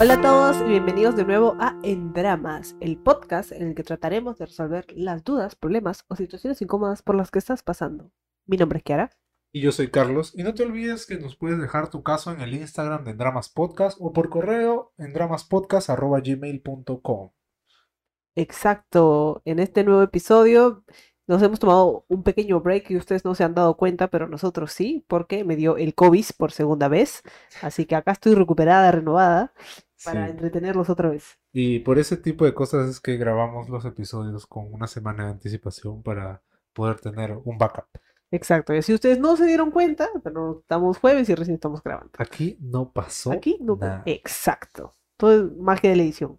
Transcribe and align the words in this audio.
Hola 0.00 0.14
a 0.14 0.20
todos 0.22 0.56
y 0.62 0.70
bienvenidos 0.70 1.14
de 1.14 1.26
nuevo 1.26 1.58
a 1.60 1.78
En 1.82 2.14
Dramas, 2.14 2.74
el 2.80 2.96
podcast 2.96 3.52
en 3.52 3.68
el 3.68 3.74
que 3.74 3.82
trataremos 3.82 4.38
de 4.38 4.46
resolver 4.46 4.86
las 4.94 5.24
dudas, 5.24 5.54
problemas 5.54 6.06
o 6.08 6.16
situaciones 6.16 6.62
incómodas 6.62 7.02
por 7.02 7.16
las 7.16 7.30
que 7.30 7.38
estás 7.38 7.62
pasando. 7.62 8.10
Mi 8.46 8.56
nombre 8.56 8.78
es 8.78 8.82
Kiara. 8.82 9.10
Y 9.52 9.60
yo 9.60 9.72
soy 9.72 9.90
Carlos. 9.90 10.32
Y 10.34 10.42
no 10.42 10.54
te 10.54 10.62
olvides 10.62 11.04
que 11.04 11.18
nos 11.18 11.36
puedes 11.36 11.60
dejar 11.60 11.90
tu 11.90 12.02
caso 12.02 12.32
en 12.32 12.40
el 12.40 12.54
Instagram 12.54 13.04
de 13.04 13.12
Dramas 13.12 13.50
Podcast 13.50 13.98
o 14.00 14.14
por 14.14 14.30
correo 14.30 14.94
en 14.96 15.12
dramaspodcast.gmail.com. 15.12 17.32
Exacto. 18.36 19.42
En 19.44 19.58
este 19.58 19.84
nuevo 19.84 20.02
episodio 20.02 20.82
nos 21.30 21.42
hemos 21.42 21.58
tomado 21.60 22.04
un 22.08 22.22
pequeño 22.22 22.60
break 22.60 22.90
y 22.90 22.96
ustedes 22.96 23.24
no 23.24 23.34
se 23.34 23.44
han 23.44 23.54
dado 23.54 23.76
cuenta, 23.76 24.08
pero 24.08 24.28
nosotros 24.28 24.72
sí, 24.72 25.04
porque 25.08 25.44
me 25.44 25.56
dio 25.56 25.76
el 25.78 25.94
COVID 25.94 26.24
por 26.36 26.52
segunda 26.52 26.88
vez. 26.88 27.22
Así 27.62 27.86
que 27.86 27.94
acá 27.96 28.12
estoy 28.12 28.34
recuperada, 28.34 28.90
renovada, 28.92 29.52
para 30.04 30.26
Sí. 30.26 30.30
entretenerlos 30.32 30.90
otra 30.90 31.08
vez. 31.10 31.38
Y 31.52 31.78
por 31.80 31.98
ese 31.98 32.16
tipo 32.16 32.44
de 32.44 32.52
cosas 32.52 32.88
es 32.90 33.00
que 33.00 33.16
grabamos 33.16 33.68
los 33.68 33.84
episodios 33.84 34.46
con 34.46 34.72
una 34.72 34.86
semana 34.86 35.24
de 35.26 35.30
anticipación 35.30 36.02
para 36.02 36.42
poder 36.72 37.00
tener 37.00 37.38
un 37.44 37.56
backup. 37.58 37.86
Exacto. 38.32 38.74
Y 38.74 38.78
así 38.78 38.92
ustedes 38.94 39.18
no 39.18 39.36
se 39.36 39.44
dieron 39.46 39.70
cuenta, 39.70 40.08
pero 40.22 40.60
estamos 40.60 40.98
jueves 40.98 41.28
y 41.28 41.34
recién 41.34 41.54
estamos 41.54 41.82
grabando. 41.82 42.10
Aquí 42.18 42.56
no 42.60 42.90
pasó 42.92 43.32
Aquí 43.32 43.58
no. 43.60 43.76
nada. 43.76 44.02
Exacto. 44.06 44.94
Todo 45.16 45.32
es 45.32 45.56
magia 45.58 45.90
de 45.90 45.96
la 45.96 46.02
edición. 46.02 46.38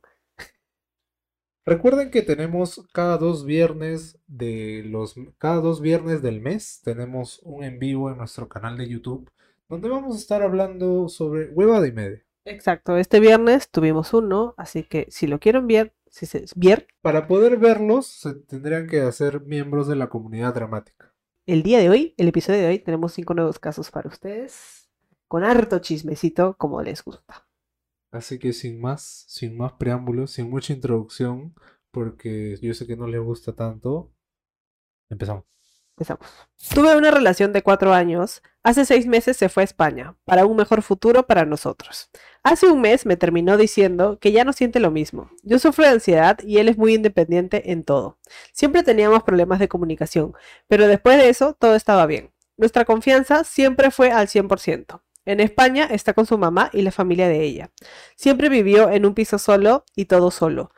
Recuerden 1.72 2.12
que 2.12 2.22
tenemos 2.22 2.86
cada 2.92 3.18
dos 3.18 3.46
viernes 3.46 4.20
de 4.28 4.84
los 4.86 5.16
cada 5.38 5.62
dos 5.62 5.80
viernes 5.80 6.22
del 6.22 6.42
mes 6.42 6.82
tenemos 6.84 7.40
un 7.44 7.64
en 7.64 7.80
vivo 7.80 8.12
en 8.12 8.18
nuestro 8.18 8.50
canal 8.50 8.78
de 8.78 8.90
YouTube 8.90 9.32
donde 9.70 9.88
vamos 9.88 10.18
a 10.18 10.20
estar 10.20 10.42
hablando 10.42 11.08
sobre 11.08 11.50
huevada 11.52 11.88
y 11.88 11.94
media. 11.94 12.22
Exacto. 12.44 12.98
Este 12.98 13.22
viernes 13.22 13.70
tuvimos 13.70 14.14
uno, 14.14 14.54
así 14.58 14.84
que 14.84 15.08
si 15.10 15.28
lo 15.28 15.40
quieren 15.40 15.66
ver, 15.66 15.94
si 16.10 16.26
se 16.26 16.44
ver, 16.58 16.88
Para 17.02 17.26
poder 17.26 17.56
verlos 17.56 18.06
se 18.06 18.34
tendrían 18.34 18.88
que 18.88 19.00
hacer 19.00 19.40
miembros 19.40 19.88
de 19.88 19.96
la 19.96 20.10
comunidad 20.10 20.54
dramática. 20.54 21.14
el 21.46 21.64
día 21.64 21.80
de 21.80 21.90
hoy, 21.90 22.14
el 22.18 22.28
episodio 22.28 22.60
de 22.60 22.68
hoy, 22.68 22.80
tenemos 22.80 23.14
cinco 23.14 23.34
nuevos 23.34 23.60
casos 23.60 23.92
para 23.92 24.10
ustedes. 24.10 24.90
Con 25.30 25.46
harto 25.46 25.80
chismecito, 25.80 26.58
como 26.58 26.82
les 26.82 27.02
gusta. 27.02 27.46
Así 28.12 28.40
que 28.40 28.52
sin 28.54 28.82
más, 28.82 29.26
sin 29.28 29.58
más 29.58 29.74
preámbulos, 29.74 30.32
sin 30.32 30.50
mucha 30.50 30.74
introducción, 30.74 31.56
porque 31.92 32.58
yo 32.62 32.74
sé 32.74 32.86
que 32.86 32.98
no 32.98 33.08
les 33.08 33.22
gusta 33.22 33.54
tanto, 33.54 34.12
empezamos. 35.10 35.46
Empezamos. 35.96 36.26
Tuve 36.74 36.96
una 36.96 37.12
relación 37.12 37.54
de 37.54 37.64
cuatro 37.64 37.94
años. 37.94 38.42
Hace 38.64 38.86
seis 38.86 39.08
meses 39.08 39.38
se 39.38 39.50
fue 39.50 39.64
a 39.64 39.66
España, 39.66 40.16
para 40.26 40.46
un 40.46 40.58
mejor 40.58 40.82
futuro 40.82 41.28
para 41.28 41.46
nosotros. 41.46 42.10
Hace 42.44 42.68
un 42.68 42.82
mes 42.82 43.06
me 43.06 43.18
terminó 43.18 43.56
diciendo 43.58 44.18
que 44.20 44.32
ya 44.32 44.44
no 44.44 44.52
siente 44.52 44.80
lo 44.80 44.92
mismo. 44.92 45.30
Yo 45.44 45.60
sufro 45.60 45.86
de 45.86 45.92
ansiedad 45.92 46.40
y 46.44 46.58
él 46.58 46.70
es 46.70 46.78
muy 46.78 46.96
independiente 46.96 47.72
en 47.72 47.84
todo. 47.84 48.20
Siempre 48.52 48.84
teníamos 48.84 49.24
problemas 49.24 49.60
de 49.60 49.68
comunicación, 49.68 50.34
pero 50.68 50.88
después 50.88 51.18
de 51.18 51.30
eso 51.30 51.54
todo 51.54 51.76
estaba 51.76 52.06
bien. 52.08 52.32
Nuestra 52.58 52.86
confianza 52.86 53.44
siempre 53.44 53.92
fue 53.92 54.12
al 54.12 54.28
100%. 54.28 55.02
En 55.32 55.40
España 55.40 55.88
está 55.90 56.12
con 56.12 56.26
su 56.26 56.38
mamá 56.38 56.70
y 56.74 56.82
la 56.82 56.92
familia 56.92 57.30
de 57.30 57.42
ella. 57.42 57.72
Siempre 58.18 58.50
vivió 58.50 58.90
en 58.90 59.06
un 59.06 59.14
piso 59.14 59.38
solo 59.38 59.86
y 59.96 60.04
todo 60.04 60.30
solo. 60.30 60.74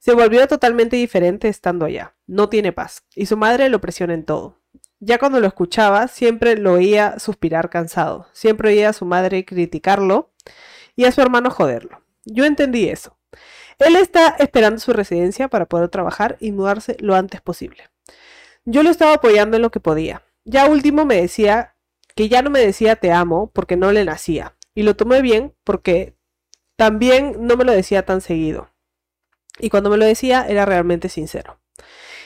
Se 0.00 0.12
volvió 0.12 0.44
totalmente 0.48 0.96
diferente 0.96 1.46
estando 1.46 1.84
allá. 1.84 2.16
No 2.26 2.48
tiene 2.48 2.72
paz. 2.72 3.04
Y 3.14 3.26
su 3.26 3.36
madre 3.36 3.68
lo 3.68 3.80
presiona 3.80 4.14
en 4.14 4.24
todo. 4.24 4.58
Ya 4.98 5.18
cuando 5.18 5.38
lo 5.38 5.46
escuchaba, 5.46 6.08
siempre 6.08 6.56
lo 6.56 6.72
oía 6.72 7.20
suspirar 7.20 7.70
cansado. 7.70 8.26
Siempre 8.32 8.70
oía 8.70 8.88
a 8.88 8.92
su 8.92 9.04
madre 9.04 9.44
criticarlo 9.44 10.32
y 10.96 11.04
a 11.04 11.12
su 11.12 11.20
hermano 11.20 11.52
joderlo. 11.52 12.02
Yo 12.24 12.44
entendí 12.44 12.88
eso. 12.88 13.16
Él 13.78 13.94
está 13.94 14.34
esperando 14.40 14.80
su 14.80 14.92
residencia 14.92 15.46
para 15.46 15.66
poder 15.66 15.90
trabajar 15.90 16.38
y 16.40 16.50
mudarse 16.50 16.96
lo 16.98 17.14
antes 17.14 17.40
posible. 17.40 17.88
Yo 18.64 18.82
lo 18.82 18.90
estaba 18.90 19.14
apoyando 19.14 19.58
en 19.58 19.62
lo 19.62 19.70
que 19.70 19.78
podía. 19.78 20.24
Ya 20.44 20.66
último 20.66 21.04
me 21.04 21.20
decía 21.20 21.76
que 22.14 22.28
ya 22.28 22.42
no 22.42 22.50
me 22.50 22.60
decía 22.60 22.96
te 22.96 23.12
amo 23.12 23.50
porque 23.52 23.76
no 23.76 23.92
le 23.92 24.04
nacía. 24.04 24.56
Y 24.74 24.82
lo 24.82 24.96
tomé 24.96 25.22
bien 25.22 25.54
porque 25.64 26.16
también 26.76 27.36
no 27.40 27.56
me 27.56 27.64
lo 27.64 27.72
decía 27.72 28.04
tan 28.04 28.20
seguido. 28.20 28.70
Y 29.58 29.70
cuando 29.70 29.90
me 29.90 29.96
lo 29.96 30.04
decía 30.04 30.46
era 30.48 30.64
realmente 30.64 31.08
sincero. 31.08 31.60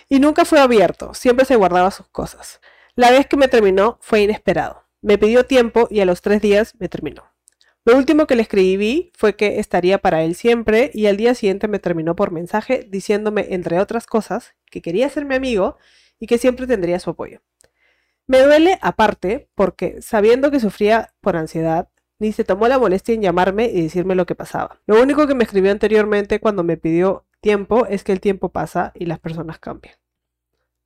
Y 0.08 0.20
nunca 0.20 0.44
fue 0.44 0.60
abierto, 0.60 1.14
siempre 1.14 1.44
se 1.44 1.56
guardaba 1.56 1.90
sus 1.90 2.08
cosas. 2.08 2.60
La 2.94 3.10
vez 3.10 3.26
que 3.26 3.36
me 3.36 3.48
terminó 3.48 3.98
fue 4.00 4.22
inesperado. 4.22 4.84
Me 5.02 5.18
pidió 5.18 5.44
tiempo 5.44 5.88
y 5.90 6.00
a 6.00 6.04
los 6.04 6.22
tres 6.22 6.40
días 6.40 6.74
me 6.78 6.88
terminó. 6.88 7.24
Lo 7.84 7.96
último 7.96 8.26
que 8.26 8.34
le 8.34 8.42
escribí 8.42 9.12
fue 9.16 9.36
que 9.36 9.60
estaría 9.60 9.98
para 9.98 10.24
él 10.24 10.34
siempre 10.34 10.90
y 10.92 11.06
al 11.06 11.16
día 11.16 11.34
siguiente 11.34 11.68
me 11.68 11.78
terminó 11.78 12.16
por 12.16 12.32
mensaje 12.32 12.84
diciéndome, 12.88 13.46
entre 13.50 13.78
otras 13.78 14.06
cosas, 14.06 14.56
que 14.70 14.82
quería 14.82 15.08
ser 15.08 15.24
mi 15.24 15.36
amigo 15.36 15.76
y 16.18 16.26
que 16.26 16.38
siempre 16.38 16.66
tendría 16.66 16.98
su 16.98 17.10
apoyo. 17.10 17.42
Me 18.26 18.42
duele 18.42 18.78
aparte 18.82 19.48
porque, 19.54 20.02
sabiendo 20.02 20.50
que 20.50 20.60
sufría 20.60 21.14
por 21.20 21.36
ansiedad, 21.36 21.88
ni 22.18 22.32
se 22.32 22.44
tomó 22.44 22.66
la 22.66 22.78
molestia 22.78 23.14
en 23.14 23.22
llamarme 23.22 23.66
y 23.66 23.82
decirme 23.82 24.14
lo 24.14 24.26
que 24.26 24.34
pasaba. 24.34 24.80
Lo 24.86 25.00
único 25.00 25.26
que 25.26 25.34
me 25.34 25.44
escribió 25.44 25.70
anteriormente 25.70 26.40
cuando 26.40 26.64
me 26.64 26.76
pidió 26.76 27.24
tiempo 27.40 27.86
es 27.86 28.02
que 28.04 28.12
el 28.12 28.20
tiempo 28.20 28.48
pasa 28.50 28.92
y 28.94 29.06
las 29.06 29.20
personas 29.20 29.58
cambian. 29.58 29.94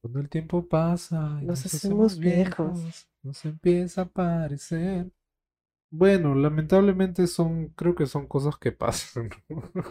Cuando 0.03 0.21
el 0.21 0.29
tiempo 0.29 0.67
pasa 0.67 1.39
y 1.43 1.47
Nos 1.47 1.65
hacemos 1.65 2.19
viejos. 2.19 3.09
nos 3.23 3.45
empieza 3.45 4.03
a 4.03 4.07
parecer. 4.07 5.11
Bueno, 5.91 6.35
lamentablemente 6.35 7.27
son, 7.27 7.69
creo 7.69 7.95
que 7.95 8.07
son 8.07 8.27
cosas 8.27 8.57
que 8.59 8.73
pasan. 8.73 9.31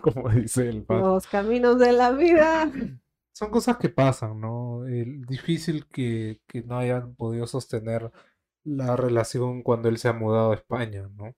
Como 0.01 0.29
dice 0.29 0.67
el 0.69 0.83
padre. 0.83 1.01
Los 1.03 1.27
caminos 1.27 1.79
de 1.79 1.93
la 1.93 2.11
vida. 2.11 2.71
Son 3.33 3.51
cosas 3.51 3.77
que 3.77 3.89
pasan, 3.89 4.39
¿no? 4.41 4.85
El, 4.87 5.25
difícil 5.25 5.87
que, 5.87 6.41
que 6.47 6.63
no 6.63 6.77
hayan 6.77 7.15
podido 7.15 7.47
sostener 7.47 8.11
la 8.63 8.95
relación 8.97 9.63
cuando 9.63 9.89
él 9.89 9.97
se 9.97 10.09
ha 10.09 10.13
mudado 10.13 10.51
a 10.51 10.55
España, 10.55 11.09
¿no? 11.15 11.35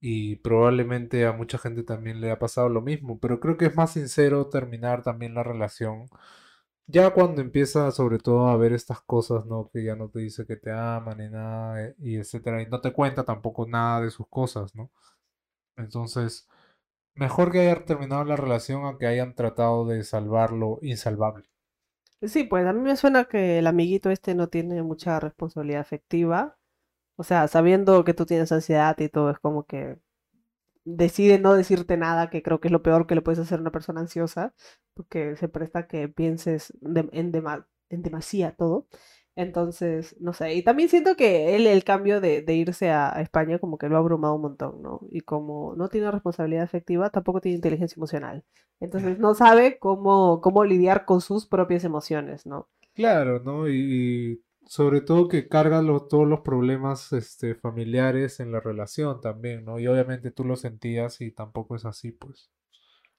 Y 0.00 0.36
probablemente 0.36 1.26
a 1.26 1.32
mucha 1.32 1.58
gente 1.58 1.84
también 1.84 2.20
le 2.20 2.30
ha 2.32 2.38
pasado 2.38 2.68
lo 2.68 2.82
mismo, 2.82 3.18
pero 3.20 3.40
creo 3.40 3.56
que 3.58 3.66
es 3.66 3.76
más 3.76 3.92
sincero 3.92 4.48
terminar 4.48 5.02
también 5.02 5.34
la 5.34 5.44
relación 5.44 6.08
ya 6.86 7.10
cuando 7.14 7.40
empieza 7.40 7.90
sobre 7.90 8.18
todo 8.18 8.48
a 8.48 8.56
ver 8.56 8.72
estas 8.72 9.00
cosas, 9.02 9.46
¿no? 9.46 9.70
Que 9.72 9.84
ya 9.84 9.96
no 9.96 10.08
te 10.10 10.20
dice 10.20 10.46
que 10.46 10.56
te 10.56 10.70
ama 10.72 11.14
ni 11.14 11.28
nada, 11.28 11.82
eh, 11.84 11.94
y 11.98 12.16
etcétera, 12.16 12.62
y 12.62 12.66
no 12.66 12.80
te 12.80 12.92
cuenta 12.92 13.24
tampoco 13.24 13.66
nada 13.66 14.02
de 14.02 14.10
sus 14.10 14.28
cosas, 14.28 14.74
¿no? 14.74 14.90
Entonces, 15.76 16.48
mejor 17.14 17.52
que 17.52 17.60
hayan 17.60 17.84
terminado 17.84 18.24
la 18.24 18.36
relación 18.36 18.86
a 18.86 18.98
que 18.98 19.06
hayan 19.06 19.34
tratado 19.34 19.86
de 19.86 20.04
salvar 20.04 20.52
lo 20.52 20.78
insalvable. 20.82 21.48
Sí, 22.22 22.44
pues 22.44 22.66
a 22.66 22.72
mí 22.72 22.80
me 22.80 22.96
suena 22.96 23.24
que 23.24 23.58
el 23.58 23.66
amiguito 23.66 24.10
este 24.10 24.34
no 24.34 24.48
tiene 24.48 24.82
mucha 24.82 25.18
responsabilidad 25.18 25.80
afectiva. 25.80 26.56
O 27.16 27.24
sea, 27.24 27.48
sabiendo 27.48 28.04
que 28.04 28.14
tú 28.14 28.26
tienes 28.26 28.52
ansiedad 28.52 28.98
y 29.00 29.08
todo, 29.08 29.30
es 29.30 29.38
como 29.40 29.64
que 29.66 29.98
decide 30.84 31.38
no 31.38 31.54
decirte 31.54 31.96
nada, 31.96 32.30
que 32.30 32.42
creo 32.42 32.60
que 32.60 32.68
es 32.68 32.72
lo 32.72 32.82
peor 32.82 33.06
que 33.06 33.14
le 33.14 33.22
puedes 33.22 33.40
hacer 33.40 33.58
a 33.58 33.62
una 33.62 33.72
persona 33.72 34.00
ansiosa, 34.00 34.54
porque 34.94 35.36
se 35.36 35.48
presta 35.48 35.86
que 35.88 36.08
pienses 36.08 36.72
en, 36.82 37.10
en 37.90 38.02
demasía 38.02 38.54
todo. 38.56 38.86
Entonces, 39.34 40.14
no 40.20 40.34
sé, 40.34 40.54
y 40.54 40.62
también 40.62 40.90
siento 40.90 41.16
que 41.16 41.56
él, 41.56 41.66
el 41.66 41.84
cambio 41.84 42.20
de, 42.20 42.42
de 42.42 42.54
irse 42.54 42.90
a, 42.90 43.10
España 43.22 43.58
como 43.58 43.78
que 43.78 43.88
lo 43.88 43.96
ha 43.96 44.00
abrumado 44.00 44.34
un 44.34 44.42
montón, 44.42 44.82
¿no? 44.82 45.00
Y 45.10 45.22
como 45.22 45.74
no 45.76 45.88
tiene 45.88 46.10
responsabilidad 46.10 46.64
afectiva, 46.64 47.08
tampoco 47.10 47.40
tiene 47.40 47.56
inteligencia 47.56 47.96
emocional. 47.96 48.44
Entonces, 48.78 49.18
no 49.18 49.34
sabe 49.34 49.78
cómo, 49.78 50.40
cómo 50.40 50.64
lidiar 50.64 51.04
con 51.06 51.20
sus 51.20 51.46
propias 51.46 51.84
emociones, 51.84 52.46
¿no? 52.46 52.68
Claro, 52.94 53.40
¿no? 53.40 53.68
Y, 53.68 53.74
y 53.74 54.42
sobre 54.66 55.00
todo 55.00 55.28
que 55.28 55.48
carga 55.48 55.82
todos 56.08 56.26
los 56.26 56.40
problemas 56.40 57.12
este, 57.12 57.54
familiares 57.54 58.40
en 58.40 58.52
la 58.52 58.60
relación 58.60 59.20
también, 59.20 59.64
¿no? 59.64 59.78
Y 59.78 59.86
obviamente 59.86 60.30
tú 60.30 60.44
lo 60.44 60.56
sentías 60.56 61.20
y 61.20 61.30
tampoco 61.30 61.76
es 61.76 61.84
así, 61.84 62.12
pues. 62.12 62.50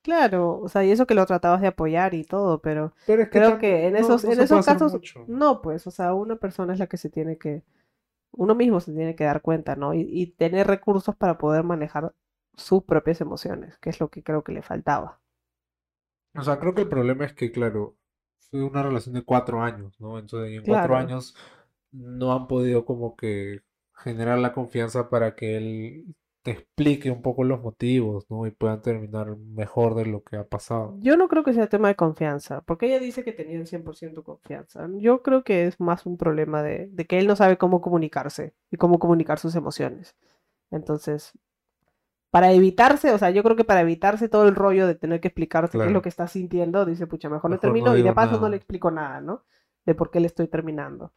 Claro, 0.03 0.59
o 0.59 0.67
sea, 0.67 0.83
y 0.83 0.91
eso 0.91 1.07
que 1.07 1.15
lo 1.15 1.25
tratabas 1.25 1.61
de 1.61 1.67
apoyar 1.67 2.13
y 2.13 2.25
todo, 2.25 2.59
pero 2.59 2.93
Pero 3.07 3.23
es 3.23 3.29
que 3.29 3.39
creo 3.39 3.57
que 3.57 3.87
en 3.87 3.95
esos, 3.95 4.25
no 4.25 4.33
en 4.33 4.41
esos 4.41 4.65
casos, 4.65 4.99
no, 5.27 5.61
pues, 5.61 5.87
o 5.87 5.91
sea, 5.91 6.13
una 6.13 6.35
persona 6.35 6.73
es 6.73 6.79
la 6.79 6.87
que 6.87 6.97
se 6.97 7.09
tiene 7.09 7.37
que, 7.37 7.63
uno 8.31 8.53
mismo 8.53 8.81
se 8.81 8.93
tiene 8.93 9.15
que 9.15 9.23
dar 9.23 9.41
cuenta, 9.41 9.77
¿no? 9.77 9.93
Y, 9.93 10.01
y 10.01 10.27
tener 10.27 10.67
recursos 10.67 11.15
para 11.15 11.37
poder 11.37 11.63
manejar 11.63 12.13
sus 12.55 12.83
propias 12.83 13.21
emociones, 13.21 13.77
que 13.77 13.89
es 13.89 13.99
lo 14.01 14.09
que 14.09 14.23
creo 14.23 14.43
que 14.43 14.51
le 14.51 14.61
faltaba. 14.61 15.19
O 16.35 16.43
sea, 16.43 16.59
creo 16.59 16.73
que 16.73 16.81
el 16.81 16.89
problema 16.89 17.25
es 17.25 17.33
que, 17.33 17.51
claro, 17.51 17.95
fue 18.49 18.63
una 18.63 18.83
relación 18.83 19.15
de 19.15 19.23
cuatro 19.23 19.61
años, 19.61 19.99
¿no? 19.99 20.19
Entonces, 20.19 20.57
en 20.57 20.65
cuatro 20.65 20.95
años 20.95 21.35
no 21.91 22.33
han 22.33 22.47
podido 22.47 22.85
como 22.85 23.15
que 23.15 23.61
generar 23.93 24.39
la 24.39 24.53
confianza 24.53 25.09
para 25.09 25.35
que 25.35 25.57
él 25.57 26.15
te 26.43 26.51
explique 26.51 27.09
un 27.09 27.21
poco 27.21 27.43
los 27.43 27.61
motivos, 27.61 28.25
¿no? 28.29 28.45
Y 28.45 28.51
puedan 28.51 28.81
terminar 28.81 29.35
mejor 29.37 29.95
de 29.95 30.05
lo 30.05 30.23
que 30.23 30.35
ha 30.37 30.47
pasado. 30.47 30.97
Yo 31.01 31.15
no 31.17 31.27
creo 31.29 31.43
que 31.43 31.53
sea 31.53 31.67
tema 31.67 31.87
de 31.87 31.95
confianza, 31.95 32.61
porque 32.61 32.87
ella 32.87 32.99
dice 32.99 33.23
que 33.23 33.31
tenían 33.31 33.65
100% 33.65 34.23
confianza. 34.23 34.87
Yo 34.97 35.21
creo 35.23 35.43
que 35.43 35.65
es 35.67 35.79
más 35.79 36.05
un 36.05 36.17
problema 36.17 36.61
de, 36.61 36.87
de 36.91 37.05
que 37.05 37.17
él 37.19 37.27
no 37.27 37.35
sabe 37.35 37.57
cómo 37.57 37.81
comunicarse 37.81 38.53
y 38.71 38.77
cómo 38.77 38.99
comunicar 38.99 39.39
sus 39.39 39.55
emociones. 39.55 40.15
Entonces, 40.71 41.31
para 42.31 42.51
evitarse, 42.51 43.11
o 43.11 43.17
sea, 43.17 43.29
yo 43.29 43.43
creo 43.43 43.55
que 43.55 43.63
para 43.63 43.81
evitarse 43.81 44.27
todo 44.27 44.47
el 44.47 44.55
rollo 44.55 44.87
de 44.87 44.95
tener 44.95 45.21
que 45.21 45.27
explicarte 45.29 45.69
qué 45.71 45.77
es 45.77 45.81
Claro. 45.81 45.93
lo 45.93 46.01
que 46.01 46.09
está 46.09 46.27
sintiendo, 46.27 46.85
dice, 46.85 47.07
pucha, 47.07 47.29
mejor 47.29 47.51
Mejor 47.51 47.51
no 47.51 47.59
termino 47.73 47.95
y 47.97 48.01
de 48.01 48.13
paso 48.13 48.31
no 48.31 48.37
nada. 48.37 48.49
le 48.49 48.57
explico 48.57 48.91
nada, 48.91 49.21
¿no? 49.21 49.43
De 49.85 49.93
por 49.95 50.09
qué 50.11 50.19
le 50.19 50.27
estoy 50.27 50.47
terminando. 50.47 51.13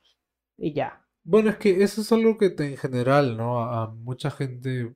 Y 0.59 0.75
ya. 0.75 1.03
Bueno, 1.25 1.51
es 1.51 1.57
que 1.57 1.83
eso 1.83 2.01
es 2.03 2.13
algo 2.13 2.37
que 2.39 2.51
te- 2.51 2.67
en 2.71 2.77
general, 2.77 3.37
¿no? 3.37 3.61
A, 3.61 3.85
a 3.85 3.87
mucha 3.89 4.31
gente, 4.31 4.95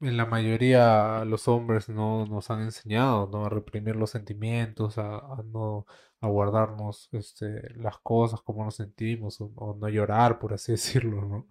en 0.00 0.16
la 0.16 0.26
mayoría, 0.26 1.24
los 1.24 1.48
hombres 1.48 1.88
no 1.88 2.26
nos 2.26 2.50
han 2.50 2.62
enseñado, 2.62 3.28
¿no? 3.32 3.46
A 3.46 3.48
reprimir 3.48 3.96
los 3.96 4.10
sentimientos, 4.10 4.98
a, 4.98 5.18
a 5.18 5.42
no 5.44 5.86
a 6.20 6.28
guardarnos 6.28 7.08
este, 7.12 7.74
las 7.76 7.98
cosas, 7.98 8.40
como 8.42 8.64
nos 8.64 8.76
sentimos, 8.76 9.40
o, 9.40 9.52
o 9.56 9.74
no 9.76 9.88
llorar, 9.88 10.38
por 10.38 10.54
así 10.54 10.72
decirlo, 10.72 11.22
¿no? 11.22 11.48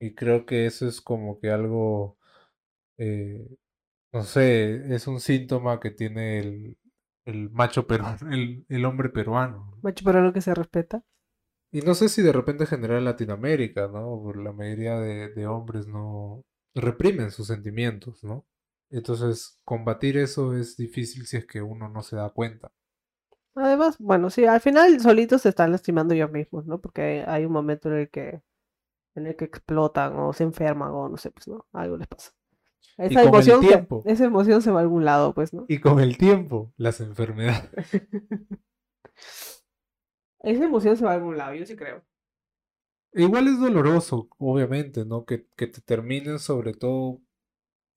Y 0.00 0.14
creo 0.14 0.46
que 0.46 0.66
eso 0.66 0.86
es 0.88 1.00
como 1.00 1.40
que 1.40 1.50
algo, 1.50 2.18
eh, 2.98 3.48
no 4.12 4.22
sé, 4.22 4.94
es 4.94 5.06
un 5.06 5.20
síntoma 5.20 5.80
que 5.80 5.90
tiene 5.92 6.40
el, 6.40 6.78
el 7.26 7.50
macho 7.50 7.86
peruano, 7.86 8.18
el, 8.32 8.66
el 8.68 8.84
hombre 8.84 9.10
peruano, 9.10 9.70
¿no? 9.72 9.78
Macho 9.82 10.04
pero 10.04 10.22
lo 10.22 10.32
que 10.32 10.40
se 10.40 10.54
respeta. 10.54 11.02
Y 11.70 11.82
no 11.82 11.94
sé 11.94 12.08
si 12.08 12.22
de 12.22 12.32
repente 12.32 12.64
en 12.64 12.68
general 12.70 12.98
en 12.98 13.04
Latinoamérica, 13.04 13.88
¿no? 13.88 14.20
Por 14.22 14.38
la 14.38 14.52
mayoría 14.52 14.98
de, 14.98 15.28
de 15.34 15.46
hombres 15.46 15.86
no 15.86 16.44
reprimen 16.74 17.30
sus 17.30 17.48
sentimientos, 17.48 18.22
¿no? 18.24 18.46
Entonces, 18.90 19.60
combatir 19.64 20.16
eso 20.16 20.56
es 20.56 20.76
difícil 20.76 21.26
si 21.26 21.36
es 21.36 21.46
que 21.46 21.60
uno 21.62 21.88
no 21.88 22.02
se 22.02 22.16
da 22.16 22.30
cuenta. 22.30 22.72
Además, 23.54 23.96
bueno, 23.98 24.30
sí, 24.30 24.44
al 24.46 24.60
final 24.60 25.00
solitos 25.00 25.42
se 25.42 25.48
están 25.50 25.72
lastimando 25.72 26.14
ellos 26.14 26.30
mismos, 26.30 26.64
¿no? 26.66 26.80
Porque 26.80 27.24
hay 27.26 27.44
un 27.44 27.52
momento 27.52 27.88
en 27.90 27.96
el 27.98 28.08
que, 28.10 28.40
en 29.14 29.26
el 29.26 29.36
que 29.36 29.46
explotan 29.46 30.16
o 30.18 30.32
se 30.32 30.44
enferman 30.44 30.90
o 30.92 31.08
no 31.08 31.16
sé, 31.16 31.30
pues, 31.30 31.48
¿no? 31.48 31.66
Algo 31.72 31.96
les 31.96 32.08
pasa. 32.08 32.32
Esa 32.98 33.22
emoción, 33.24 33.64
se- 33.64 33.88
esa 34.06 34.24
emoción 34.24 34.62
se 34.62 34.70
va 34.70 34.80
a 34.80 34.82
algún 34.82 35.04
lado, 35.04 35.34
pues, 35.34 35.52
¿no? 35.54 35.66
Y 35.68 35.80
con 35.80 36.00
el 36.00 36.18
tiempo, 36.18 36.72
las 36.76 37.00
enfermedades. 37.00 37.70
Esa 40.42 40.64
emoción 40.64 40.96
se 40.96 41.04
va 41.04 41.12
a 41.12 41.14
algún 41.14 41.36
lado, 41.36 41.54
yo 41.54 41.64
sí 41.66 41.76
creo. 41.76 42.02
Igual 43.18 43.48
es 43.48 43.60
doloroso, 43.60 44.28
obviamente, 44.38 45.04
¿no? 45.04 45.24
Que, 45.26 45.46
que 45.56 45.66
te 45.66 45.80
terminen, 45.82 46.38
sobre 46.38 46.72
todo 46.74 47.20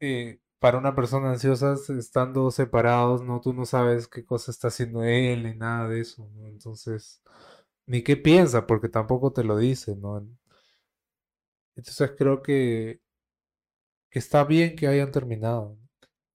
eh, 0.01 0.41
para 0.59 0.77
una 0.79 0.95
persona 0.95 1.31
ansiosa, 1.31 1.75
estando 1.97 2.51
separados, 2.51 3.23
¿no? 3.23 3.41
Tú 3.41 3.53
no 3.53 3.65
sabes 3.65 4.07
qué 4.07 4.25
cosa 4.25 4.51
está 4.51 4.69
haciendo 4.69 5.03
él 5.03 5.43
ni 5.43 5.55
nada 5.55 5.89
de 5.89 6.01
eso, 6.01 6.29
¿no? 6.35 6.47
Entonces, 6.49 7.21
ni 7.87 8.03
qué 8.03 8.17
piensa, 8.17 8.67
porque 8.67 8.89
tampoco 8.89 9.33
te 9.33 9.43
lo 9.45 9.57
dice, 9.57 9.95
¿no? 9.97 10.27
Entonces 11.75 12.11
creo 12.17 12.41
que, 12.41 13.01
que 14.09 14.19
está 14.19 14.43
bien 14.45 14.75
que 14.77 14.87
hayan 14.87 15.11
terminado. 15.11 15.77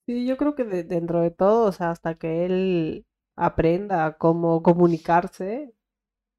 Sí, 0.06 0.26
yo 0.26 0.36
creo 0.36 0.54
que 0.54 0.64
de- 0.64 0.84
dentro 0.84 1.20
de 1.20 1.30
todo, 1.30 1.66
o 1.68 1.72
sea, 1.72 1.90
hasta 1.90 2.14
que 2.14 2.44
él 2.46 3.06
aprenda 3.36 4.16
cómo 4.18 4.62
comunicarse, 4.62 5.74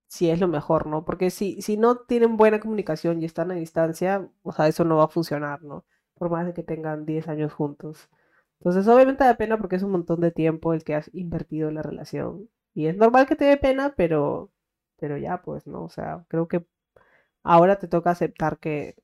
sí 0.08 0.30
es 0.30 0.40
lo 0.40 0.48
mejor, 0.48 0.88
¿no? 0.88 1.06
Porque 1.06 1.30
si, 1.30 1.62
si 1.62 1.78
no 1.78 1.98
tienen 1.98 2.38
buena 2.38 2.60
comunicación 2.60 3.22
y 3.22 3.26
están 3.26 3.52
a 3.52 3.56
distancia, 3.56 4.28
o 4.44 4.52
sea, 4.52 4.68
eso 4.68 4.84
no 4.84 4.98
va 4.98 5.06
a 5.06 5.10
funcionar, 5.10 5.64
¿no? 5.64 5.86
Por 6.16 6.30
más 6.30 6.46
de 6.46 6.54
que 6.54 6.64
tengan 6.64 7.06
10 7.06 7.28
años 7.28 7.54
juntos. 7.54 8.10
Entonces, 8.60 8.88
obviamente 8.88 9.24
da 9.24 9.36
pena 9.36 9.58
porque 9.58 9.76
es 9.76 9.84
un 9.84 9.92
montón 9.92 10.22
de 10.22 10.32
tiempo 10.32 10.74
el 10.74 10.84
que 10.84 10.96
has 10.96 11.10
invertido 11.14 11.70
en 11.70 11.76
la 11.76 11.84
relación. 11.84 12.50
Y 12.74 12.88
es 12.88 12.98
normal 12.98 13.28
que 13.28 13.36
te 13.36 13.46
dé 13.46 13.58
pena, 13.58 13.94
pero, 13.96 14.52
pero 14.98 15.18
ya, 15.18 15.42
pues, 15.42 15.68
¿no? 15.68 15.84
O 15.84 15.90
sea, 15.90 16.26
creo 16.30 16.48
que 16.48 16.66
ahora 17.44 17.80
te 17.80 17.88
toca 17.88 18.12
aceptar 18.12 18.60
que, 18.60 18.96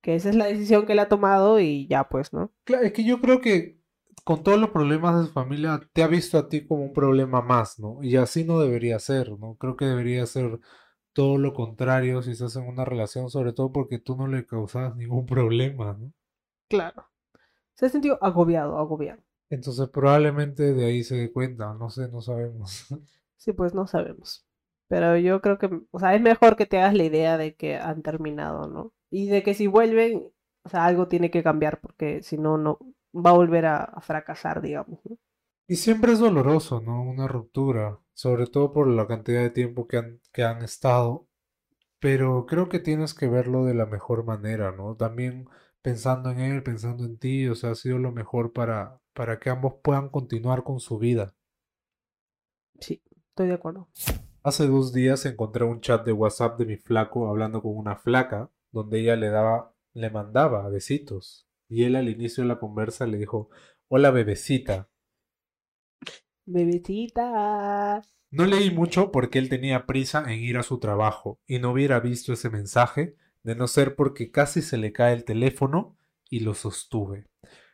que 0.00 0.14
esa 0.16 0.30
es 0.30 0.36
la 0.36 0.46
decisión 0.46 0.86
que 0.86 0.92
él 0.92 0.98
ha 1.00 1.08
tomado 1.08 1.60
y 1.60 1.86
ya, 1.88 2.08
pues, 2.08 2.32
¿no? 2.32 2.52
Claro, 2.64 2.84
es 2.84 2.92
que 2.92 3.04
yo 3.04 3.20
creo 3.20 3.40
que 3.40 3.81
con 4.24 4.42
todos 4.42 4.60
los 4.60 4.70
problemas 4.70 5.18
de 5.18 5.26
su 5.26 5.32
familia, 5.32 5.80
te 5.92 6.02
ha 6.02 6.06
visto 6.06 6.38
a 6.38 6.48
ti 6.48 6.66
como 6.66 6.84
un 6.84 6.92
problema 6.92 7.42
más, 7.42 7.78
¿no? 7.78 8.02
Y 8.02 8.16
así 8.16 8.44
no 8.44 8.60
debería 8.60 8.98
ser, 8.98 9.38
¿no? 9.38 9.56
Creo 9.56 9.76
que 9.76 9.84
debería 9.84 10.24
ser 10.26 10.60
todo 11.12 11.38
lo 11.38 11.52
contrario 11.52 12.22
si 12.22 12.32
estás 12.32 12.56
en 12.56 12.66
una 12.66 12.84
relación, 12.84 13.30
sobre 13.30 13.52
todo 13.52 13.72
porque 13.72 13.98
tú 13.98 14.16
no 14.16 14.26
le 14.28 14.46
causas 14.46 14.96
ningún 14.96 15.26
problema, 15.26 15.96
¿no? 15.98 16.12
Claro. 16.68 17.08
Se 17.74 17.86
ha 17.86 17.88
sentido 17.88 18.18
agobiado, 18.22 18.78
agobiado. 18.78 19.22
Entonces 19.50 19.88
probablemente 19.88 20.72
de 20.72 20.84
ahí 20.86 21.02
se 21.02 21.16
dé 21.16 21.32
cuenta, 21.32 21.74
no 21.74 21.90
sé, 21.90 22.08
no 22.08 22.20
sabemos. 22.20 22.86
Sí, 23.36 23.52
pues 23.52 23.74
no 23.74 23.88
sabemos. 23.88 24.46
Pero 24.86 25.16
yo 25.16 25.40
creo 25.40 25.58
que, 25.58 25.68
o 25.90 25.98
sea, 25.98 26.14
es 26.14 26.22
mejor 26.22 26.54
que 26.54 26.64
te 26.64 26.78
hagas 26.78 26.94
la 26.94 27.04
idea 27.04 27.36
de 27.36 27.56
que 27.56 27.76
han 27.76 28.02
terminado, 28.02 28.68
¿no? 28.68 28.92
Y 29.10 29.26
de 29.28 29.42
que 29.42 29.54
si 29.54 29.66
vuelven, 29.66 30.30
o 30.62 30.68
sea, 30.68 30.84
algo 30.84 31.08
tiene 31.08 31.30
que 31.30 31.42
cambiar 31.42 31.80
porque 31.80 32.22
si 32.22 32.38
no, 32.38 32.56
no 32.56 32.78
va 33.14 33.30
a 33.30 33.34
volver 33.34 33.66
a, 33.66 33.84
a 33.84 34.00
fracasar, 34.00 34.60
digamos, 34.60 35.00
¿no? 35.04 35.18
Y 35.66 35.76
siempre 35.76 36.12
es 36.12 36.18
doloroso, 36.18 36.80
¿no? 36.80 37.02
Una 37.02 37.28
ruptura, 37.28 37.98
sobre 38.12 38.46
todo 38.46 38.72
por 38.72 38.88
la 38.88 39.06
cantidad 39.06 39.40
de 39.40 39.50
tiempo 39.50 39.86
que 39.86 39.96
han, 39.98 40.20
que 40.32 40.42
han 40.42 40.62
estado, 40.62 41.28
pero 42.00 42.46
creo 42.46 42.68
que 42.68 42.80
tienes 42.80 43.14
que 43.14 43.28
verlo 43.28 43.64
de 43.64 43.74
la 43.74 43.86
mejor 43.86 44.24
manera, 44.24 44.72
¿no? 44.72 44.96
También 44.96 45.48
pensando 45.82 46.30
en 46.30 46.40
él, 46.40 46.62
pensando 46.62 47.04
en 47.04 47.16
ti, 47.18 47.48
o 47.48 47.54
sea, 47.54 47.70
ha 47.70 47.74
sido 47.74 47.98
lo 47.98 48.12
mejor 48.12 48.52
para, 48.52 49.00
para 49.14 49.38
que 49.38 49.50
ambos 49.50 49.74
puedan 49.82 50.08
continuar 50.08 50.64
con 50.64 50.80
su 50.80 50.98
vida. 50.98 51.34
Sí, 52.80 53.02
estoy 53.28 53.48
de 53.48 53.54
acuerdo. 53.54 53.88
Hace 54.42 54.66
dos 54.66 54.92
días 54.92 55.24
encontré 55.26 55.64
un 55.64 55.80
chat 55.80 56.04
de 56.04 56.12
WhatsApp 56.12 56.58
de 56.58 56.66
mi 56.66 56.76
flaco 56.76 57.28
hablando 57.28 57.62
con 57.62 57.76
una 57.76 57.96
flaca, 57.96 58.50
donde 58.72 59.00
ella 59.00 59.14
le 59.14 59.28
daba, 59.28 59.72
le 59.94 60.10
mandaba 60.10 60.68
besitos, 60.68 61.46
y 61.72 61.84
él 61.84 61.96
al 61.96 62.10
inicio 62.10 62.44
de 62.44 62.48
la 62.48 62.58
conversa 62.58 63.06
le 63.06 63.16
dijo, 63.16 63.48
hola 63.88 64.10
bebecita. 64.10 64.90
Bebecita. 66.44 68.02
No 68.30 68.44
leí 68.44 68.70
mucho 68.70 69.10
porque 69.10 69.38
él 69.38 69.48
tenía 69.48 69.86
prisa 69.86 70.22
en 70.30 70.40
ir 70.40 70.58
a 70.58 70.62
su 70.62 70.78
trabajo 70.78 71.40
y 71.46 71.60
no 71.60 71.72
hubiera 71.72 71.98
visto 71.98 72.34
ese 72.34 72.50
mensaje 72.50 73.16
de 73.42 73.54
no 73.54 73.68
ser 73.68 73.96
porque 73.96 74.30
casi 74.30 74.60
se 74.60 74.76
le 74.76 74.92
cae 74.92 75.14
el 75.14 75.24
teléfono 75.24 75.96
y 76.28 76.40
lo 76.40 76.52
sostuve. 76.52 77.26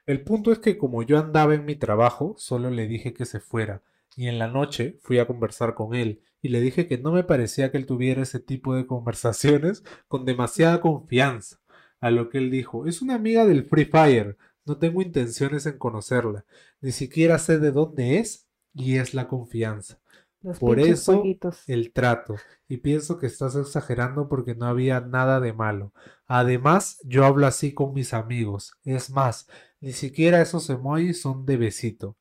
El 0.06 0.22
punto 0.22 0.52
es 0.52 0.60
que 0.60 0.78
como 0.78 1.02
yo 1.02 1.18
andaba 1.18 1.54
en 1.54 1.64
mi 1.64 1.74
trabajo, 1.74 2.36
solo 2.38 2.70
le 2.70 2.86
dije 2.86 3.12
que 3.12 3.24
se 3.24 3.40
fuera 3.40 3.82
y 4.16 4.28
en 4.28 4.38
la 4.38 4.46
noche 4.46 4.98
fui 5.02 5.18
a 5.18 5.26
conversar 5.26 5.74
con 5.74 5.94
él 5.94 6.22
y 6.40 6.50
le 6.50 6.60
dije 6.60 6.86
que 6.86 6.98
no 6.98 7.10
me 7.10 7.24
parecía 7.24 7.72
que 7.72 7.78
él 7.78 7.86
tuviera 7.86 8.22
ese 8.22 8.38
tipo 8.38 8.76
de 8.76 8.86
conversaciones 8.86 9.82
con 10.06 10.24
demasiada 10.24 10.80
confianza. 10.80 11.58
A 12.00 12.10
lo 12.10 12.28
que 12.28 12.38
él 12.38 12.50
dijo, 12.50 12.86
es 12.86 13.02
una 13.02 13.14
amiga 13.14 13.44
del 13.46 13.64
Free 13.64 13.86
Fire, 13.86 14.36
no 14.64 14.78
tengo 14.78 15.02
intenciones 15.02 15.66
en 15.66 15.78
conocerla, 15.78 16.44
ni 16.80 16.92
siquiera 16.92 17.38
sé 17.38 17.58
de 17.58 17.72
dónde 17.72 18.18
es 18.18 18.46
y 18.74 18.96
es 18.96 19.14
la 19.14 19.28
confianza. 19.28 19.98
Los 20.40 20.58
Por 20.58 20.78
eso 20.78 21.14
jueguitos. 21.14 21.68
el 21.68 21.92
trato. 21.92 22.36
Y 22.68 22.78
pienso 22.78 23.18
que 23.18 23.26
estás 23.26 23.56
exagerando 23.56 24.28
porque 24.28 24.54
no 24.54 24.66
había 24.66 25.00
nada 25.00 25.40
de 25.40 25.52
malo. 25.52 25.92
Además, 26.26 27.00
yo 27.04 27.24
hablo 27.24 27.46
así 27.46 27.74
con 27.74 27.92
mis 27.92 28.14
amigos. 28.14 28.72
Es 28.84 29.10
más, 29.10 29.48
ni 29.80 29.92
siquiera 29.92 30.40
esos 30.40 30.68
emojis 30.70 31.20
son 31.20 31.44
de 31.46 31.56
besito. 31.56 32.16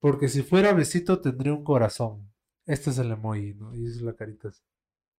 Porque 0.00 0.28
si 0.28 0.42
fuera 0.42 0.72
besito 0.74 1.20
tendría 1.20 1.54
un 1.54 1.64
corazón. 1.64 2.30
Este 2.66 2.90
es 2.90 2.98
el 2.98 3.10
emoji, 3.10 3.54
¿no? 3.54 3.74
Y 3.74 3.86
es 3.86 4.00
la 4.02 4.14
carita 4.14 4.48
así. 4.48 4.62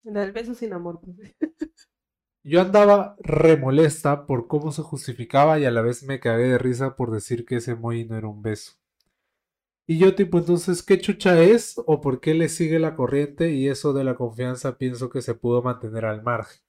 El 0.03 0.31
beso 0.31 0.53
sin 0.55 0.73
amor. 0.73 1.01
Yo 2.49 2.61
andaba 2.61 3.17
remolesta 3.19 4.25
por 4.25 4.47
cómo 4.47 4.71
se 4.71 4.81
justificaba 4.81 5.59
y 5.59 5.65
a 5.65 5.71
la 5.71 5.81
vez 5.81 6.03
me 6.03 6.21
cagué 6.21 6.45
de 6.45 6.57
risa 6.57 6.95
por 6.95 7.11
decir 7.11 7.45
que 7.45 7.57
ese 7.57 7.71
emoji 7.71 8.05
no 8.05 8.15
era 8.15 8.29
un 8.29 8.41
beso. 8.41 8.71
Y 9.85 9.97
yo 9.97 10.15
tipo, 10.15 10.37
entonces, 10.37 10.81
¿qué 10.81 10.97
chucha 10.97 11.41
es? 11.41 11.75
¿O 11.85 11.99
por 11.99 12.21
qué 12.21 12.35
le 12.35 12.47
sigue 12.47 12.79
la 12.79 12.95
corriente? 12.95 13.51
Y 13.51 13.67
eso 13.67 13.91
de 13.91 14.05
la 14.05 14.15
confianza 14.15 14.77
pienso 14.77 15.09
que 15.09 15.21
se 15.21 15.35
pudo 15.35 15.61
mantener 15.61 16.05
al 16.05 16.23
margen. 16.23 16.61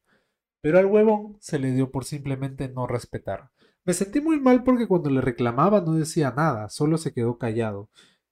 Pero 0.60 0.80
al 0.80 0.86
huevón 0.86 1.36
se 1.38 1.60
le 1.60 1.70
dio 1.70 1.92
por 1.92 2.04
simplemente 2.04 2.68
no 2.68 2.88
respetar. 2.88 3.50
Me 3.84 3.94
sentí 3.94 4.20
muy 4.20 4.40
mal 4.40 4.64
porque 4.64 4.88
cuando 4.88 5.10
le 5.10 5.20
reclamaba 5.20 5.80
no 5.80 5.92
decía 5.92 6.32
nada, 6.32 6.70
solo 6.70 6.98
se 6.98 7.12
quedó 7.12 7.38
callado. 7.38 7.88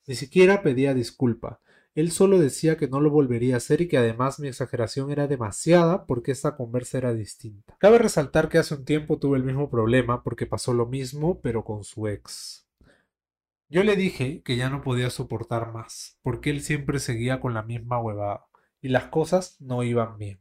Ni 0.08 0.16
siquiera 0.16 0.62
pedía 0.62 0.94
disculpa. 0.94 1.60
Él 1.96 2.12
solo 2.12 2.38
decía 2.38 2.76
que 2.76 2.88
no 2.88 3.00
lo 3.00 3.10
volvería 3.10 3.54
a 3.54 3.56
hacer 3.56 3.80
y 3.80 3.88
que 3.88 3.96
además 3.96 4.38
mi 4.38 4.48
exageración 4.48 5.10
era 5.10 5.26
demasiada 5.26 6.04
porque 6.04 6.30
esta 6.30 6.54
conversa 6.54 6.98
era 6.98 7.14
distinta. 7.14 7.74
Cabe 7.78 7.96
resaltar 7.96 8.50
que 8.50 8.58
hace 8.58 8.74
un 8.74 8.84
tiempo 8.84 9.18
tuve 9.18 9.38
el 9.38 9.44
mismo 9.44 9.70
problema 9.70 10.22
porque 10.22 10.46
pasó 10.46 10.74
lo 10.74 10.84
mismo 10.84 11.40
pero 11.40 11.64
con 11.64 11.84
su 11.84 12.06
ex. 12.06 12.68
Yo 13.70 13.82
le 13.82 13.96
dije 13.96 14.42
que 14.42 14.56
ya 14.56 14.68
no 14.68 14.82
podía 14.82 15.08
soportar 15.08 15.72
más, 15.72 16.18
porque 16.20 16.50
él 16.50 16.60
siempre 16.60 17.00
seguía 17.00 17.40
con 17.40 17.54
la 17.54 17.62
misma 17.62 17.98
huevada, 17.98 18.46
y 18.82 18.88
las 18.90 19.04
cosas 19.04 19.56
no 19.60 19.82
iban 19.82 20.18
bien. 20.18 20.38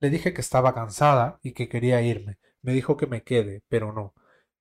Le 0.00 0.10
dije 0.10 0.34
que 0.34 0.42
estaba 0.42 0.74
cansada 0.74 1.40
y 1.42 1.52
que 1.52 1.70
quería 1.70 2.02
irme. 2.02 2.38
Me 2.60 2.74
dijo 2.74 2.98
que 2.98 3.06
me 3.06 3.22
quede, 3.24 3.62
pero 3.68 3.94
no. 3.94 4.14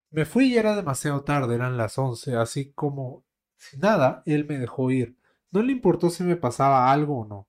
Me 0.10 0.26
fui 0.26 0.46
y 0.46 0.58
era 0.58 0.78
demasiado 0.78 1.24
tarde, 1.26 1.56
eran 1.56 1.76
las 1.76 1.98
once, 1.98 2.36
así 2.36 2.72
como, 2.72 3.26
sin 3.58 3.82
nada, 3.82 4.24
él 4.26 4.46
me 4.48 4.58
dejó 4.58 4.90
ir. 4.90 5.19
No 5.52 5.64
le 5.64 5.72
importó 5.72 6.10
si 6.10 6.24
me 6.24 6.36
pasaba 6.36 6.92
algo 6.92 7.22
o 7.22 7.26
no. 7.26 7.48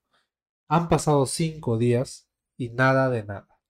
Han 0.69 0.88
pasado 0.88 1.26
cinco 1.26 1.76
días 1.76 2.28
y 2.57 2.71
nada 2.71 3.11
de 3.11 3.25
nada. 3.25 3.61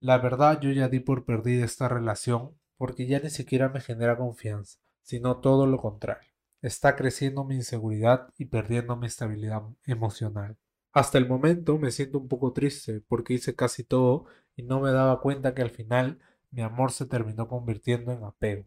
La 0.00 0.18
verdad 0.18 0.60
yo 0.60 0.72
ya 0.72 0.88
di 0.88 1.00
por 1.00 1.24
perdida 1.24 1.64
esta 1.64 1.88
relación 1.88 2.58
porque 2.76 3.06
ya 3.06 3.20
ni 3.20 3.30
siquiera 3.30 3.68
me 3.68 3.80
genera 3.80 4.16
confianza, 4.16 4.78
sino 5.02 5.40
todo 5.40 5.66
lo 5.66 5.78
contrario. 5.78 6.30
Está 6.62 6.96
creciendo 6.96 7.44
mi 7.44 7.56
inseguridad 7.56 8.32
y 8.36 8.46
perdiendo 8.46 8.96
mi 8.96 9.06
estabilidad 9.06 9.62
emocional. 9.84 10.56
Hasta 10.92 11.18
el 11.18 11.28
momento 11.28 11.78
me 11.78 11.90
siento 11.92 12.18
un 12.18 12.26
poco 12.26 12.52
triste 12.52 13.02
porque 13.06 13.34
hice 13.34 13.54
casi 13.54 13.84
todo 13.84 14.26
y 14.56 14.62
no 14.64 14.80
me 14.80 14.90
daba 14.90 15.20
cuenta 15.20 15.54
que 15.54 15.62
al 15.62 15.70
final 15.70 16.18
mi 16.50 16.62
amor 16.62 16.90
se 16.90 17.06
terminó 17.06 17.46
convirtiendo 17.48 18.12
en 18.12 18.24
apego. 18.24 18.66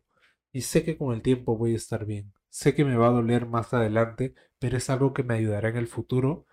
Y 0.54 0.62
sé 0.62 0.84
que 0.84 0.98
con 0.98 1.14
el 1.14 1.22
tiempo 1.22 1.58
voy 1.58 1.74
a 1.74 1.78
estar 1.78 2.06
bien. 2.06 2.32
Sé 2.50 2.75
que 2.75 2.86
me 2.86 2.98
va 2.98 3.08
a 3.08 3.12
doler 3.12 3.46
más 3.46 3.74
adelante, 3.74 4.36
pero 4.60 4.77
es 4.77 4.89
algo 4.89 5.13
que 5.13 5.24
me 5.24 5.36
ayudará 5.36 5.70
en 5.70 5.77
el 5.77 5.88
futuro. 5.88 6.46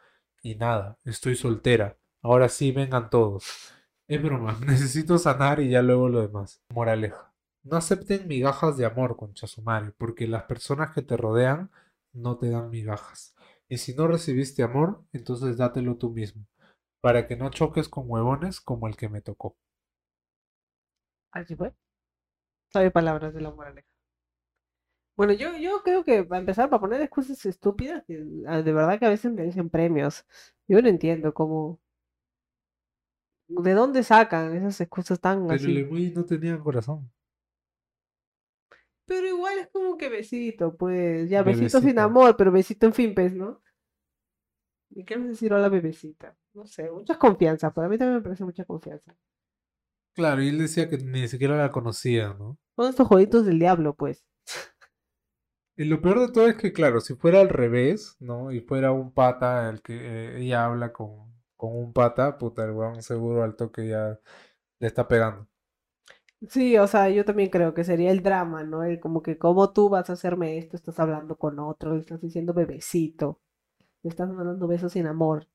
Y 0.42 0.56
nada, 0.56 0.98
estoy 1.04 1.36
soltera. 1.36 1.98
Ahora 2.22 2.48
sí, 2.48 2.72
vengan 2.72 3.10
todos. 3.10 3.72
Es 4.08 4.22
broma, 4.22 4.58
necesito 4.66 5.18
sanar 5.18 5.60
y 5.60 5.70
ya 5.70 5.82
luego 5.82 6.08
lo 6.08 6.20
demás. 6.20 6.62
Moraleja. 6.70 7.32
No 7.64 7.76
acepten 7.76 8.28
migajas 8.28 8.76
de 8.76 8.86
amor, 8.86 9.16
con 9.16 9.34
Chasumare, 9.34 9.92
porque 9.92 10.28
las 10.28 10.44
personas 10.44 10.94
que 10.94 11.02
te 11.02 11.16
rodean 11.16 11.70
no 12.12 12.38
te 12.38 12.50
dan 12.50 12.70
migajas. 12.70 13.34
Y 13.68 13.78
si 13.78 13.94
no 13.94 14.06
recibiste 14.06 14.62
amor, 14.62 15.04
entonces 15.12 15.56
dátelo 15.56 15.96
tú 15.96 16.10
mismo, 16.10 16.46
para 17.00 17.26
que 17.26 17.36
no 17.36 17.50
choques 17.50 17.88
con 17.88 18.04
huevones 18.08 18.60
como 18.60 18.86
el 18.86 18.96
que 18.96 19.08
me 19.08 19.20
tocó. 19.20 19.56
Así 21.32 21.54
fue. 21.56 21.72
Sabe 22.72 22.90
palabras 22.92 23.34
de 23.34 23.40
la 23.40 23.50
moraleja. 23.50 23.95
Bueno, 25.16 25.32
yo, 25.32 25.56
yo 25.56 25.82
creo 25.82 26.04
que 26.04 26.25
para 26.25 26.40
empezar, 26.40 26.68
para 26.68 26.80
poner 26.80 27.00
excusas 27.00 27.44
estúpidas, 27.46 28.04
ah, 28.46 28.62
de 28.62 28.73
verdad 28.73 28.99
que 28.99 29.06
a 29.06 29.11
veces 29.11 29.32
me 29.32 29.44
dicen 29.44 29.70
premios. 29.70 30.26
Yo 30.68 30.80
no 30.82 30.88
entiendo 30.88 31.32
cómo. 31.32 31.80
¿De 33.49 33.73
dónde 33.73 34.02
sacan 34.02 34.54
esas 34.54 34.80
excusas 34.80 35.20
tan 35.20 35.46
Pero 35.46 35.54
así? 35.54 35.76
el 35.76 36.14
no 36.14 36.25
tenía 36.25 36.58
corazón. 36.58 37.11
Pero 39.06 39.26
igual 39.26 39.58
es 39.61 39.68
como 39.68 39.96
que 39.96 40.08
besito, 40.08 40.76
pues. 40.76 41.30
Ya, 41.30 41.42
besito 41.42 41.80
sin 41.80 41.99
amor, 41.99 42.37
pero 42.37 42.52
besito 42.52 42.87
en 42.87 42.92
fin, 42.92 43.14
pues, 43.14 43.35
¿no? 43.35 43.62
¿Y 44.90 45.04
qué 45.04 45.16
me 45.16 45.28
decir 45.28 45.52
la 45.52 45.68
bebecita? 45.68 46.37
No 46.52 46.66
sé, 46.66 46.90
mucha 46.90 47.18
confianza. 47.18 47.73
Para 47.73 47.88
mí 47.88 47.96
también 47.96 48.16
me 48.16 48.23
parece 48.23 48.44
mucha 48.44 48.64
confianza. 48.64 49.16
Claro, 50.14 50.42
y 50.42 50.49
él 50.49 50.58
decía 50.58 50.88
que 50.88 50.99
ni 50.99 51.28
siquiera 51.28 51.56
la 51.56 51.70
conocía, 51.70 52.35
¿no? 52.35 52.58
Son 52.75 52.88
estos 52.88 53.06
jueguitos 53.06 53.46
del 53.46 53.58
diablo, 53.58 53.94
pues. 53.94 54.25
Y 55.76 55.85
lo 55.85 56.00
peor 56.02 56.21
de 56.21 56.33
todo 56.33 56.49
es 56.49 56.56
que, 56.56 56.73
claro, 56.73 57.00
si 57.00 57.14
fuera 57.14 57.40
al 57.40 57.49
revés, 57.50 58.16
¿no? 58.21 58.50
Y 58.52 58.61
fuera 58.61 58.92
un 58.92 59.12
pata 59.12 59.68
el 59.71 59.83
que 59.83 59.95
eh, 59.95 60.38
ella 60.42 60.64
habla 60.64 60.92
con, 60.92 61.35
con 61.56 61.76
un 61.76 61.92
pata, 61.92 62.38
puta, 62.38 62.64
el 62.64 62.73
weón 62.73 63.02
seguro 63.02 63.42
al 63.45 63.56
toque 63.56 63.88
ya 63.88 64.18
le 64.80 64.87
está 64.88 65.09
pegando. 65.09 65.49
Sí, 66.49 66.76
o 66.78 66.87
sea, 66.87 67.09
yo 67.11 67.25
también 67.26 67.50
creo 67.50 67.75
que 67.75 67.85
sería 67.85 68.11
el 68.11 68.23
drama, 68.23 68.62
¿no? 68.64 68.83
El 68.85 69.00
como 69.00 69.23
que, 69.23 69.38
¿cómo 69.38 69.73
tú 69.73 69.88
vas 69.90 70.09
a 70.11 70.14
hacerme 70.14 70.59
esto? 70.59 70.76
Estás 70.76 70.99
hablando 70.99 71.37
con 71.37 71.59
otro, 71.59 71.95
le 71.95 72.00
estás 72.00 72.21
diciendo 72.21 72.52
bebecito, 72.54 73.40
le 74.02 74.11
estás 74.11 74.28
mandando 74.30 74.66
besos 74.68 74.92
sin 74.92 75.06
amor. 75.06 75.49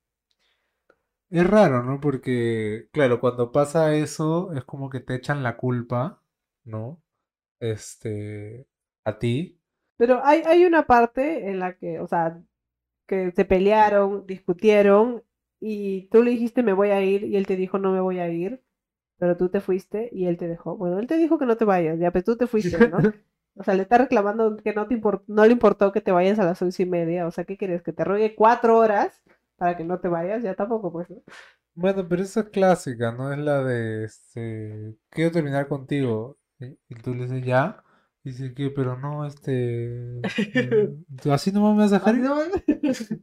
Es 1.29 1.49
raro, 1.49 1.81
¿no? 1.83 1.99
Porque, 2.01 2.89
claro, 2.91 3.19
cuando 3.21 3.51
pasa 3.51 3.95
eso, 3.95 4.51
es 4.53 4.65
como 4.65 4.89
que 4.89 4.99
te 4.99 5.15
echan 5.15 5.43
la 5.43 5.55
culpa, 5.57 6.21
¿no? 6.65 7.01
Este, 7.59 8.67
a 9.05 9.19
ti. 9.19 9.60
Pero 10.01 10.21
hay, 10.25 10.41
hay 10.45 10.65
una 10.65 10.87
parte 10.87 11.49
en 11.49 11.59
la 11.59 11.77
que, 11.77 11.99
o 11.99 12.07
sea, 12.07 12.41
que 13.07 13.31
se 13.31 13.45
pelearon, 13.45 14.25
discutieron, 14.25 15.23
y 15.59 16.07
tú 16.09 16.23
le 16.23 16.31
dijiste 16.31 16.63
me 16.63 16.73
voy 16.73 16.89
a 16.89 17.01
ir, 17.03 17.23
y 17.25 17.37
él 17.37 17.45
te 17.47 17.55
dijo 17.55 17.77
no 17.77 17.91
me 17.91 18.01
voy 18.01 18.19
a 18.19 18.29
ir 18.29 18.63
pero 19.21 19.37
tú 19.37 19.49
te 19.49 19.61
fuiste 19.61 20.09
y 20.11 20.25
él 20.25 20.35
te 20.35 20.47
dejó. 20.47 20.75
Bueno, 20.75 20.97
él 20.97 21.05
te 21.05 21.15
dijo 21.15 21.37
que 21.37 21.45
no 21.45 21.55
te 21.55 21.63
vayas, 21.63 21.99
ya, 21.99 22.09
pero 22.09 22.25
tú 22.25 22.37
te 22.37 22.47
fuiste, 22.47 22.89
¿no? 22.89 22.97
O 23.55 23.63
sea, 23.63 23.75
le 23.75 23.83
está 23.83 23.97
reclamando 23.97 24.57
que 24.57 24.73
no, 24.73 24.87
te 24.87 24.99
no 25.27 25.45
le 25.45 25.51
importó 25.51 25.91
que 25.91 25.99
te 25.99 26.13
vayas 26.13 26.39
a 26.39 26.45
las 26.45 26.61
once 26.61 26.81
y 26.81 26.85
media. 26.85 27.27
O 27.27 27.31
sea, 27.31 27.43
¿qué 27.43 27.57
quieres? 27.57 27.83
¿Que 27.83 27.91
te 27.91 28.05
rogue 28.05 28.33
cuatro 28.33 28.77
horas 28.77 29.21
para 29.57 29.75
que 29.75 29.83
no 29.83 29.99
te 29.99 30.07
vayas? 30.07 30.41
Ya 30.41 30.55
tampoco, 30.55 30.91
pues, 30.91 31.09
¿no? 31.09 31.17
Bueno, 31.75 32.07
pero 32.07 32.23
esa 32.23 32.39
es 32.39 32.49
clásica, 32.49 33.11
¿no? 33.11 33.31
Es 33.31 33.39
la 33.39 33.61
de, 33.61 34.05
este, 34.05 34.95
quiero 35.09 35.31
terminar 35.31 35.67
contigo. 35.67 36.37
Y 36.59 36.95
tú 37.03 37.13
le 37.13 37.23
dices, 37.23 37.45
ya. 37.45 37.83
Y 38.23 38.29
dice 38.31 38.53
que, 38.53 38.69
pero 38.69 38.97
no, 38.97 39.25
este, 39.25 40.21
así 41.31 41.51
nomás 41.51 41.75
me 41.75 41.83
vas 41.83 41.93
a 41.93 41.99
dejar. 41.99 42.15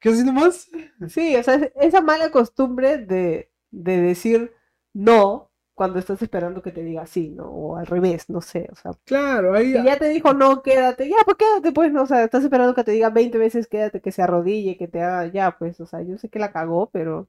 ¿Qué 0.00 0.08
así 0.08 0.24
nomás? 0.24 0.68
Sí, 1.08 1.36
o 1.36 1.42
sea, 1.42 1.54
esa 1.80 2.00
mala 2.00 2.30
costumbre 2.30 2.98
de, 2.98 3.50
de 3.70 4.00
decir 4.00 4.52
no 4.92 5.50
cuando 5.74 5.98
estás 5.98 6.22
esperando 6.22 6.62
que 6.62 6.70
te 6.70 6.82
diga 6.82 7.06
sí, 7.06 7.30
¿no? 7.30 7.46
O 7.46 7.76
al 7.76 7.86
revés, 7.86 8.30
no 8.30 8.40
sé, 8.40 8.68
o 8.70 8.76
sea. 8.76 8.92
Claro, 9.04 9.54
ahí. 9.54 9.72
Si 9.72 9.84
ya 9.84 9.98
te 9.98 10.08
dijo 10.08 10.32
no, 10.32 10.62
quédate, 10.62 11.08
ya, 11.08 11.16
pues 11.24 11.36
quédate, 11.36 11.72
pues, 11.72 11.92
no, 11.92 12.02
o 12.02 12.06
sea, 12.06 12.24
estás 12.24 12.44
esperando 12.44 12.74
que 12.74 12.84
te 12.84 12.92
diga 12.92 13.10
20 13.10 13.38
veces 13.38 13.66
quédate, 13.66 14.00
que 14.00 14.12
se 14.12 14.22
arrodille, 14.22 14.76
que 14.76 14.88
te 14.88 15.02
haga, 15.02 15.26
ya, 15.26 15.56
pues, 15.58 15.80
o 15.80 15.86
sea, 15.86 16.02
yo 16.02 16.16
sé 16.18 16.28
que 16.28 16.38
la 16.38 16.52
cagó, 16.52 16.90
pero. 16.90 17.28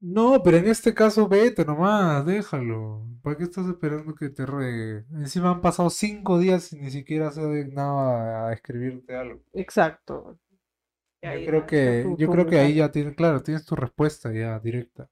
No, 0.00 0.42
pero 0.42 0.58
en 0.58 0.68
este 0.68 0.94
caso 0.94 1.28
vete 1.28 1.64
nomás, 1.64 2.24
déjalo. 2.26 3.06
¿Para 3.22 3.36
qué 3.36 3.44
estás 3.44 3.66
esperando 3.66 4.14
que 4.14 4.28
te 4.28 4.44
ruegue? 4.44 5.04
Encima 5.12 5.50
han 5.50 5.60
pasado 5.60 5.90
cinco 5.90 6.38
días 6.38 6.72
y 6.72 6.76
ni 6.76 6.90
siquiera 6.90 7.30
se 7.30 7.40
ha 7.40 7.48
dignado 7.48 7.98
a, 7.98 8.52
escribirte 8.52 9.16
algo. 9.16 9.42
Exacto. 9.54 10.38
Yo 11.22 11.46
creo 11.46 11.66
que, 11.66 12.14
yo 12.18 12.30
creo 12.30 12.46
que 12.46 12.58
ahí 12.58 12.74
ya 12.74 12.92
tienes, 12.92 13.16
claro, 13.16 13.42
tienes 13.42 13.64
tu 13.64 13.74
respuesta 13.74 14.32
ya 14.32 14.60
directa. 14.60 15.08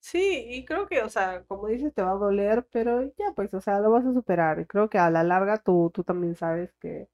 Sí, 0.00 0.46
y 0.48 0.64
creo 0.64 0.86
que, 0.86 1.02
o 1.02 1.08
sea, 1.08 1.44
como 1.46 1.66
dices, 1.66 1.92
te 1.92 2.02
va 2.02 2.12
a 2.12 2.14
doler, 2.14 2.66
pero 2.70 3.02
ya, 3.02 3.32
pues, 3.34 3.52
o 3.52 3.60
sea, 3.60 3.80
lo 3.80 3.90
vas 3.90 4.06
a 4.06 4.12
superar. 4.12 4.60
Y 4.60 4.66
creo 4.66 4.88
que 4.88 4.98
a 4.98 5.10
la 5.10 5.24
larga 5.24 5.58
tú, 5.58 5.90
tú 5.92 6.04
también 6.04 6.36
sabes 6.36 6.72
que, 6.80 7.08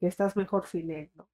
estás 0.00 0.36
mejor 0.36 0.66
sin 0.66 0.90
él, 0.90 1.10
¿no? 1.14 1.28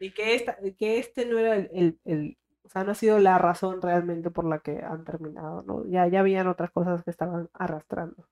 Y 0.00 0.12
que, 0.12 0.34
esta, 0.34 0.58
que 0.76 0.98
este 0.98 1.26
no 1.26 1.38
era 1.38 1.56
el, 1.56 2.00
el, 2.04 2.38
o 2.64 2.68
sea, 2.68 2.82
no 2.82 2.92
ha 2.92 2.94
sido 2.94 3.18
la 3.18 3.38
razón 3.38 3.82
realmente 3.82 4.30
por 4.30 4.46
la 4.46 4.60
que 4.60 4.82
han 4.82 5.04
terminado, 5.04 5.62
¿no? 5.62 5.84
Ya, 5.86 6.08
ya 6.08 6.20
habían 6.20 6.48
otras 6.48 6.70
cosas 6.70 7.04
que 7.04 7.10
estaban 7.10 7.50
arrastrando. 7.52 8.26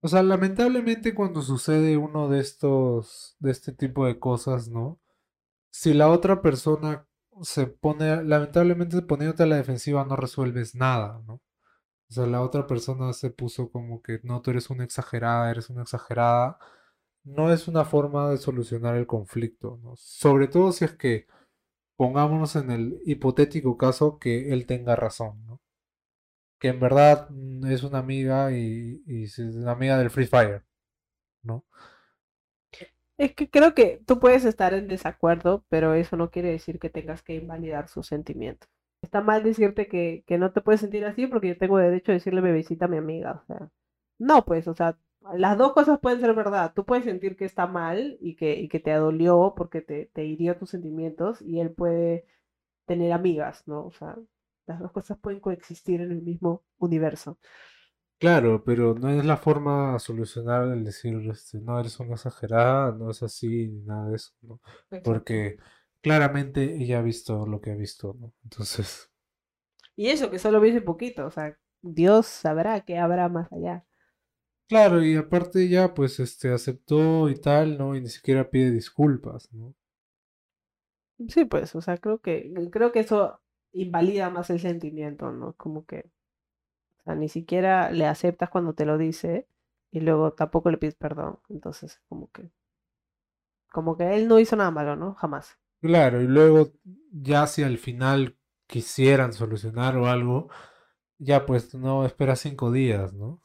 O 0.00 0.08
sea, 0.08 0.22
lamentablemente 0.22 1.14
cuando 1.14 1.42
sucede 1.42 1.96
uno 1.96 2.28
de 2.28 2.40
estos, 2.40 3.36
de 3.38 3.50
este 3.50 3.72
tipo 3.72 4.06
de 4.06 4.18
cosas, 4.18 4.68
¿no? 4.68 5.00
Si 5.70 5.94
la 5.94 6.08
otra 6.10 6.42
persona 6.42 7.06
se 7.42 7.66
pone, 7.66 8.24
lamentablemente 8.24 9.02
poniéndote 9.02 9.42
a 9.42 9.46
la 9.46 9.56
defensiva 9.56 10.04
no 10.04 10.16
resuelves 10.16 10.74
nada, 10.74 11.22
¿no? 11.26 11.34
O 12.08 12.12
sea, 12.14 12.26
la 12.26 12.42
otra 12.42 12.66
persona 12.66 13.12
se 13.12 13.30
puso 13.30 13.70
como 13.70 14.00
que 14.02 14.20
no, 14.22 14.40
tú 14.42 14.50
eres 14.50 14.70
una 14.70 14.84
exagerada, 14.84 15.50
eres 15.50 15.70
una 15.70 15.82
exagerada. 15.82 16.58
No 17.24 17.52
es 17.52 17.68
una 17.68 17.84
forma 17.84 18.30
de 18.30 18.38
solucionar 18.38 18.96
el 18.96 19.06
conflicto, 19.06 19.78
¿no? 19.82 19.94
Sobre 19.96 20.48
todo 20.48 20.72
si 20.72 20.84
es 20.84 20.94
que 20.94 21.26
pongámonos 21.96 22.56
en 22.56 22.70
el 22.70 23.00
hipotético 23.04 23.76
caso 23.76 24.18
que 24.18 24.52
él 24.52 24.66
tenga 24.66 24.96
razón, 24.96 25.44
¿no? 25.46 25.60
Que 26.58 26.68
en 26.68 26.80
verdad 26.80 27.28
mm, 27.30 27.66
es 27.66 27.82
una 27.82 27.98
amiga 27.98 28.52
y, 28.52 29.02
es 29.06 29.38
una 29.38 29.72
amiga 29.72 29.98
del 29.98 30.10
Free 30.10 30.26
Fire, 30.26 30.64
¿no? 31.42 31.64
Es 33.18 33.34
que 33.34 33.48
creo 33.50 33.74
que 33.74 34.02
tú 34.06 34.18
puedes 34.20 34.44
estar 34.44 34.74
en 34.74 34.88
desacuerdo, 34.88 35.64
pero 35.68 35.94
eso 35.94 36.16
no 36.16 36.30
quiere 36.30 36.50
decir 36.50 36.78
que 36.78 36.90
tengas 36.90 37.22
que 37.22 37.34
invalidar 37.36 37.88
sus 37.88 38.06
sentimientos. 38.06 38.68
Está 39.02 39.22
mal 39.22 39.42
decirte 39.42 39.88
que, 39.88 40.24
que 40.26 40.38
no 40.38 40.52
te 40.52 40.60
puedes 40.60 40.80
sentir 40.82 41.04
así 41.04 41.26
porque 41.26 41.48
yo 41.48 41.58
tengo 41.58 41.78
derecho 41.78 42.12
a 42.12 42.14
decirle 42.14 42.40
bebecita 42.42 42.86
a 42.86 42.88
mi 42.88 42.98
amiga. 42.98 43.42
O 43.42 43.46
sea, 43.46 43.70
no, 44.18 44.44
pues, 44.44 44.68
o 44.68 44.74
sea, 44.74 44.98
las 45.34 45.58
dos 45.58 45.72
cosas 45.72 45.98
pueden 46.00 46.20
ser 46.20 46.34
verdad. 46.34 46.72
Tú 46.74 46.84
puedes 46.84 47.04
sentir 47.04 47.36
que 47.36 47.44
está 47.44 47.66
mal 47.66 48.16
y 48.20 48.36
que, 48.36 48.56
y 48.56 48.68
que 48.68 48.80
te 48.80 48.92
dolió 48.94 49.54
porque 49.56 49.80
te, 49.82 50.06
te 50.12 50.24
hirió 50.24 50.56
tus 50.56 50.70
sentimientos 50.70 51.42
y 51.42 51.60
él 51.60 51.72
puede 51.72 52.26
tener 52.86 53.12
amigas, 53.12 53.62
¿no? 53.66 53.86
O 53.86 53.90
sea, 53.92 54.16
las 54.66 54.80
dos 54.80 54.92
cosas 54.92 55.18
pueden 55.18 55.40
coexistir 55.40 56.00
en 56.00 56.12
el 56.12 56.22
mismo 56.22 56.64
universo. 56.78 57.38
Claro, 58.18 58.64
pero 58.64 58.94
no 58.94 59.10
es 59.10 59.24
la 59.24 59.36
forma 59.36 59.92
de 59.92 59.98
solucionar 59.98 60.68
el 60.68 60.84
decir, 60.84 61.18
este, 61.30 61.58
no 61.60 61.78
eres 61.78 62.00
una 62.00 62.14
exagerada, 62.14 62.92
no 62.92 63.10
es 63.10 63.22
así, 63.22 63.68
ni 63.68 63.82
nada 63.82 64.08
de 64.08 64.16
eso, 64.16 64.32
¿no? 64.40 64.60
Porque 65.04 65.58
claramente 66.00 66.76
ella 66.76 67.00
ha 67.00 67.02
visto 67.02 67.46
lo 67.46 67.60
que 67.60 67.72
ha 67.72 67.74
visto, 67.74 68.16
¿no? 68.18 68.32
Entonces. 68.44 69.10
Y 69.96 70.08
eso, 70.08 70.30
que 70.30 70.38
solo 70.38 70.60
viste 70.60 70.80
poquito, 70.80 71.26
o 71.26 71.30
sea, 71.30 71.58
Dios 71.82 72.26
sabrá 72.26 72.80
que 72.80 72.98
habrá 72.98 73.28
más 73.28 73.52
allá. 73.52 73.84
Claro, 74.68 75.02
y 75.02 75.16
aparte 75.16 75.68
ya, 75.68 75.92
pues, 75.92 76.20
este, 76.20 76.52
aceptó 76.52 77.28
y 77.28 77.34
tal, 77.34 77.76
¿no? 77.78 77.96
Y 77.96 78.00
ni 78.00 78.08
siquiera 78.08 78.48
pide 78.48 78.70
disculpas, 78.70 79.52
¿no? 79.52 79.74
Sí, 81.28 81.44
pues, 81.46 81.74
o 81.74 81.80
sea, 81.80 81.96
creo 81.98 82.20
que, 82.20 82.52
creo 82.70 82.92
que 82.92 83.00
eso 83.00 83.40
invalida 83.72 84.30
más 84.30 84.50
el 84.50 84.60
sentimiento, 84.60 85.30
¿no? 85.32 85.54
Como 85.54 85.84
que 85.86 86.10
sea, 87.06 87.14
ni 87.14 87.28
siquiera 87.28 87.90
le 87.90 88.06
aceptas 88.06 88.50
cuando 88.50 88.74
te 88.74 88.84
lo 88.84 88.98
dice 88.98 89.48
y 89.90 90.00
luego 90.00 90.32
tampoco 90.32 90.70
le 90.70 90.78
pides 90.78 90.96
perdón. 90.96 91.38
Entonces, 91.48 92.00
como 92.08 92.30
que, 92.32 92.50
como 93.70 93.96
que 93.96 94.14
él 94.16 94.28
no 94.28 94.38
hizo 94.38 94.56
nada 94.56 94.70
malo, 94.70 94.96
¿no? 94.96 95.14
Jamás. 95.14 95.58
Claro, 95.80 96.20
y 96.20 96.26
luego 96.26 96.72
ya 97.12 97.46
si 97.46 97.62
al 97.62 97.78
final 97.78 98.36
quisieran 98.66 99.32
solucionar 99.32 99.96
o 99.96 100.06
algo, 100.06 100.48
ya 101.18 101.46
pues 101.46 101.74
no 101.74 102.04
espera 102.04 102.34
cinco 102.34 102.72
días, 102.72 103.12
¿no? 103.12 103.40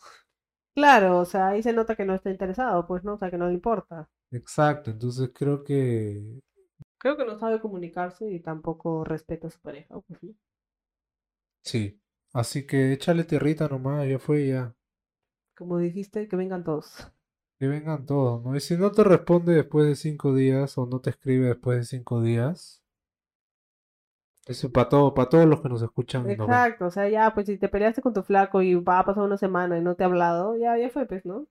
Claro, 0.75 1.19
o 1.19 1.23
sea, 1.25 1.47
ahí 1.49 1.63
se 1.63 1.71
nota 1.71 1.95
que 1.95 2.03
no 2.05 2.13
está 2.13 2.29
interesado, 2.29 2.85
pues, 2.85 3.03
¿no? 3.05 3.13
O 3.13 3.17
sea, 3.17 3.31
que 3.31 3.37
no 3.37 3.47
le 3.47 3.53
importa. 3.53 4.09
Exacto, 4.31 4.91
entonces 4.91 5.29
creo 5.33 5.63
que 5.63 6.41
Creo 6.99 7.17
que 7.17 7.25
no 7.25 7.37
sabe 7.37 7.59
comunicarse 7.59 8.31
y 8.31 8.39
tampoco 8.39 9.03
respeta 9.03 9.47
a 9.47 9.49
su 9.49 9.59
pareja, 9.59 9.99
pues, 9.99 10.23
¿no? 10.23 10.33
sí. 11.63 11.99
Así 12.33 12.65
que 12.65 12.93
échale 12.93 13.23
tierrita 13.25 13.67
nomás, 13.67 14.07
ya 14.07 14.19
fue 14.19 14.47
ya. 14.47 14.75
Como 15.55 15.77
dijiste, 15.77 16.27
que 16.27 16.35
vengan 16.35 16.65
todos. 16.65 17.09
Que 17.59 17.67
vengan 17.67 18.05
todos, 18.05 18.43
¿no? 18.43 18.55
Y 18.55 18.59
si 18.59 18.75
no 18.75 18.91
te 18.91 19.03
responde 19.05 19.53
después 19.53 19.87
de 19.87 19.95
cinco 19.95 20.33
días 20.35 20.77
o 20.77 20.85
no 20.87 20.99
te 20.99 21.11
escribe 21.11 21.47
después 21.47 21.77
de 21.79 21.85
cinco 21.85 22.21
días, 22.21 22.80
eso 24.47 24.71
para 24.71 24.89
todo, 24.89 25.13
para 25.13 25.29
todos 25.29 25.45
los 25.45 25.61
que 25.61 25.69
nos 25.69 25.81
escuchan. 25.81 26.23
no, 26.23 26.31
Exacto, 26.31 26.85
o 26.85 26.91
sea, 26.91 27.07
ya, 27.09 27.33
pues 27.33 27.45
si 27.45 27.57
te 27.57 27.69
peleaste 27.69 28.01
con 28.01 28.13
tu 28.13 28.23
flaco 28.23 28.61
y 28.61 28.75
va 28.75 28.99
a 28.99 29.05
pasar 29.05 29.23
una 29.23 29.37
semana 29.37 29.77
y 29.77 29.81
no 29.81 29.95
te 29.95 30.03
ha 30.03 30.07
hablado, 30.07 30.55
ya, 30.57 30.77
ya 30.77 30.89
fue, 30.89 31.05
pues, 31.05 31.25
¿no? 31.25 31.47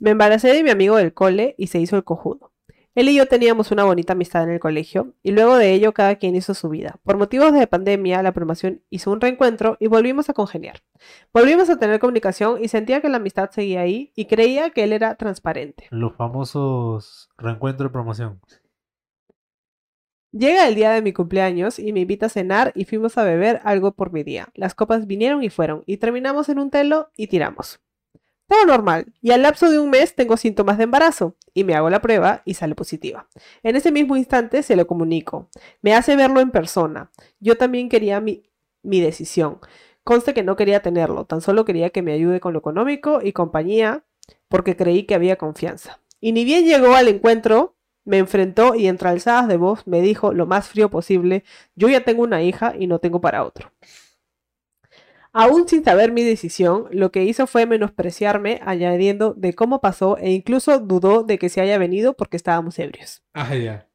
Me 0.00 0.10
embaracé 0.10 0.48
de 0.48 0.62
mi 0.62 0.70
amigo 0.70 0.96
del 0.96 1.14
cole 1.14 1.54
y 1.58 1.68
se 1.68 1.78
hizo 1.78 1.96
el 1.96 2.04
cojudo. 2.04 2.52
Él 2.94 3.08
y 3.08 3.14
yo 3.14 3.26
teníamos 3.26 3.70
una 3.70 3.84
bonita 3.84 4.12
amistad 4.12 4.42
en 4.42 4.50
el 4.50 4.60
colegio 4.60 5.14
y 5.22 5.30
luego 5.30 5.56
de 5.56 5.72
ello 5.72 5.94
cada 5.94 6.16
quien 6.16 6.36
hizo 6.36 6.52
su 6.52 6.68
vida. 6.68 6.96
Por 7.04 7.16
motivos 7.16 7.54
de 7.54 7.66
pandemia, 7.66 8.22
la 8.22 8.32
promoción 8.32 8.82
hizo 8.90 9.10
un 9.10 9.20
reencuentro 9.20 9.78
y 9.80 9.86
volvimos 9.86 10.28
a 10.28 10.34
congeniar. 10.34 10.82
Volvimos 11.32 11.70
a 11.70 11.78
tener 11.78 12.00
comunicación 12.00 12.62
y 12.62 12.68
sentía 12.68 13.00
que 13.00 13.08
la 13.08 13.16
amistad 13.16 13.50
seguía 13.50 13.80
ahí 13.80 14.12
y 14.14 14.26
creía 14.26 14.70
que 14.70 14.84
él 14.84 14.92
era 14.92 15.14
transparente. 15.14 15.86
Los 15.90 16.14
famosos 16.16 17.30
reencuentros 17.38 17.88
de 17.88 17.92
promoción. 17.92 18.40
Llega 20.32 20.66
el 20.66 20.74
día 20.74 20.90
de 20.92 21.02
mi 21.02 21.12
cumpleaños 21.12 21.78
y 21.78 21.92
me 21.92 22.00
invita 22.00 22.26
a 22.26 22.30
cenar 22.30 22.72
y 22.74 22.86
fuimos 22.86 23.18
a 23.18 23.22
beber 23.22 23.60
algo 23.64 23.92
por 23.92 24.12
mi 24.12 24.22
día. 24.22 24.48
Las 24.54 24.74
copas 24.74 25.06
vinieron 25.06 25.44
y 25.44 25.50
fueron 25.50 25.82
y 25.84 25.98
terminamos 25.98 26.48
en 26.48 26.58
un 26.58 26.70
telo 26.70 27.10
y 27.18 27.26
tiramos. 27.26 27.80
Todo 28.48 28.64
normal 28.64 29.12
y 29.20 29.32
al 29.32 29.42
lapso 29.42 29.70
de 29.70 29.78
un 29.78 29.90
mes 29.90 30.14
tengo 30.14 30.38
síntomas 30.38 30.78
de 30.78 30.84
embarazo 30.84 31.36
y 31.52 31.64
me 31.64 31.74
hago 31.74 31.90
la 31.90 32.00
prueba 32.00 32.40
y 32.46 32.54
sale 32.54 32.74
positiva. 32.74 33.28
En 33.62 33.76
ese 33.76 33.92
mismo 33.92 34.16
instante 34.16 34.62
se 34.62 34.74
lo 34.74 34.86
comunico. 34.86 35.50
Me 35.82 35.94
hace 35.94 36.16
verlo 36.16 36.40
en 36.40 36.50
persona. 36.50 37.10
Yo 37.38 37.58
también 37.58 37.90
quería 37.90 38.18
mi, 38.22 38.42
mi 38.82 39.00
decisión. 39.02 39.58
Conste 40.02 40.32
que 40.32 40.42
no 40.42 40.56
quería 40.56 40.80
tenerlo, 40.80 41.26
tan 41.26 41.42
solo 41.42 41.66
quería 41.66 41.90
que 41.90 42.00
me 42.00 42.12
ayude 42.12 42.40
con 42.40 42.54
lo 42.54 42.58
económico 42.58 43.20
y 43.22 43.32
compañía 43.32 44.04
porque 44.48 44.76
creí 44.76 45.04
que 45.04 45.14
había 45.14 45.36
confianza. 45.36 46.00
Y 46.20 46.32
ni 46.32 46.44
bien 46.46 46.64
llegó 46.64 46.94
al 46.94 47.08
encuentro, 47.08 47.76
me 48.04 48.18
enfrentó 48.18 48.74
y 48.74 48.86
entre 48.86 49.08
alzadas 49.08 49.48
de 49.48 49.56
voz 49.56 49.86
me 49.86 50.00
dijo 50.00 50.32
lo 50.32 50.46
más 50.46 50.68
frío 50.68 50.90
posible, 50.90 51.44
yo 51.74 51.88
ya 51.88 52.04
tengo 52.04 52.22
una 52.22 52.42
hija 52.42 52.74
y 52.78 52.86
no 52.86 52.98
tengo 52.98 53.20
para 53.20 53.44
otro. 53.44 53.72
Aún 55.34 55.66
sin 55.66 55.82
saber 55.82 56.12
mi 56.12 56.22
decisión, 56.22 56.88
lo 56.90 57.10
que 57.10 57.24
hizo 57.24 57.46
fue 57.46 57.64
menospreciarme, 57.64 58.60
añadiendo 58.64 59.32
de 59.32 59.54
cómo 59.54 59.80
pasó 59.80 60.18
e 60.18 60.30
incluso 60.30 60.78
dudó 60.78 61.22
de 61.22 61.38
que 61.38 61.48
se 61.48 61.62
haya 61.62 61.78
venido 61.78 62.12
porque 62.12 62.36
estábamos 62.36 62.78
ebrios. 62.78 63.22
Ah, 63.32 63.54
ya. 63.54 63.88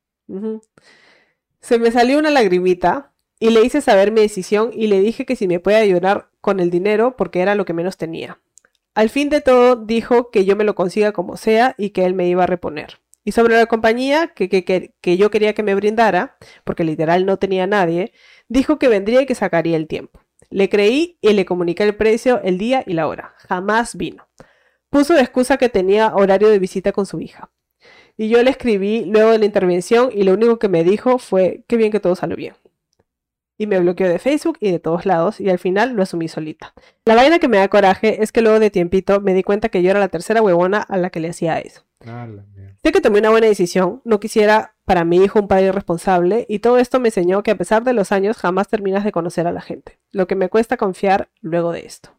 Se 1.60 1.78
me 1.78 1.92
salió 1.92 2.18
una 2.18 2.32
lagrimita 2.32 3.14
y 3.40 3.52
le 3.52 3.64
hice 3.64 3.82
saber 3.82 4.12
mi 4.12 4.22
decisión 4.22 4.72
y 4.74 4.88
le 4.88 5.00
dije 5.00 5.28
que 5.28 5.36
si 5.36 5.48
me 5.48 5.60
puede 5.60 5.78
ayudar 5.78 6.30
con 6.42 6.60
el 6.60 6.72
dinero 6.72 7.16
porque 7.16 7.42
era 7.42 7.54
lo 7.54 7.66
que 7.66 7.74
menos 7.74 7.98
tenía. 7.98 8.40
Al 8.96 9.10
fin 9.12 9.30
de 9.30 9.42
todo 9.42 9.76
dijo 9.76 10.32
que 10.32 10.44
yo 10.44 10.56
me 10.56 10.64
lo 10.64 10.74
consiga 10.74 11.12
como 11.12 11.38
sea 11.38 11.76
y 11.78 11.92
que 11.92 12.04
él 12.04 12.16
me 12.16 12.28
iba 12.28 12.46
a 12.46 12.48
reponer. 12.48 13.00
Y 13.28 13.34
sobre 13.34 13.58
la 13.58 13.66
compañía 13.66 14.28
que, 14.28 14.48
que, 14.48 14.94
que, 15.02 15.18
yo 15.18 15.30
quería 15.30 15.54
que 15.54 15.62
me 15.62 15.76
brindara, 15.76 16.38
porque 16.64 16.86
literal 16.86 17.26
no 17.26 17.36
tenía 17.36 17.68
nadie, 17.68 18.14
dijo 18.48 18.80
que 18.80 18.88
vendría 18.88 19.22
y 19.22 19.26
que 19.26 19.36
sacaría 19.36 19.76
el 19.76 19.88
tiempo. 19.88 20.22
Le 20.50 20.70
creí 20.70 21.18
y 21.20 21.34
le 21.34 21.44
comuniqué 21.44 21.84
el 21.84 21.94
precio, 21.98 22.40
el 22.42 22.58
día 22.58 22.86
y 22.88 22.94
la 22.94 23.06
hora. 23.06 23.36
Jamás 23.40 23.98
vino. 23.98 24.30
Puso 24.90 25.14
de 25.14 25.20
excusa 25.20 25.58
que 25.58 25.68
tenía 25.68 26.16
horario 26.16 26.48
de 26.48 26.58
visita 26.58 26.94
con 26.94 27.06
su 27.06 27.20
hija. 27.20 27.52
Y 28.16 28.30
yo 28.30 28.42
le 28.42 28.50
escribí 28.50 29.04
luego 29.04 29.32
de 29.32 29.40
la 29.40 29.46
intervención 29.46 30.10
y 30.14 30.24
lo 30.24 30.32
único 30.32 30.58
que 30.58 30.70
me 30.70 30.86
dijo 30.86 31.20
fue, 31.20 31.66
qué 31.68 31.76
bien 31.76 31.92
que 31.92 32.00
todo 32.00 32.16
salió 32.16 32.38
bien. 32.38 32.54
Y 33.58 33.68
me 33.68 33.80
bloqueó 33.80 34.08
de 34.08 34.20
Facebook 34.20 34.58
y 34.62 34.72
de 34.72 34.80
todos 34.80 35.06
lados 35.06 35.40
y 35.40 35.50
al 35.50 35.58
final 35.60 35.94
lo 35.94 36.04
asumí 36.04 36.28
solita. 36.28 36.74
La 37.06 37.16
vaina 37.16 37.40
que 37.40 37.48
me 37.48 37.58
da 37.58 37.68
coraje 37.68 38.22
es 38.22 38.32
que 38.32 38.42
luego 38.42 38.60
de 38.60 38.70
tiempito 38.70 39.20
me 39.20 39.34
di 39.34 39.44
cuenta 39.44 39.70
que 39.70 39.82
yo 39.82 39.90
era 39.90 40.00
la 40.00 40.10
tercera 40.10 40.42
huevona 40.42 40.82
a 40.82 40.98
la 40.98 41.10
que 41.10 41.20
le 41.20 41.30
hacía 41.30 41.60
eso. 41.60 41.84
Ah. 42.06 42.28
Sé 42.84 42.92
que 42.92 43.02
tomé 43.02 43.20
una 43.20 43.32
buena 43.32 43.48
decisión, 43.48 44.02
no 44.06 44.20
quisiera 44.20 44.76
para 44.86 45.04
mi 45.04 45.18
hijo 45.18 45.40
un 45.40 45.48
padre 45.48 45.68
irresponsable 45.68 46.46
y 46.48 46.60
todo 46.60 46.78
esto 46.78 47.00
me 47.00 47.10
enseñó 47.10 47.42
que 47.42 47.52
a 47.52 47.58
pesar 47.58 47.84
de 47.84 47.94
los 47.94 48.12
años 48.12 48.38
jamás 48.38 48.68
terminas 48.68 49.04
de 49.04 49.12
conocer 49.12 49.48
a 49.48 49.52
la 49.52 49.62
gente, 49.62 50.00
lo 50.12 50.28
que 50.28 50.36
me 50.36 50.50
cuesta 50.50 50.78
confiar 50.78 51.30
luego 51.42 51.72
de 51.72 51.86
esto. 51.86 52.12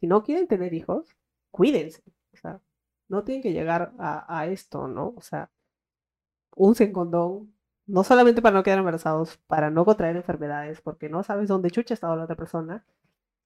Si 0.00 0.06
no 0.06 0.22
quieren 0.24 0.46
tener 0.46 0.72
hijos, 0.72 1.16
cuídense. 1.50 2.02
O 2.32 2.36
sea, 2.36 2.60
no 3.08 3.24
tienen 3.24 3.42
que 3.42 3.52
llegar 3.52 3.92
a, 3.98 4.40
a 4.40 4.46
esto, 4.46 4.88
¿no? 4.88 5.14
O 5.16 5.20
sea, 5.20 5.50
usen 6.54 6.92
condón, 6.92 7.54
no 7.86 8.04
solamente 8.04 8.42
para 8.42 8.56
no 8.56 8.62
quedar 8.62 8.78
embarazados, 8.78 9.38
para 9.46 9.70
no 9.70 9.84
contraer 9.84 10.16
enfermedades, 10.16 10.80
porque 10.80 11.08
no 11.08 11.22
sabes 11.22 11.48
dónde 11.48 11.70
chucha 11.70 11.94
está 11.94 12.14
la 12.14 12.24
otra 12.24 12.36
persona. 12.36 12.84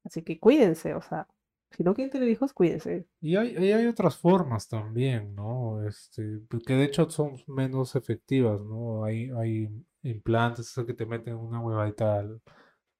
Así 0.04 0.22
que 0.22 0.38
cuídense, 0.38 0.94
o 0.94 1.02
sea, 1.02 1.28
si 1.70 1.84
no 1.84 1.94
quieren 1.94 2.10
tener 2.10 2.28
hijos, 2.28 2.52
cuídense. 2.52 3.06
Y 3.20 3.36
hay, 3.36 3.56
y 3.56 3.72
hay 3.72 3.86
otras 3.86 4.16
formas 4.16 4.68
también, 4.68 5.34
¿no? 5.34 5.86
Este, 5.86 6.40
que 6.66 6.74
de 6.74 6.84
hecho 6.84 7.08
son 7.10 7.36
menos 7.46 7.94
efectivas, 7.96 8.60
¿no? 8.62 9.04
Hay, 9.04 9.30
hay 9.30 9.68
implantes, 10.02 10.74
que 10.86 10.94
te 10.94 11.06
meten 11.06 11.36
una 11.36 11.60
huevadita 11.60 12.18
al, 12.18 12.40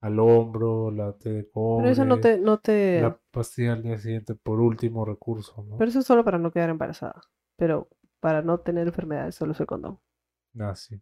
al 0.00 0.18
hombro, 0.18 0.90
la 0.90 1.12
té 1.12 1.30
de 1.30 1.44
Pero 1.44 1.88
eso 1.88 2.04
no 2.04 2.16
cobre, 2.16 2.36
te, 2.36 2.38
no 2.38 2.58
te, 2.58 3.00
la 3.00 3.18
pastilla 3.30 3.72
al 3.72 3.82
día 3.82 3.98
siguiente 3.98 4.34
por 4.34 4.60
último 4.60 5.04
recurso, 5.04 5.64
¿no? 5.68 5.78
pero 5.78 5.90
eso 5.90 6.00
es 6.00 6.06
solo 6.06 6.24
para 6.24 6.38
no 6.38 6.50
quedar 6.50 6.70
embarazada. 6.70 7.20
Pero 7.56 7.88
para 8.20 8.42
no 8.42 8.60
tener 8.60 8.86
enfermedades, 8.86 9.34
solo 9.34 9.52
es 9.52 9.60
el 9.60 9.66
condón. 9.66 9.98
Ah, 10.58 10.74
sí. 10.74 11.00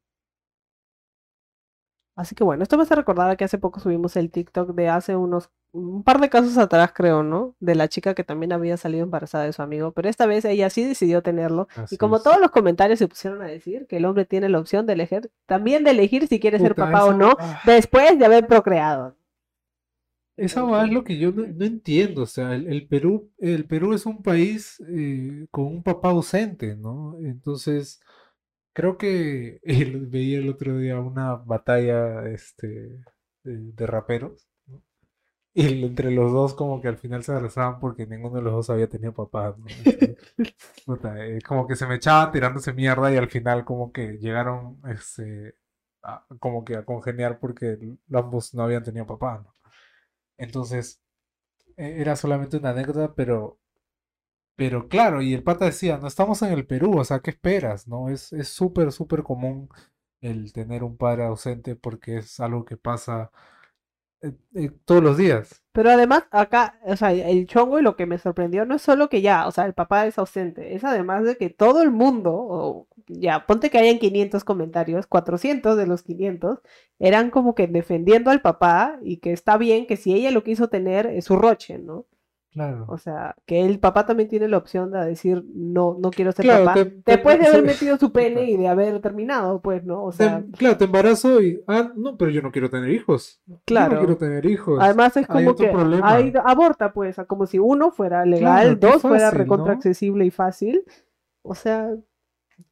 Así 2.18 2.34
que 2.34 2.42
bueno, 2.42 2.64
esto 2.64 2.76
me 2.76 2.82
hace 2.82 2.96
recordar 2.96 3.36
que 3.36 3.44
hace 3.44 3.58
poco 3.58 3.78
subimos 3.78 4.16
el 4.16 4.32
TikTok 4.32 4.74
de 4.74 4.88
hace 4.88 5.14
unos, 5.14 5.50
un 5.70 6.02
par 6.02 6.20
de 6.20 6.28
casos 6.28 6.58
atrás, 6.58 6.90
creo, 6.92 7.22
¿no? 7.22 7.54
De 7.60 7.76
la 7.76 7.86
chica 7.86 8.12
que 8.14 8.24
también 8.24 8.52
había 8.52 8.76
salido 8.76 9.04
embarazada 9.04 9.44
de 9.44 9.52
su 9.52 9.62
amigo, 9.62 9.92
pero 9.92 10.08
esta 10.08 10.26
vez 10.26 10.44
ella 10.44 10.68
sí 10.68 10.82
decidió 10.82 11.22
tenerlo. 11.22 11.68
Así 11.76 11.94
Y 11.94 11.96
como 11.96 12.16
es. 12.16 12.24
todos 12.24 12.40
los 12.40 12.50
comentarios 12.50 12.98
se 12.98 13.06
pusieron 13.06 13.40
a 13.40 13.44
decir 13.44 13.86
que 13.86 13.98
el 13.98 14.04
hombre 14.04 14.24
tiene 14.24 14.48
la 14.48 14.58
opción 14.58 14.84
de 14.84 14.94
elegir, 14.94 15.30
también 15.46 15.84
de 15.84 15.92
elegir 15.92 16.26
si 16.26 16.40
quiere 16.40 16.58
ser 16.58 16.74
papá 16.74 17.04
o 17.04 17.12
no, 17.12 17.36
ah. 17.38 17.60
después 17.64 18.18
de 18.18 18.24
haber 18.24 18.48
procreado. 18.48 19.14
Esa 20.36 20.64
va 20.64 20.86
es 20.86 20.90
lo 20.92 21.04
que 21.04 21.18
yo 21.18 21.30
no, 21.30 21.46
no 21.46 21.64
entiendo, 21.64 22.22
o 22.22 22.26
sea, 22.26 22.56
el, 22.56 22.66
el 22.66 22.88
Perú, 22.88 23.30
el 23.38 23.64
Perú 23.66 23.92
es 23.92 24.06
un 24.06 24.24
país 24.24 24.82
eh, 24.88 25.46
con 25.52 25.66
un 25.66 25.82
papá 25.84 26.08
ausente, 26.10 26.74
¿no? 26.74 27.16
Entonces, 27.22 28.00
creo 28.72 28.98
que 28.98 29.60
veía 30.10 30.38
el 30.38 30.48
otro 30.50 30.76
día 30.78 30.98
una 31.00 31.34
batalla 31.36 32.28
este, 32.28 32.68
de, 33.44 33.72
de 33.72 33.86
raperos, 33.86 34.48
¿no? 34.66 34.82
Y 35.54 35.84
entre 35.84 36.10
los 36.12 36.32
dos 36.32 36.54
como 36.54 36.80
que 36.82 36.88
al 36.88 36.98
final 36.98 37.24
se 37.24 37.32
abrazaban 37.32 37.80
porque 37.80 38.06
ninguno 38.06 38.36
de 38.36 38.42
los 38.42 38.52
dos 38.54 38.70
había 38.70 38.88
tenido 38.88 39.14
papás, 39.14 39.58
¿no? 39.58 39.66
Entonces, 39.78 40.16
puta, 40.86 41.26
eh, 41.26 41.40
como 41.42 41.66
que 41.68 41.76
se 41.76 41.86
me 41.86 41.96
echaban 41.96 42.32
tirándose 42.32 42.72
mierda 42.74 43.12
y 43.12 43.16
al 43.18 43.30
final 43.30 43.64
como 43.64 43.92
que 43.92 44.18
llegaron 44.18 44.80
este, 44.88 45.56
a- 46.02 46.26
como 46.40 46.64
que 46.64 46.76
a 46.76 46.84
congeniar 46.84 47.40
porque 47.40 47.78
ambos 48.12 48.54
no 48.54 48.62
habían 48.64 48.84
tenido 48.84 49.06
papá, 49.06 49.42
¿no? 49.44 49.54
Entonces, 50.38 51.02
e- 51.76 52.00
era 52.02 52.16
solamente 52.16 52.58
una 52.58 52.70
anécdota, 52.70 53.14
pero, 53.14 53.60
pero 54.58 54.88
claro, 54.88 55.22
y 55.22 55.34
el 55.34 55.44
pata 55.44 55.66
decía, 55.66 55.98
no 55.98 56.08
estamos 56.08 56.42
en 56.42 56.52
el 56.52 56.66
Perú, 56.66 56.98
o 56.98 57.04
sea, 57.04 57.20
¿qué 57.20 57.30
esperas? 57.30 57.86
¿No? 57.86 58.08
Es, 58.08 58.32
es 58.32 58.48
súper, 58.48 58.90
súper 58.90 59.22
común 59.22 59.68
el 60.20 60.52
tener 60.52 60.82
un 60.82 60.96
padre 60.96 61.22
ausente 61.26 61.76
porque 61.76 62.16
es 62.18 62.40
algo 62.40 62.64
que 62.64 62.76
pasa 62.76 63.30
eh, 64.20 64.32
eh, 64.56 64.70
todos 64.84 65.00
los 65.00 65.16
días. 65.16 65.62
Pero 65.70 65.90
además, 65.90 66.24
acá, 66.32 66.80
o 66.84 66.96
sea, 66.96 67.12
el 67.12 67.46
chongo 67.46 67.78
y 67.78 67.82
lo 67.82 67.94
que 67.94 68.06
me 68.06 68.18
sorprendió 68.18 68.66
no 68.66 68.74
es 68.74 68.82
solo 68.82 69.08
que 69.08 69.22
ya, 69.22 69.46
o 69.46 69.52
sea, 69.52 69.64
el 69.64 69.74
papá 69.74 70.08
es 70.08 70.18
ausente, 70.18 70.74
es 70.74 70.82
además 70.82 71.22
de 71.24 71.36
que 71.36 71.50
todo 71.50 71.80
el 71.80 71.92
mundo, 71.92 72.32
o 72.34 72.88
ya, 73.06 73.46
ponte 73.46 73.70
que 73.70 73.78
hayan 73.78 74.00
500 74.00 74.42
comentarios, 74.42 75.06
400 75.06 75.76
de 75.76 75.86
los 75.86 76.02
500 76.02 76.58
eran 76.98 77.30
como 77.30 77.54
que 77.54 77.68
defendiendo 77.68 78.32
al 78.32 78.42
papá 78.42 78.98
y 79.02 79.18
que 79.18 79.32
está 79.32 79.56
bien 79.56 79.86
que 79.86 79.96
si 79.96 80.14
ella 80.14 80.32
lo 80.32 80.42
quiso 80.42 80.68
tener 80.68 81.06
es 81.06 81.26
su 81.26 81.36
roche, 81.36 81.78
¿no? 81.78 82.06
Claro. 82.50 82.86
O 82.88 82.96
sea, 82.98 83.36
que 83.46 83.64
el 83.66 83.78
papá 83.78 84.06
también 84.06 84.28
tiene 84.28 84.48
la 84.48 84.56
opción 84.56 84.90
de 84.90 85.04
decir, 85.04 85.44
no, 85.54 85.96
no 86.00 86.10
quiero 86.10 86.32
ser 86.32 86.44
Claro, 86.46 86.64
papá. 86.64 86.74
te- 86.82 86.84
te- 86.86 87.12
Después 87.12 87.38
de 87.38 87.46
haber 87.46 87.62
metido 87.64 87.96
su 87.98 88.10
pene 88.10 88.44
y 88.50 88.56
de 88.56 88.68
haber 88.68 89.00
terminado, 89.00 89.60
pues, 89.60 89.84
¿no? 89.84 90.02
O 90.02 90.10
Te- 90.10 90.16
sea, 90.24 90.42
claro, 90.56 90.76
te 90.78 90.86
embarazo 90.86 91.42
y. 91.42 91.62
Ah, 91.68 91.92
no, 91.94 92.16
pero 92.16 92.30
yo 92.30 92.40
no 92.42 92.50
quiero 92.50 92.70
tener 92.70 92.90
hijos. 92.90 93.40
Yo 93.46 93.60
claro. 93.66 93.92
no 93.94 93.98
quiero 94.00 94.16
tener 94.16 94.46
hijos. 94.46 94.78
Además 94.82 95.16
es 95.18 95.28
hay 95.30 95.44
como 95.44 95.54
que 95.56 95.70
hay- 96.02 96.32
aborta, 96.44 96.92
pues, 96.92 97.16
como 97.26 97.46
si 97.46 97.58
uno 97.58 97.90
fuera 97.90 98.24
legal, 98.24 98.78
Claro, 98.78 98.92
dos 98.94 99.02
fuera 99.02 99.30
recontra 99.30 99.66
¿no? 99.66 99.72
accesible 99.72 100.24
y 100.24 100.30
fácil. 100.30 100.84
O 101.42 101.54
sea, 101.54 101.90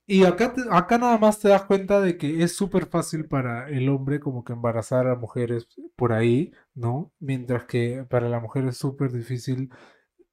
Y 0.07 0.25
acá, 0.25 0.53
te- 0.55 0.63
acá 0.71 0.99
nada 0.99 1.19
más 1.19 1.41
te 1.41 1.49
das 1.49 1.65
cuenta 1.65 2.01
de 2.01 2.17
que 2.17 2.43
es 2.43 2.57
súper 2.57 2.87
fácil 2.87 3.27
para 3.29 3.69
el 3.69 3.89
hombre 3.89 4.21
como 4.21 4.45
que 4.45 4.53
embarazar 4.53 5.07
a 5.09 5.17
mujeres 5.17 5.69
por 5.97 6.13
ahí, 6.13 6.53
¿no? 6.75 7.13
Mientras 7.19 7.65
que 7.65 8.05
para 8.09 8.29
la 8.29 8.41
mujer 8.41 8.67
es 8.67 8.77
súper 8.77 9.13
difícil, 9.13 9.71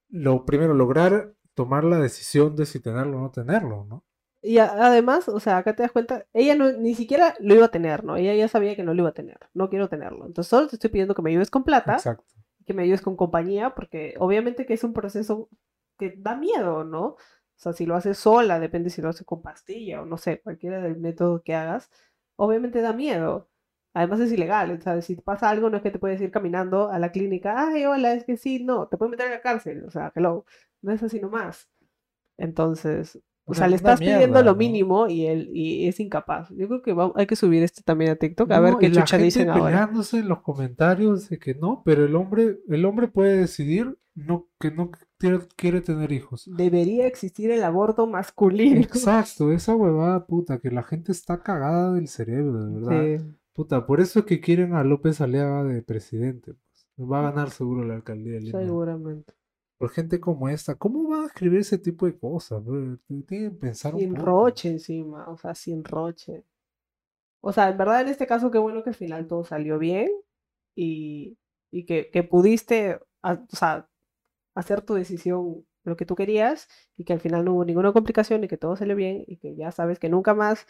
lo 0.10 0.46
primero, 0.46 0.74
lograr 0.74 1.34
tomar 1.56 1.84
la 1.84 2.00
decisión 2.00 2.56
de 2.56 2.66
si 2.66 2.80
tenerlo 2.80 3.18
o 3.18 3.22
no 3.22 3.32
tenerlo, 3.32 3.86
¿no? 3.86 4.04
y 4.42 4.58
a- 4.58 4.74
además, 4.88 5.30
o 5.30 5.40
sea, 5.40 5.58
acá 5.58 5.74
te 5.76 5.84
das 5.84 5.92
cuenta, 5.94 6.26
ella 6.34 6.56
no, 6.56 6.72
ni 6.74 6.96
siquiera 6.96 7.34
lo 7.40 7.56
iba 7.56 7.66
a 7.68 7.72
tener, 7.72 8.04
¿no? 8.04 8.18
Ella 8.18 8.34
ya 8.36 8.48
sabía 8.50 8.76
que 8.76 8.84
no 8.84 8.94
lo 8.94 9.04
iba 9.04 9.10
a 9.10 9.14
tener, 9.14 9.38
no 9.54 9.70
quiero 9.70 9.88
tenerlo. 9.88 10.26
Entonces 10.26 10.50
solo 10.50 10.68
te 10.68 10.76
estoy 10.76 10.90
pidiendo 10.90 11.16
que 11.16 11.22
me 11.22 11.30
ayudes 11.32 11.50
con 11.50 11.64
plata, 11.64 11.94
Exacto. 11.94 12.26
que 12.66 12.74
me 12.74 12.84
ayudes 12.84 13.02
con 13.02 13.16
compañía, 13.16 13.74
porque 13.74 14.16
obviamente 14.20 14.66
que 14.66 14.74
es 14.74 14.84
un 14.84 14.92
proceso 14.94 15.50
que 15.98 16.14
da 16.18 16.36
miedo, 16.36 16.84
¿no? 16.84 17.16
O 17.64 17.72
sea, 17.72 17.74
si 17.74 17.86
lo 17.86 17.96
haces 17.96 18.18
sola, 18.18 18.60
depende 18.60 18.90
si 18.90 19.02
lo 19.02 19.08
haces 19.08 19.26
con 19.26 19.42
pastilla 19.42 20.02
o 20.02 20.06
no 20.06 20.18
sé, 20.18 20.42
cualquiera 20.42 20.82
del 20.82 20.98
método 21.00 21.42
que 21.44 21.56
hagas, 21.56 21.90
obviamente 22.36 22.82
da 22.82 22.92
miedo. 22.92 23.50
Además 23.94 24.20
es 24.20 24.32
ilegal, 24.34 24.72
o 24.72 24.82
sea, 24.82 25.02
si 25.02 25.16
pasa 25.16 25.50
algo 25.50 25.70
no 25.70 25.78
es 25.78 25.84
que 25.84 25.92
te 25.92 26.00
puedes 26.00 26.20
ir 26.20 26.30
caminando 26.32 26.90
a 26.90 27.00
la 27.00 27.12
clínica, 27.14 27.56
ay, 27.58 27.86
hola, 27.86 28.14
es 28.16 28.26
que 28.26 28.36
sí, 28.38 28.64
no, 28.64 28.88
te 28.88 28.98
pueden 28.98 29.12
meter 29.12 29.28
en 29.28 29.34
la 29.34 29.42
cárcel, 29.42 29.86
o 29.86 29.92
sea, 29.92 30.12
hello, 30.16 30.46
no 30.82 30.92
es 30.92 31.02
así 31.04 31.20
nomás. 31.22 31.70
Entonces, 32.38 33.20
o 33.46 33.54
sea, 33.54 33.64
Una- 33.66 33.70
le 33.70 33.76
estás 33.78 34.00
pidiendo 34.00 34.28
mierda, 34.28 34.42
lo 34.44 34.52
¿no? 34.54 34.58
mínimo 34.58 35.08
y 35.08 35.28
él 35.28 35.50
y 35.54 35.88
es 35.88 36.00
incapaz. 36.00 36.50
Yo 36.52 36.68
creo 36.68 36.82
que 36.82 36.94
va- 36.94 37.12
hay 37.16 37.28
que 37.28 37.36
subir 37.36 37.62
este 37.64 37.82
también 37.84 38.12
a 38.12 38.16
TikTok 38.16 38.50
a 38.52 38.60
ver 38.60 38.74
No, 38.74 38.80
qué 38.80 38.88
y 38.88 38.90
la 38.90 39.02
chucha 39.02 39.18
gente 39.18 39.26
dicen 39.26 39.50
ahora. 39.50 39.90
en 39.94 40.28
los 40.28 40.42
comentarios 40.42 41.30
de 41.30 41.40
que 41.40 41.54
no, 41.56 41.82
pero 41.86 42.06
el 42.06 42.16
hombre, 42.16 42.60
el 42.70 42.86
hombre 42.86 43.08
puede 43.08 43.38
decidir 43.38 43.98
no, 44.16 44.48
que 44.60 44.72
no 44.72 44.92
quiere, 45.18 45.40
quiere 45.56 45.82
tener 45.82 46.12
hijos. 46.12 46.50
Debería 46.56 47.08
existir 47.08 47.52
el 47.52 47.64
aborto 47.64 48.08
masculino. 48.08 48.80
Exacto, 48.82 49.52
esa 49.52 49.76
huevada 49.76 50.26
puta, 50.26 50.60
que 50.60 50.70
la 50.72 50.84
gente 50.84 51.12
está 51.12 51.42
cagada 51.42 51.94
del 51.94 52.08
cerebro, 52.08 52.66
de 52.66 52.80
verdad. 52.80 53.20
Sí. 53.20 53.36
Puta, 53.54 53.86
por 53.86 54.02
eso 54.02 54.20
es 54.20 54.26
que 54.26 54.40
quieren 54.40 54.74
a 54.74 54.84
López 54.84 55.22
Aliaga 55.22 55.64
de 55.64 55.82
presidente. 55.82 56.54
Pues. 56.54 57.10
Va 57.10 57.20
a 57.20 57.32
ganar 57.32 57.50
seguro 57.50 57.84
la 57.84 57.96
alcaldía 57.96 58.34
de 58.34 58.42
Lima. 58.42 58.60
Seguramente. 58.60 59.34
Por 59.78 59.90
gente 59.90 60.20
como 60.20 60.48
esta, 60.48 60.76
¿cómo 60.76 61.10
van 61.10 61.24
a 61.24 61.26
escribir 61.26 61.60
ese 61.60 61.78
tipo 61.78 62.06
de 62.06 62.18
cosas? 62.18 62.64
bro? 62.64 62.98
Tienen 63.08 63.26
que 63.26 63.52
pensar 63.52 63.96
un 63.96 64.00
Sin 64.00 64.14
poco. 64.14 64.26
roche 64.26 64.70
encima, 64.70 65.28
o 65.30 65.38
sea, 65.38 65.56
sin 65.56 65.84
roche. 65.84 66.46
O 67.42 67.52
sea, 67.52 67.70
en 67.70 67.78
verdad 67.78 68.02
en 68.02 68.08
este 68.08 68.26
caso 68.26 68.50
qué 68.52 68.58
bueno 68.60 68.84
que 68.84 68.92
al 68.92 68.96
final 68.96 69.28
todo 69.28 69.44
salió 69.44 69.78
bien 69.78 70.10
y, 70.76 71.38
y 71.72 71.86
que, 71.86 72.10
que 72.12 72.24
pudiste 72.24 73.00
o 73.24 73.56
sea, 73.56 73.90
hacer 74.56 74.82
tu 74.82 74.94
decisión 74.96 75.66
lo 75.84 75.98
que 75.98 76.06
tú 76.06 76.16
querías 76.16 76.68
y 76.98 77.04
que 77.04 77.14
al 77.14 77.20
final 77.20 77.46
no 77.46 77.54
hubo 77.54 77.66
ninguna 77.66 77.92
complicación 77.92 78.44
y 78.44 78.48
que 78.48 78.58
todo 78.58 78.76
salió 78.76 78.96
bien 78.96 79.24
y 79.28 79.38
que 79.38 79.56
ya 79.56 79.72
sabes 79.72 80.00
que 80.00 80.10
nunca 80.10 80.34
más 80.34 80.66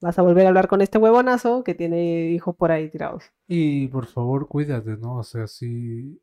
vas 0.00 0.18
a 0.18 0.22
volver 0.22 0.46
a 0.46 0.48
hablar 0.48 0.68
con 0.68 0.82
este 0.82 0.98
huevonazo 0.98 1.64
que 1.64 1.74
tiene 1.74 2.30
hijos 2.30 2.54
por 2.56 2.72
ahí 2.72 2.90
tirados. 2.90 3.24
Y 3.46 3.88
por 3.88 4.06
favor, 4.06 4.48
cuídate, 4.48 4.96
¿no? 4.96 5.18
O 5.18 5.22
sea, 5.22 5.46
si. 5.46 6.20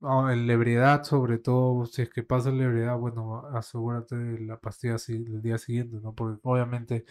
no, 0.00 0.30
en 0.30 0.46
la 0.46 1.04
sobre 1.04 1.38
todo, 1.38 1.86
si 1.86 2.02
es 2.02 2.10
que 2.10 2.22
pasa 2.22 2.50
la 2.50 2.64
ebriedad, 2.64 2.98
bueno, 2.98 3.46
asegúrate 3.54 4.16
de 4.16 4.40
la 4.40 4.58
pastilla 4.58 4.96
así 4.96 5.14
el 5.16 5.42
día 5.42 5.58
siguiente, 5.58 5.98
¿no? 6.02 6.14
Porque 6.14 6.40
obviamente, 6.44 7.04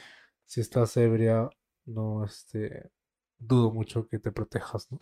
si 0.46 0.62
estás 0.62 0.96
ebria, 0.98 1.50
no, 1.86 2.26
este. 2.26 2.92
Dudo 3.42 3.72
mucho 3.72 4.08
que 4.08 4.20
te 4.20 4.32
protejas, 4.34 4.92
¿no? 4.92 5.00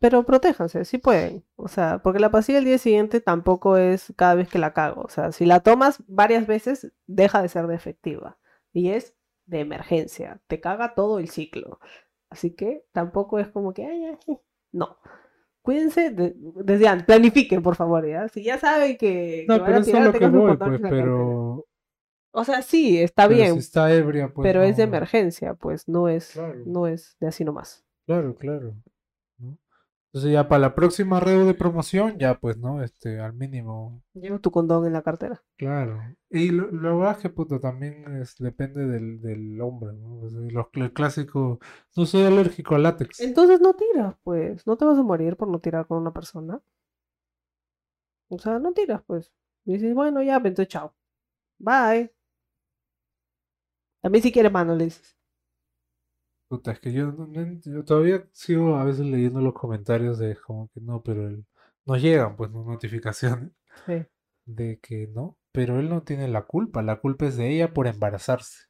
Pero 0.00 0.24
protéjanse, 0.24 0.84
sí 0.84 0.98
pueden. 0.98 1.44
O 1.56 1.68
sea, 1.68 2.00
porque 2.02 2.20
la 2.20 2.30
pastilla 2.30 2.58
el 2.58 2.64
día 2.66 2.78
siguiente 2.78 3.20
tampoco 3.20 3.76
es 3.78 4.12
cada 4.16 4.34
vez 4.34 4.48
que 4.48 4.58
la 4.58 4.72
cago. 4.74 5.02
O 5.02 5.08
sea, 5.08 5.32
si 5.32 5.46
la 5.46 5.60
tomas 5.60 6.02
varias 6.06 6.46
veces, 6.46 6.92
deja 7.06 7.40
de 7.40 7.48
ser 7.48 7.66
de 7.66 7.74
efectiva. 7.76 8.38
Y 8.72 8.90
es 8.90 9.14
de 9.46 9.60
emergencia. 9.60 10.40
Te 10.48 10.60
caga 10.60 10.94
todo 10.94 11.18
el 11.18 11.28
ciclo. 11.30 11.80
Así 12.28 12.50
que 12.54 12.84
tampoco 12.92 13.38
es 13.38 13.48
como 13.48 13.72
que, 13.72 13.86
ay, 13.86 14.04
ay, 14.04 14.38
no. 14.72 14.98
Cuídense 15.62 16.10
de- 16.10 16.34
desde 16.62 16.88
antes. 16.88 17.06
Planifiquen, 17.06 17.62
por 17.62 17.74
favor, 17.74 18.06
¿ya? 18.06 18.28
Si 18.28 18.42
ya 18.44 18.58
saben 18.58 18.96
que, 18.98 19.46
No, 19.48 19.54
que 19.54 19.60
van 19.60 19.66
pero 19.70 19.78
eso 19.80 19.96
es 19.98 20.04
lo 20.04 20.12
que 20.12 20.26
voy, 20.28 20.56
pues, 20.56 20.80
pero. 20.82 21.66
O 22.32 22.44
sea, 22.44 22.60
sí, 22.60 23.00
está 23.00 23.26
pero 23.28 23.36
bien, 23.38 23.52
si 23.54 23.60
está 23.60 23.90
ebria, 23.94 24.30
pues. 24.32 24.46
pero 24.46 24.62
es 24.62 24.76
de 24.76 24.82
emergencia, 24.82 25.54
pues 25.54 25.88
no 25.88 26.06
es, 26.08 26.32
Claro. 26.32 26.62
no 26.66 26.86
es 26.86 27.16
de 27.18 27.28
así 27.28 27.44
nomás. 27.44 27.84
Claro, 28.06 28.34
claro. 28.36 28.74
Entonces 30.16 30.32
ya 30.32 30.48
para 30.48 30.60
la 30.60 30.74
próxima 30.74 31.20
red 31.20 31.44
de 31.44 31.52
promoción, 31.52 32.16
ya 32.18 32.40
pues, 32.40 32.56
¿no? 32.56 32.82
Este, 32.82 33.20
al 33.20 33.34
mínimo, 33.34 34.02
Lleva 34.14 34.38
tu 34.38 34.50
condón 34.50 34.86
en 34.86 34.94
la 34.94 35.02
cartera. 35.02 35.42
claro. 35.58 36.00
Y 36.30 36.52
lo, 36.52 36.70
lo 36.70 36.96
verdad 36.96 37.16
es 37.16 37.22
que 37.22 37.28
puto 37.28 37.60
también 37.60 38.16
es, 38.16 38.34
depende 38.38 38.86
del, 38.86 39.20
del 39.20 39.60
hombre, 39.60 39.92
¿no? 39.92 40.20
O 40.20 40.30
sea, 40.30 40.40
los, 40.40 40.68
el 40.72 40.92
clásico, 40.94 41.60
no 41.94 42.06
soy 42.06 42.22
alérgico 42.22 42.76
al 42.76 42.84
látex. 42.84 43.20
Entonces 43.20 43.60
no 43.60 43.74
tiras, 43.74 44.14
pues. 44.24 44.66
No 44.66 44.78
te 44.78 44.86
vas 44.86 44.98
a 44.98 45.02
morir 45.02 45.36
por 45.36 45.48
no 45.48 45.58
tirar 45.58 45.86
con 45.86 45.98
una 45.98 46.14
persona. 46.14 46.62
O 48.30 48.38
sea, 48.38 48.58
no 48.58 48.72
tiras, 48.72 49.02
pues. 49.06 49.34
Y 49.66 49.74
dices, 49.74 49.94
bueno, 49.94 50.22
ya, 50.22 50.40
pues, 50.40 50.52
entonces 50.52 50.72
chao. 50.72 50.94
Bye. 51.58 52.10
Mí 54.08 54.22
si 54.22 54.32
quieres 54.32 54.50
mano, 54.50 54.74
le 54.74 54.84
dices. 54.84 55.14
Puta, 56.48 56.72
es 56.72 56.80
que 56.80 56.92
yo, 56.92 57.12
no- 57.12 57.26
no 57.28 57.84
todavía 57.84 58.26
sigo 58.32 58.76
a 58.76 58.84
veces 58.84 59.06
leyendo 59.06 59.40
los 59.40 59.54
comentarios 59.54 60.18
de 60.18 60.36
como 60.36 60.68
que 60.68 60.80
no, 60.80 61.02
pero 61.02 61.28
él, 61.28 61.44
nos 61.84 62.00
llegan 62.02 62.36
pues 62.36 62.50
¿no? 62.50 62.64
notificaciones 62.64 63.52
Sí. 63.86 64.06
de 64.46 64.78
que 64.80 65.08
no, 65.08 65.38
pero 65.52 65.80
él 65.80 65.88
no 65.90 66.02
tiene 66.04 66.28
la 66.28 66.42
culpa, 66.46 66.82
la 66.82 67.00
culpa 67.00 67.26
es 67.26 67.36
de 67.36 67.50
ella 67.54 67.74
por 67.74 67.86
embarazarse. 67.88 68.64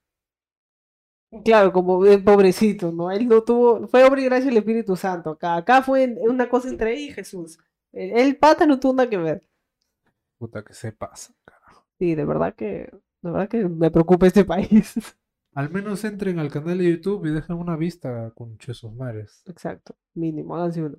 Claro, 1.44 1.72
como 1.72 2.04
el 2.06 2.22
pobrecito, 2.24 2.92
¿no? 2.92 3.10
Él 3.10 3.28
no 3.28 3.42
tuvo, 3.42 3.86
fue 3.88 4.04
obra 4.04 4.20
y 4.20 4.24
gracia 4.26 4.46
del 4.46 4.58
Espíritu 4.58 4.96
Santo. 4.96 5.30
Acá, 5.30 5.56
acá 5.56 5.82
fue 5.82 6.16
una 6.20 6.48
cosa 6.48 6.68
entre 6.68 6.94
él 6.94 7.00
y 7.00 7.12
Jesús. 7.12 7.58
El, 7.92 8.12
el 8.18 8.36
pata 8.38 8.64
no 8.66 8.78
tuvo 8.80 8.94
nada 8.94 9.10
que 9.10 9.16
ver. 9.18 9.42
Puta 10.38 10.64
que 10.64 10.72
se 10.72 10.92
pasa, 10.92 11.34
carajo. 11.44 11.86
Sí, 11.98 12.14
de 12.14 12.24
verdad 12.24 12.54
que, 12.54 12.90
de 13.22 13.30
verdad 13.30 13.48
que 13.48 13.64
me 13.68 13.90
preocupa 13.90 14.26
este 14.26 14.44
país. 14.44 14.94
Al 15.56 15.70
menos 15.70 16.04
entren 16.04 16.38
al 16.38 16.50
canal 16.50 16.76
de 16.76 16.90
YouTube 16.90 17.24
y 17.24 17.30
dejen 17.30 17.56
una 17.56 17.76
vista 17.76 18.30
con 18.32 18.58
sus 18.60 18.92
mares. 18.92 19.42
Exacto, 19.46 19.96
mínimo, 20.14 20.54
háganse 20.54 20.82
uno. 20.82 20.98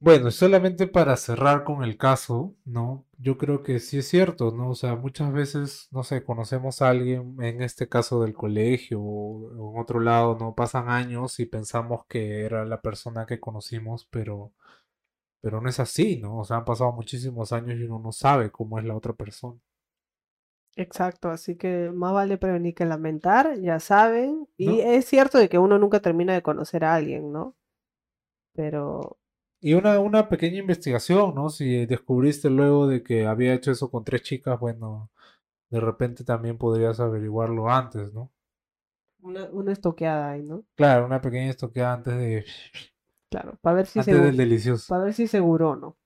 Bueno, 0.00 0.32
solamente 0.32 0.88
para 0.88 1.16
cerrar 1.16 1.62
con 1.62 1.84
el 1.84 1.96
caso, 1.96 2.56
¿no? 2.64 3.06
Yo 3.18 3.38
creo 3.38 3.62
que 3.62 3.78
sí 3.78 3.98
es 3.98 4.08
cierto, 4.08 4.50
¿no? 4.50 4.70
O 4.70 4.74
sea, 4.74 4.96
muchas 4.96 5.32
veces, 5.32 5.86
no 5.92 6.02
sé, 6.02 6.24
conocemos 6.24 6.82
a 6.82 6.88
alguien, 6.88 7.36
en 7.40 7.62
este 7.62 7.88
caso 7.88 8.20
del 8.22 8.34
colegio 8.34 9.00
o, 9.00 9.46
o 9.56 9.74
en 9.76 9.80
otro 9.80 10.00
lado, 10.00 10.36
¿no? 10.36 10.56
Pasan 10.56 10.88
años 10.88 11.38
y 11.38 11.46
pensamos 11.46 12.04
que 12.08 12.40
era 12.40 12.64
la 12.64 12.80
persona 12.82 13.24
que 13.26 13.38
conocimos, 13.38 14.08
pero, 14.10 14.52
pero 15.40 15.60
no 15.60 15.68
es 15.68 15.80
así, 15.80 16.18
¿no? 16.20 16.38
O 16.40 16.44
sea, 16.44 16.58
han 16.58 16.64
pasado 16.64 16.92
muchísimos 16.92 17.52
años 17.52 17.78
y 17.78 17.84
uno 17.84 18.00
no 18.00 18.12
sabe 18.12 18.50
cómo 18.50 18.78
es 18.80 18.84
la 18.84 18.96
otra 18.96 19.12
persona. 19.14 19.60
Exacto, 20.76 21.30
así 21.30 21.56
que 21.56 21.90
más 21.90 22.12
vale 22.12 22.38
prevenir 22.38 22.74
que 22.74 22.84
lamentar, 22.86 23.58
ya 23.60 23.78
saben. 23.80 24.48
Y 24.56 24.68
¿No? 24.68 24.80
es 24.80 25.04
cierto 25.06 25.38
de 25.38 25.48
que 25.48 25.58
uno 25.58 25.78
nunca 25.78 26.00
termina 26.00 26.32
de 26.34 26.42
conocer 26.42 26.84
a 26.84 26.94
alguien, 26.94 27.32
¿no? 27.32 27.56
Pero 28.54 29.18
Y 29.62 29.72
una, 29.72 29.98
una 29.98 30.28
pequeña 30.28 30.58
investigación, 30.58 31.34
¿no? 31.34 31.48
Si 31.48 31.86
descubriste 31.86 32.50
luego 32.50 32.86
de 32.86 33.02
que 33.02 33.24
había 33.26 33.54
hecho 33.54 33.70
eso 33.70 33.90
con 33.90 34.04
tres 34.04 34.20
chicas, 34.22 34.60
bueno, 34.60 35.10
de 35.70 35.80
repente 35.80 36.24
también 36.24 36.58
podrías 36.58 37.00
averiguarlo 37.00 37.70
antes, 37.70 38.12
¿no? 38.14 38.32
una, 39.22 39.44
una 39.50 39.72
estoqueada 39.72 40.30
ahí, 40.32 40.42
¿no? 40.42 40.64
Claro, 40.76 41.06
una 41.06 41.20
pequeña 41.20 41.50
estoqueada 41.50 41.94
antes 41.94 42.14
de... 42.16 42.44
Claro, 43.30 43.58
para 43.62 43.76
ver 43.76 43.86
si 43.86 44.00
Antes 44.00 44.22
del 44.22 44.36
delicioso. 44.36 44.86
para 44.86 45.04
ver 45.04 45.14
si 45.14 45.26
seguro 45.26 45.70
o 45.70 45.76
no. 45.76 45.96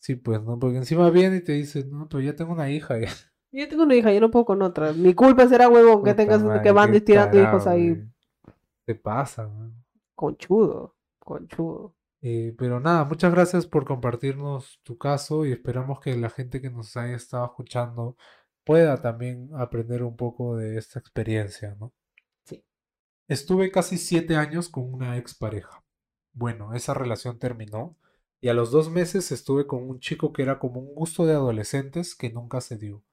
Sí, 0.00 0.16
pues, 0.16 0.42
¿no? 0.42 0.58
Porque 0.58 0.78
encima 0.78 1.08
viene 1.10 1.36
y 1.36 1.40
te 1.44 1.52
dice, 1.52 1.84
no, 1.84 2.08
pero 2.08 2.20
ya 2.22 2.34
tengo 2.34 2.52
una 2.52 2.68
hija. 2.70 2.98
ya". 3.00 3.08
Yo 3.52 3.68
tengo 3.68 3.82
una 3.84 3.94
hija, 3.96 4.12
yo 4.12 4.20
no 4.20 4.30
puedo 4.30 4.44
con 4.44 4.62
otra. 4.62 4.92
Mi 4.92 5.14
culpa 5.14 5.46
será 5.48 5.68
huevón 5.68 6.04
que 6.04 6.14
Puta 6.14 6.16
tengas 6.16 6.42
madre, 6.42 6.60
que 6.60 6.72
van 6.72 6.92
qué 6.92 7.00
tirando 7.00 7.38
hijos 7.40 7.66
ahí. 7.66 7.96
Te 8.84 8.94
pasa, 8.94 9.44
güey. 9.44 9.70
Conchudo, 10.14 10.94
conchudo. 11.18 11.94
Eh, 12.20 12.54
pero 12.58 12.80
nada, 12.80 13.04
muchas 13.04 13.32
gracias 13.32 13.66
por 13.66 13.84
compartirnos 13.84 14.80
tu 14.82 14.98
caso 14.98 15.46
y 15.46 15.52
esperamos 15.52 16.00
que 16.00 16.16
la 16.16 16.30
gente 16.30 16.60
que 16.60 16.70
nos 16.70 16.96
haya 16.96 17.14
estado 17.14 17.44
escuchando 17.46 18.16
pueda 18.64 19.00
también 19.00 19.50
aprender 19.54 20.02
un 20.02 20.16
poco 20.16 20.56
de 20.56 20.78
esta 20.78 20.98
experiencia, 20.98 21.76
¿no? 21.78 21.92
Sí. 22.44 22.64
Estuve 23.28 23.70
casi 23.72 23.98
siete 23.98 24.36
años 24.36 24.68
con 24.70 24.92
una 24.94 25.18
expareja. 25.18 25.84
Bueno, 26.32 26.74
esa 26.74 26.94
relación 26.94 27.38
terminó 27.38 27.96
Y 28.40 28.48
a 28.48 28.54
los 28.54 28.70
dos 28.72 28.90
meses 28.90 29.32
estuve 29.32 29.66
con 29.66 29.88
un 29.88 30.00
chico 30.00 30.32
que 30.32 30.42
era 30.42 30.58
como 30.60 30.80
un 30.80 30.94
gusto 30.94 31.26
de 31.26 31.34
adolescentes 31.34 32.14
que 32.16 32.30
nunca 32.30 32.60
se 32.60 32.78
dio. 32.78 33.04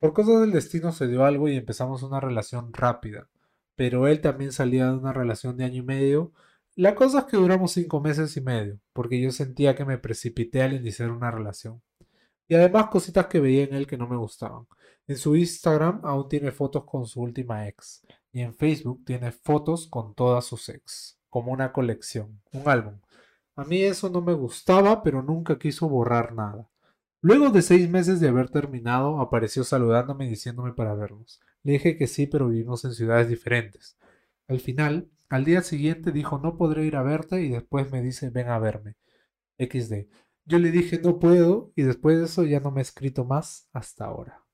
Por 0.00 0.12
cosas 0.12 0.40
del 0.40 0.52
destino 0.52 0.92
se 0.92 1.08
dio 1.08 1.24
algo 1.24 1.48
y 1.48 1.56
empezamos 1.56 2.02
una 2.02 2.20
relación 2.20 2.72
rápida. 2.72 3.28
Pero 3.74 4.06
él 4.06 4.20
también 4.20 4.52
salía 4.52 4.86
de 4.86 4.96
una 4.96 5.12
relación 5.12 5.56
de 5.56 5.64
año 5.64 5.82
y 5.82 5.86
medio. 5.86 6.32
La 6.76 6.94
cosa 6.94 7.20
es 7.20 7.24
que 7.24 7.36
duramos 7.36 7.72
cinco 7.72 8.00
meses 8.00 8.36
y 8.36 8.40
medio, 8.40 8.78
porque 8.92 9.20
yo 9.20 9.32
sentía 9.32 9.74
que 9.74 9.84
me 9.84 9.98
precipité 9.98 10.62
al 10.62 10.74
iniciar 10.74 11.10
una 11.10 11.30
relación. 11.30 11.82
Y 12.46 12.54
además 12.54 12.86
cositas 12.90 13.26
que 13.26 13.40
veía 13.40 13.64
en 13.64 13.74
él 13.74 13.86
que 13.86 13.98
no 13.98 14.06
me 14.08 14.16
gustaban. 14.16 14.66
En 15.08 15.16
su 15.16 15.34
Instagram 15.34 16.00
aún 16.04 16.28
tiene 16.28 16.52
fotos 16.52 16.84
con 16.84 17.06
su 17.06 17.20
última 17.20 17.66
ex. 17.66 18.02
Y 18.32 18.42
en 18.42 18.54
Facebook 18.54 19.04
tiene 19.04 19.32
fotos 19.32 19.88
con 19.88 20.14
todas 20.14 20.44
sus 20.44 20.68
ex. 20.68 21.18
Como 21.28 21.52
una 21.52 21.72
colección, 21.72 22.40
un 22.52 22.68
álbum. 22.68 23.00
A 23.56 23.64
mí 23.64 23.82
eso 23.82 24.08
no 24.08 24.20
me 24.20 24.32
gustaba, 24.32 25.02
pero 25.02 25.22
nunca 25.22 25.58
quiso 25.58 25.88
borrar 25.88 26.32
nada. 26.32 26.68
Luego 27.20 27.50
de 27.50 27.62
seis 27.62 27.90
meses 27.90 28.20
de 28.20 28.28
haber 28.28 28.48
terminado, 28.48 29.20
apareció 29.20 29.64
saludándome 29.64 30.26
y 30.26 30.30
diciéndome 30.30 30.72
para 30.72 30.94
vernos. 30.94 31.40
Le 31.64 31.72
dije 31.72 31.96
que 31.96 32.06
sí, 32.06 32.26
pero 32.26 32.48
vivimos 32.48 32.84
en 32.84 32.92
ciudades 32.92 33.28
diferentes. 33.28 33.98
Al 34.46 34.60
final, 34.60 35.10
al 35.28 35.44
día 35.44 35.62
siguiente 35.62 36.12
dijo 36.12 36.38
no 36.38 36.56
podré 36.56 36.86
ir 36.86 36.96
a 36.96 37.02
verte 37.02 37.42
y 37.42 37.48
después 37.50 37.90
me 37.90 38.02
dice 38.02 38.30
ven 38.30 38.48
a 38.48 38.58
verme. 38.58 38.96
XD. 39.58 40.06
Yo 40.44 40.58
le 40.58 40.70
dije 40.70 41.00
no 41.02 41.18
puedo 41.18 41.72
y 41.74 41.82
después 41.82 42.18
de 42.18 42.24
eso 42.24 42.44
ya 42.44 42.60
no 42.60 42.70
me 42.70 42.80
he 42.80 42.82
escrito 42.82 43.24
más 43.24 43.68
hasta 43.72 44.04
ahora. 44.04 44.44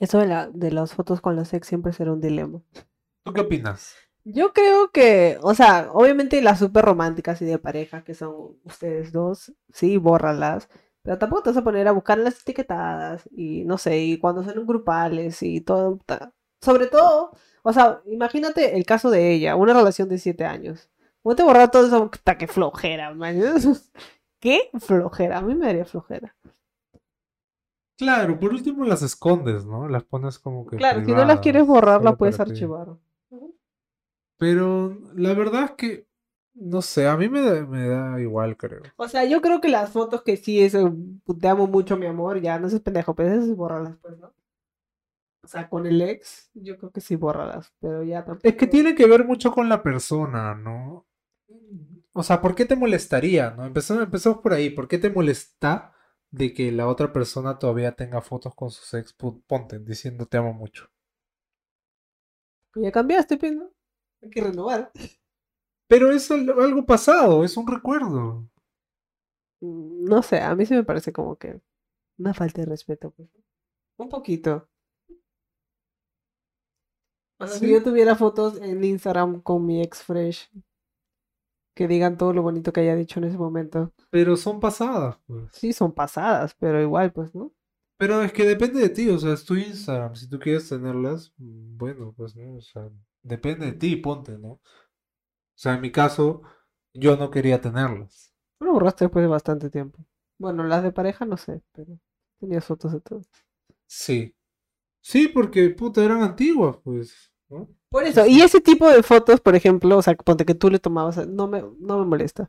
Eso 0.00 0.18
de, 0.18 0.26
la, 0.26 0.50
de 0.50 0.72
las 0.72 0.94
fotos 0.94 1.20
con 1.20 1.36
los 1.36 1.52
ex 1.52 1.66
siempre 1.68 1.92
será 1.92 2.12
un 2.12 2.20
dilema. 2.20 2.62
¿Tú 3.22 3.32
qué 3.32 3.42
opinas? 3.42 3.94
Yo 4.24 4.54
creo 4.54 4.90
que, 4.90 5.38
o 5.42 5.54
sea, 5.54 5.90
obviamente 5.92 6.40
las 6.40 6.58
súper 6.58 6.86
románticas 6.86 7.42
y 7.42 7.44
de 7.44 7.58
pareja, 7.58 8.04
que 8.04 8.14
son 8.14 8.56
ustedes 8.64 9.12
dos, 9.12 9.52
sí, 9.70 9.98
bórralas. 9.98 10.70
Pero 11.04 11.18
tampoco 11.18 11.42
te 11.42 11.50
vas 11.50 11.58
a 11.58 11.64
poner 11.64 11.86
a 11.86 11.92
buscar 11.92 12.16
las 12.16 12.40
etiquetadas 12.40 13.28
y 13.30 13.64
no 13.64 13.76
sé, 13.76 13.98
y 13.98 14.18
cuando 14.18 14.42
son 14.42 14.66
grupales 14.66 15.42
y 15.42 15.60
todo. 15.60 16.00
Sobre 16.62 16.86
todo, 16.86 17.32
o 17.62 17.72
sea, 17.74 18.00
imagínate 18.06 18.74
el 18.74 18.86
caso 18.86 19.10
de 19.10 19.32
ella, 19.32 19.54
una 19.54 19.74
relación 19.74 20.08
de 20.08 20.16
siete 20.16 20.46
años. 20.46 20.88
¿Cómo 21.22 21.36
te 21.36 21.42
borrar 21.42 21.70
todo 21.70 21.86
eso? 21.86 22.10
¡Qué 22.10 22.38
que 22.38 22.46
flojera, 22.46 23.12
man! 23.12 23.38
¿Qué 24.40 24.70
flojera? 24.78 25.38
A 25.38 25.42
mí 25.42 25.54
me 25.54 25.66
daría 25.66 25.84
flojera. 25.84 26.34
Claro, 27.98 28.40
por 28.40 28.52
último 28.52 28.84
las 28.84 29.02
escondes, 29.02 29.66
¿no? 29.66 29.88
Las 29.88 30.04
pones 30.04 30.38
como 30.38 30.66
que. 30.66 30.76
Claro, 30.76 31.04
si 31.04 31.12
no 31.12 31.24
las 31.26 31.40
quieres 31.40 31.66
borrar, 31.66 32.02
las 32.02 32.16
puedes 32.16 32.40
archivar. 32.40 32.96
Pero 34.38 34.98
la 35.14 35.34
verdad 35.34 35.64
es 35.64 35.70
que, 35.72 36.06
no 36.54 36.82
sé, 36.82 37.06
a 37.06 37.16
mí 37.16 37.28
me 37.28 37.40
da, 37.40 37.66
me 37.66 37.88
da 37.88 38.20
igual, 38.20 38.56
creo. 38.56 38.82
O 38.96 39.08
sea, 39.08 39.24
yo 39.24 39.40
creo 39.40 39.60
que 39.60 39.68
las 39.68 39.90
fotos 39.90 40.22
que 40.22 40.36
sí 40.36 40.62
es, 40.62 40.74
eh, 40.74 40.90
te 41.40 41.48
amo 41.48 41.66
mucho, 41.66 41.96
mi 41.96 42.06
amor, 42.06 42.40
ya 42.40 42.58
no 42.58 42.68
seas 42.68 42.82
pendejo, 42.82 43.14
pero 43.14 43.30
esas 43.30 43.54
borrarlas, 43.56 43.96
pues, 44.00 44.16
¿no? 44.18 44.32
O 45.42 45.46
sea, 45.46 45.68
con 45.68 45.86
el 45.86 46.00
ex, 46.00 46.50
yo 46.54 46.78
creo 46.78 46.90
que 46.90 47.02
sí 47.02 47.16
borrarlas, 47.16 47.72
pero 47.80 48.02
ya 48.02 48.24
tampoco. 48.24 48.48
Es 48.48 48.56
que 48.56 48.66
tiene 48.66 48.94
que 48.94 49.06
ver 49.06 49.26
mucho 49.26 49.52
con 49.52 49.68
la 49.68 49.82
persona, 49.82 50.54
¿no? 50.54 51.06
O 52.12 52.22
sea, 52.22 52.40
¿por 52.40 52.54
qué 52.54 52.64
te 52.64 52.76
molestaría, 52.76 53.50
no? 53.50 53.66
Empezamos, 53.66 54.04
empezamos 54.04 54.38
por 54.38 54.54
ahí, 54.54 54.70
¿por 54.70 54.88
qué 54.88 54.98
te 54.98 55.10
molesta 55.10 55.92
de 56.30 56.54
que 56.54 56.72
la 56.72 56.88
otra 56.88 57.12
persona 57.12 57.58
todavía 57.58 57.92
tenga 57.92 58.22
fotos 58.22 58.54
con 58.54 58.70
sus 58.70 58.94
ex? 58.94 59.12
Ponte, 59.12 59.80
diciendo 59.80 60.24
te 60.26 60.38
amo 60.38 60.54
mucho. 60.54 60.88
Ya 62.76 62.90
cambiaste, 62.90 63.36
Pino. 63.36 63.70
Hay 64.22 64.30
que 64.30 64.40
renovar. 64.40 64.90
Pero 65.88 66.10
es 66.10 66.30
algo 66.30 66.86
pasado, 66.86 67.44
es 67.44 67.56
un 67.56 67.66
recuerdo. 67.66 68.48
Mm, 69.60 70.04
no 70.04 70.22
sé, 70.22 70.40
a 70.40 70.54
mí 70.54 70.66
sí 70.66 70.74
me 70.74 70.84
parece 70.84 71.12
como 71.12 71.36
que 71.36 71.60
una 72.18 72.34
falta 72.34 72.60
de 72.62 72.66
respeto. 72.66 73.10
Pues. 73.10 73.28
Un 73.98 74.08
poquito. 74.08 74.68
Si 77.46 77.68
yo 77.70 77.82
tuviera 77.82 78.14
fotos 78.14 78.60
en 78.62 78.82
Instagram 78.82 79.42
con 79.42 79.66
mi 79.66 79.82
ex 79.82 80.02
fresh, 80.02 80.50
que 81.74 81.88
digan 81.88 82.16
todo 82.16 82.32
lo 82.32 82.42
bonito 82.42 82.72
que 82.72 82.80
haya 82.80 82.94
dicho 82.94 83.18
en 83.18 83.24
ese 83.24 83.36
momento. 83.36 83.92
Pero 84.08 84.36
son 84.36 84.60
pasadas, 84.60 85.18
pues. 85.26 85.50
Sí, 85.52 85.72
son 85.72 85.92
pasadas, 85.92 86.54
pero 86.58 86.80
igual, 86.80 87.12
pues, 87.12 87.34
¿no? 87.34 87.52
Pero 87.98 88.22
es 88.22 88.32
que 88.32 88.44
depende 88.44 88.80
de 88.80 88.88
ti, 88.88 89.10
o 89.10 89.18
sea, 89.18 89.34
es 89.34 89.44
tu 89.44 89.56
Instagram. 89.56 90.14
Si 90.14 90.28
tú 90.28 90.38
quieres 90.38 90.68
tenerlas, 90.68 91.34
mm, 91.36 91.76
bueno, 91.76 92.14
pues, 92.16 92.34
¿no? 92.34 92.56
O 92.56 92.60
sea, 92.60 92.88
Depende 93.24 93.66
de 93.66 93.72
ti, 93.72 93.96
ponte, 93.96 94.36
¿no? 94.38 94.60
O 95.54 95.58
sea, 95.58 95.74
en 95.74 95.80
mi 95.80 95.92
caso, 95.92 96.42
yo 96.92 97.16
no 97.16 97.30
quería 97.30 97.60
tenerlas. 97.60 98.34
Lo 98.60 98.72
borraste 98.72 99.04
después 99.04 99.22
de 99.22 99.28
bastante 99.28 99.70
tiempo. 99.70 100.04
Bueno, 100.38 100.64
las 100.64 100.82
de 100.82 100.92
pareja 100.92 101.24
no 101.24 101.36
sé, 101.36 101.62
pero 101.72 101.98
tenía 102.40 102.60
fotos 102.60 102.92
de 102.92 103.00
todo. 103.00 103.22
Sí. 103.86 104.34
Sí, 105.00 105.28
porque, 105.28 105.70
puta, 105.70 106.04
eran 106.04 106.22
antiguas, 106.22 106.78
pues. 106.82 107.32
¿no? 107.48 107.68
Por 107.90 108.04
eso, 108.04 108.26
y 108.26 108.40
ese 108.40 108.60
tipo 108.60 108.88
de 108.88 109.02
fotos, 109.02 109.40
por 109.40 109.54
ejemplo, 109.54 109.98
o 109.98 110.02
sea, 110.02 110.14
ponte 110.14 110.44
que 110.44 110.54
tú 110.54 110.70
le 110.70 110.78
tomabas, 110.78 111.28
no 111.28 111.46
me, 111.46 111.62
no 111.78 111.98
me 111.98 112.06
molesta. 112.06 112.48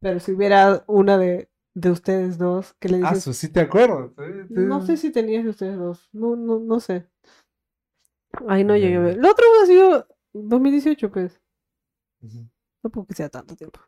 Pero 0.00 0.20
si 0.20 0.32
hubiera 0.32 0.84
una 0.86 1.18
de, 1.18 1.50
de 1.74 1.90
ustedes 1.90 2.38
dos, 2.38 2.74
que 2.80 2.88
le 2.88 3.00
ah, 3.04 3.10
dices... 3.10 3.28
Ah, 3.28 3.32
sí 3.34 3.48
te 3.48 3.60
acuerdo. 3.60 4.14
No 4.48 4.80
sé 4.86 4.96
si 4.96 5.10
tenías 5.10 5.44
de 5.44 5.50
ustedes 5.50 5.76
dos, 5.76 6.08
no, 6.12 6.36
no, 6.36 6.58
no 6.58 6.80
sé. 6.80 7.06
Ay, 8.48 8.64
no 8.64 8.76
llegué 8.76 8.96
a 8.96 9.00
ver. 9.00 9.18
El 9.18 9.26
otro 9.26 9.44
ha 9.62 9.66
sido 9.66 10.06
2018, 10.32 11.10
pues. 11.10 11.39
No 12.82 12.90
puedo 12.90 13.06
que 13.06 13.14
sea 13.14 13.28
tanto 13.30 13.56
tiempo. 13.56 13.80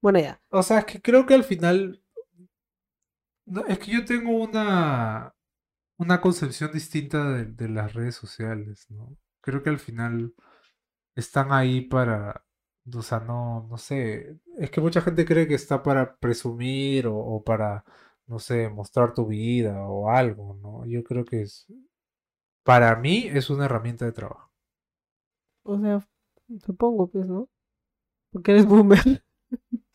Bueno, 0.00 0.18
ya. 0.20 0.40
O 0.50 0.62
sea, 0.64 0.80
es 0.80 0.84
que 0.86 1.00
creo 1.00 1.24
que 1.26 1.34
al 1.34 1.44
final. 1.44 2.02
es 3.68 3.78
que 3.78 3.92
yo 3.92 4.04
tengo 4.04 4.30
una. 4.30 5.32
Una 5.98 6.20
concepción 6.20 6.72
distinta 6.72 7.30
de, 7.32 7.46
de 7.46 7.68
las 7.68 7.94
redes 7.94 8.16
sociales, 8.16 8.86
¿no? 8.90 9.16
Creo 9.42 9.62
que 9.62 9.70
al 9.70 9.78
final 9.78 10.34
están 11.16 11.52
ahí 11.52 11.82
para. 11.82 12.44
O 12.94 13.02
sea, 13.02 13.20
no, 13.20 13.66
no 13.70 13.78
sé. 13.78 14.38
Es 14.58 14.70
que 14.70 14.80
mucha 14.82 15.02
gente 15.02 15.24
cree 15.26 15.48
que 15.48 15.54
está 15.56 15.82
para 15.82 16.16
presumir 16.18 17.06
o, 17.08 17.16
o 17.16 17.44
para, 17.44 17.84
no 18.26 18.38
sé, 18.40 18.68
mostrar 18.70 19.14
tu 19.14 19.26
vida 19.28 19.82
o 19.88 20.10
algo, 20.10 20.54
¿no? 20.62 20.86
Yo 20.86 21.04
creo 21.04 21.24
que 21.24 21.42
es, 21.42 21.66
para 22.64 22.96
mí 22.96 23.28
es 23.32 23.50
una 23.50 23.66
herramienta 23.66 24.04
de 24.06 24.12
trabajo. 24.12 24.52
O 25.64 25.78
sea, 25.78 26.00
supongo, 26.64 27.08
pues, 27.08 27.26
¿no? 27.26 27.48
Porque 28.32 28.52
eres 28.52 28.66
boomer. 28.66 29.22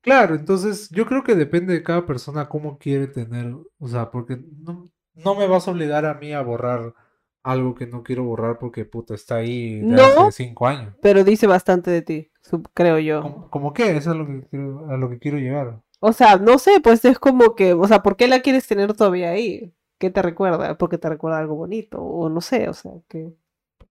Claro, 0.00 0.36
entonces 0.36 0.88
yo 0.90 1.04
creo 1.06 1.22
que 1.22 1.34
depende 1.34 1.74
de 1.74 1.82
cada 1.82 2.06
persona 2.06 2.48
cómo 2.48 2.78
quiere 2.78 3.08
tener, 3.08 3.54
o 3.78 3.88
sea, 3.88 4.10
porque 4.10 4.38
no, 4.62 4.88
no 5.12 5.34
me 5.34 5.46
vas 5.46 5.66
a 5.66 5.72
obligar 5.72 6.06
a 6.06 6.14
mí 6.14 6.32
a 6.32 6.40
borrar 6.40 6.94
algo 7.42 7.74
que 7.74 7.86
no 7.86 8.02
quiero 8.02 8.24
borrar 8.24 8.58
porque 8.58 8.84
puta 8.84 9.14
está 9.14 9.36
ahí 9.36 9.80
de 9.80 10.00
hace 10.00 10.32
cinco 10.32 10.66
años. 10.66 10.94
Pero 11.02 11.24
dice 11.24 11.46
bastante 11.46 11.90
de 11.90 12.02
ti, 12.02 12.30
creo 12.74 12.98
yo. 12.98 13.48
¿Cómo, 13.50 13.72
qué? 13.72 13.96
Eso 13.96 13.98
es 13.98 14.06
a 14.08 14.14
lo 14.14 14.26
que 14.26 14.46
quiero, 14.48 14.88
a 14.90 14.96
lo 14.96 15.10
que 15.10 15.18
quiero 15.18 15.38
llegar. 15.38 15.82
O 16.00 16.12
sea, 16.12 16.36
no 16.36 16.58
sé, 16.58 16.80
pues 16.82 17.04
es 17.04 17.18
como 17.18 17.54
que, 17.54 17.72
o 17.72 17.86
sea, 17.88 18.02
¿por 18.02 18.16
qué 18.16 18.28
la 18.28 18.40
quieres 18.40 18.66
tener 18.66 18.92
todavía 18.94 19.30
ahí? 19.30 19.74
¿Qué 19.98 20.10
te 20.10 20.22
recuerda? 20.22 20.78
Porque 20.78 20.98
te 20.98 21.08
recuerda 21.08 21.38
algo 21.38 21.56
bonito, 21.56 22.00
o 22.00 22.28
no 22.28 22.40
sé, 22.40 22.68
o 22.68 22.72
sea, 22.72 22.92
¿qué, 23.08 23.34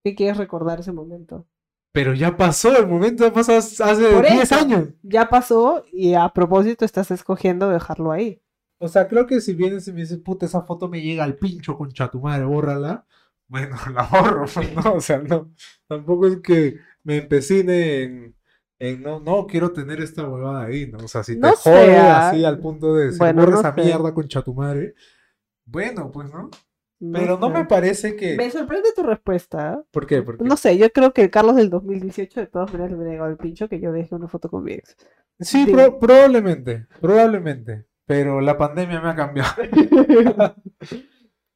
qué 0.02 0.14
quieres 0.14 0.38
recordar 0.38 0.80
ese 0.80 0.92
momento? 0.92 1.46
Pero 1.92 2.14
ya 2.14 2.36
pasó, 2.36 2.76
el 2.76 2.86
momento 2.86 3.24
ya 3.24 3.32
pasó 3.32 3.56
hace 3.56 4.22
10 4.22 4.52
años. 4.52 4.88
Ya 5.02 5.28
pasó 5.28 5.84
y 5.92 6.14
a 6.14 6.28
propósito 6.28 6.84
estás 6.84 7.10
escogiendo 7.10 7.68
dejarlo 7.70 8.12
ahí. 8.12 8.42
O 8.78 8.88
sea, 8.88 9.08
creo 9.08 9.26
que 9.26 9.40
si 9.40 9.54
vienes 9.54 9.88
y 9.88 9.92
me 9.92 10.02
dices, 10.02 10.18
puta, 10.18 10.46
esa 10.46 10.62
foto 10.62 10.88
me 10.88 11.02
llega 11.02 11.24
al 11.24 11.36
pincho 11.36 11.76
con 11.76 11.90
tu 11.92 12.20
madre, 12.20 12.44
bórrala. 12.44 13.06
Bueno, 13.48 13.76
la 13.94 14.04
borro, 14.04 14.46
¿no? 14.74 14.94
O 14.94 15.00
sea, 15.00 15.18
no. 15.18 15.52
Tampoco 15.88 16.26
es 16.26 16.40
que 16.40 16.76
me 17.02 17.16
empecine 17.16 18.02
en, 18.02 18.36
en 18.78 19.02
no, 19.02 19.20
no 19.20 19.46
quiero 19.46 19.72
tener 19.72 20.00
esta 20.00 20.28
huevada 20.28 20.66
ahí, 20.66 20.86
¿no? 20.86 20.98
O 20.98 21.08
sea, 21.08 21.24
si 21.24 21.40
te 21.40 21.48
jode 21.48 21.96
así 21.96 22.44
al 22.44 22.60
punto 22.60 22.94
de 22.94 23.06
decir, 23.06 23.18
bueno, 23.18 23.58
esa 23.58 23.72
mierda 23.72 24.14
con 24.14 24.28
tu 24.28 24.54
madre, 24.54 24.94
bueno, 25.64 26.10
pues 26.12 26.30
no. 26.32 26.50
Pero 27.00 27.38
no, 27.38 27.48
me 27.48 27.64
parece 27.64 28.16
que. 28.16 28.36
Me 28.36 28.50
sorprende 28.50 28.88
tu 28.94 29.02
respuesta. 29.02 29.82
¿Por 29.92 30.06
qué? 30.06 30.22
¿Por 30.22 30.42
No 30.42 30.56
sé, 30.56 30.76
yo 30.76 30.90
creo 30.90 31.12
que 31.12 31.22
el 31.22 31.30
Carlos 31.30 31.54
del 31.54 31.70
2018 31.70 32.40
de 32.40 32.46
todas 32.46 32.72
maneras 32.72 32.90
le 32.90 32.96
hubiera 32.96 33.12
llegado 33.12 33.30
el 33.30 33.36
pincho 33.36 33.68
que 33.68 33.80
yo 33.80 33.92
dejé 33.92 34.14
una 34.14 34.26
foto 34.26 34.48
con 34.48 34.64
mi 34.64 34.72
ex. 34.72 34.96
Sí, 35.38 35.66
probablemente, 36.00 36.86
probablemente. 37.00 37.86
Pero 38.04 38.40
la 38.40 38.56
pandemia 38.58 39.00
me 39.00 39.10
ha 39.10 39.14
cambiado. 39.14 39.54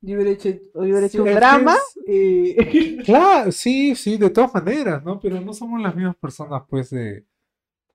yo 0.01 0.15
hubiera 0.15 0.31
hecho, 0.31 0.51
hubiera 0.75 1.07
hecho 1.07 1.25
un 1.25 1.35
drama 1.35 1.77
y. 2.07 2.99
claro, 3.05 3.51
sí, 3.51 3.97
sí, 3.97 4.19
de 4.19 4.31
todas 4.31 4.55
maneras, 4.55 5.03
¿no? 5.03 5.19
Pero 5.19 5.41
no 5.41 5.53
somos 5.55 5.81
las 5.81 5.97
mismas 5.97 6.17
personas, 6.17 6.63
pues, 6.69 6.91
de, 6.91 7.27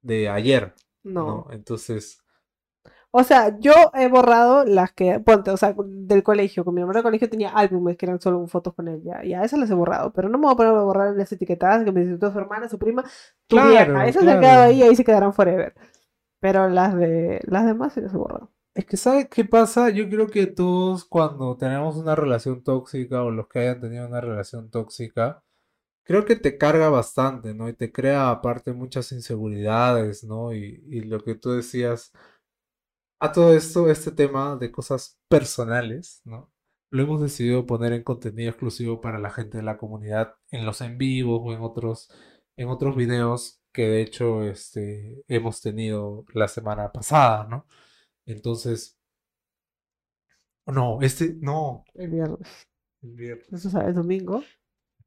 de 0.01 0.27
ayer. 0.27 0.73
No. 1.03 1.25
¿no? 1.25 1.47
Entonces 1.51 2.19
o 3.17 3.23
sea, 3.23 3.57
yo 3.59 3.73
he 3.95 4.07
borrado 4.07 4.63
las 4.63 4.91
que, 4.91 5.19
ponte, 5.19 5.49
o 5.49 5.57
sea, 5.57 5.73
del 5.75 6.21
colegio, 6.21 6.63
con 6.63 6.75
mi 6.75 6.81
hermano 6.81 6.97
del 6.97 7.03
colegio 7.03 7.27
tenía 7.27 7.49
álbumes 7.49 7.97
que 7.97 8.05
eran 8.05 8.21
solo 8.21 8.45
fotos 8.45 8.75
con 8.75 8.87
ella, 8.87 9.23
y 9.23 9.33
a 9.33 9.43
esas 9.43 9.59
las 9.59 9.71
he 9.71 9.73
borrado, 9.73 10.13
pero 10.13 10.29
no 10.29 10.37
me 10.37 10.43
voy 10.43 10.53
a 10.53 10.55
poner 10.55 10.73
a 10.73 10.83
borrar 10.83 11.15
las 11.15 11.31
etiquetadas 11.31 11.83
que 11.83 11.91
me 11.91 12.01
dice 12.05 12.19
su 12.19 12.37
hermana, 12.37 12.69
su 12.69 12.77
prima, 12.77 13.03
tu 13.47 13.55
vieja, 13.55 14.05
esas 14.05 14.23
se 14.23 14.29
han 14.31 14.39
quedado 14.39 14.63
ahí 14.65 14.77
y 14.77 14.83
ahí 14.83 14.95
se 14.95 15.03
quedarán 15.03 15.33
forever. 15.33 15.73
Pero 16.39 16.69
las 16.69 16.95
de 16.95 17.41
las 17.45 17.65
demás 17.65 17.93
sí 17.93 18.01
las 18.01 18.13
he 18.13 18.17
borrado. 18.17 18.51
Es 18.75 18.85
que, 18.85 18.97
¿sabes 18.97 19.27
qué 19.29 19.43
pasa? 19.43 19.89
Yo 19.89 20.07
creo 20.07 20.27
que 20.27 20.45
todos 20.45 21.03
cuando 21.03 21.57
tenemos 21.57 21.97
una 21.97 22.13
relación 22.13 22.63
tóxica 22.63 23.23
o 23.23 23.31
los 23.31 23.47
que 23.47 23.59
hayan 23.59 23.81
tenido 23.81 24.05
una 24.05 24.21
relación 24.21 24.69
tóxica, 24.69 25.43
creo 26.03 26.25
que 26.25 26.35
te 26.35 26.59
carga 26.59 26.89
bastante, 26.89 27.55
¿no? 27.55 27.67
Y 27.67 27.73
te 27.73 27.91
crea 27.91 28.29
aparte 28.29 28.73
muchas 28.73 29.11
inseguridades, 29.11 30.23
¿no? 30.23 30.53
Y, 30.53 30.83
y 30.87 31.01
lo 31.01 31.23
que 31.23 31.33
tú 31.33 31.53
decías, 31.53 32.13
a 33.19 33.31
todo 33.31 33.53
esto, 33.53 33.89
este 33.89 34.11
tema 34.11 34.57
de 34.57 34.71
cosas 34.71 35.19
personales, 35.29 36.21
¿no? 36.25 36.51
Lo 36.89 37.03
hemos 37.03 37.21
decidido 37.21 37.65
poner 37.65 37.93
en 37.93 38.03
contenido 38.03 38.49
exclusivo 38.49 39.01
para 39.01 39.19
la 39.19 39.29
gente 39.29 39.57
de 39.57 39.63
la 39.63 39.77
comunidad, 39.77 40.35
en 40.51 40.65
los 40.65 40.81
en 40.81 40.97
vivos 40.97 41.41
o 41.43 41.53
en 41.53 41.61
otros, 41.61 42.09
en 42.55 42.69
otros 42.69 42.95
videos 42.95 43.61
que 43.73 43.87
de 43.87 44.01
hecho 44.01 44.43
este, 44.43 45.23
hemos 45.27 45.61
tenido 45.61 46.25
la 46.33 46.47
semana 46.47 46.91
pasada, 46.91 47.47
¿no? 47.49 47.67
Entonces, 48.25 48.97
no, 50.65 51.01
este, 51.01 51.35
no, 51.39 51.85
El 51.93 52.11
viernes. 52.11 52.67
el 53.01 53.11
viernes. 53.13 53.53
Eso 53.53 53.69
es 53.69 53.75
el 53.75 53.93
domingo. 53.93 54.43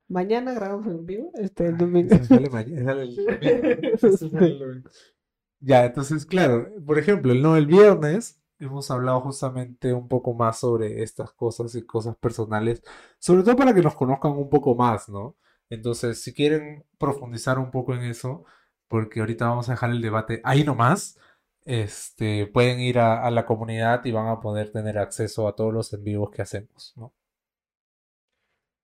Mañana 0.09 0.53
grabamos 0.55 0.87
en 0.89 1.07
vivo. 1.07 1.31
Este, 1.35 1.67
el 1.67 1.79
domingo. 1.79 2.17
sale 2.25 2.51
mañana, 2.51 2.85
sale 2.85 3.03
el 3.03 3.99
sale 3.99 4.47
el 4.47 4.59
domingo. 4.59 4.91
Ya, 5.61 5.85
entonces, 5.85 6.25
claro, 6.25 6.69
por 6.87 6.99
ejemplo, 6.99 7.33
el 7.33 7.43
no 7.43 7.57
el 7.57 7.67
viernes 7.67 8.41
hemos 8.59 8.91
hablado 8.91 9.21
justamente 9.21 9.93
un 9.93 10.09
poco 10.09 10.33
más 10.35 10.59
sobre 10.61 11.03
estas 11.03 11.33
cosas 11.33 11.75
y 11.75 11.83
cosas 11.87 12.17
personales, 12.17 12.83
sobre 13.19 13.43
todo 13.43 13.57
para 13.57 13.75
que 13.75 13.83
nos 13.83 13.95
conozcan 13.95 14.33
un 14.33 14.49
poco 14.49 14.75
más, 14.75 15.09
¿no? 15.09 15.37
Entonces, 15.69 16.23
si 16.23 16.33
quieren 16.35 16.85
profundizar 16.99 17.59
un 17.59 17.71
poco 17.71 17.95
en 17.95 18.03
eso, 18.03 18.45
porque 18.89 19.21
ahorita 19.21 19.49
vamos 19.49 19.69
a 19.69 19.73
dejar 19.73 19.91
el 19.91 20.01
debate 20.03 20.41
ahí 20.45 20.65
nomás, 20.65 21.19
este, 21.65 22.47
pueden 22.47 22.81
ir 22.81 22.99
a, 22.99 23.23
a 23.25 23.31
la 23.31 23.45
comunidad 23.47 24.05
y 24.05 24.13
van 24.13 24.29
a 24.29 24.41
poder 24.41 24.73
tener 24.73 24.99
acceso 24.99 25.47
a 25.47 25.55
todos 25.57 25.73
los 25.75 25.93
en 25.93 26.05
vivos 26.05 26.31
que 26.31 26.43
hacemos, 26.43 26.95
¿no? 26.97 27.13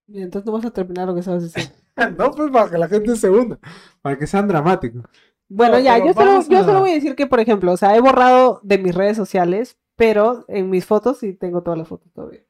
Y 0.08 0.22
entonces 0.22 0.46
no 0.46 0.52
vas 0.52 0.64
a 0.64 0.70
terminar 0.72 1.06
lo 1.08 1.14
que 1.14 1.22
sabes 1.22 1.52
decir. 1.52 1.72
No, 2.18 2.30
pues 2.30 2.50
para 2.50 2.70
que 2.70 2.76
la 2.76 2.88
gente 2.88 3.16
se 3.16 3.30
hunda, 3.30 3.58
para 4.02 4.18
que 4.18 4.26
sean 4.26 4.46
dramáticos. 4.46 5.02
Bueno, 5.48 5.74
No, 5.74 5.80
ya, 5.80 5.98
yo 5.98 6.12
solo, 6.12 6.26
vamos 6.26 6.48
yo 6.48 6.58
a- 6.58 6.64
solo 6.64 6.80
voy 6.80 6.90
a 6.90 6.94
decir 6.94 7.14
que, 7.14 7.26
por 7.26 7.40
ejemplo, 7.40 7.72
o 7.72 7.76
sea, 7.76 7.96
he 7.96 8.00
borrado 8.00 8.60
de 8.62 8.78
mis 8.78 8.94
redes 8.94 9.16
sociales, 9.16 9.78
pero 9.96 10.44
en 10.48 10.68
mis 10.70 10.84
fotos 10.84 11.18
sí 11.18 11.32
tengo 11.34 11.62
todas 11.62 11.78
las 11.78 11.88
fotos 11.88 12.12
todavía. 12.12 12.40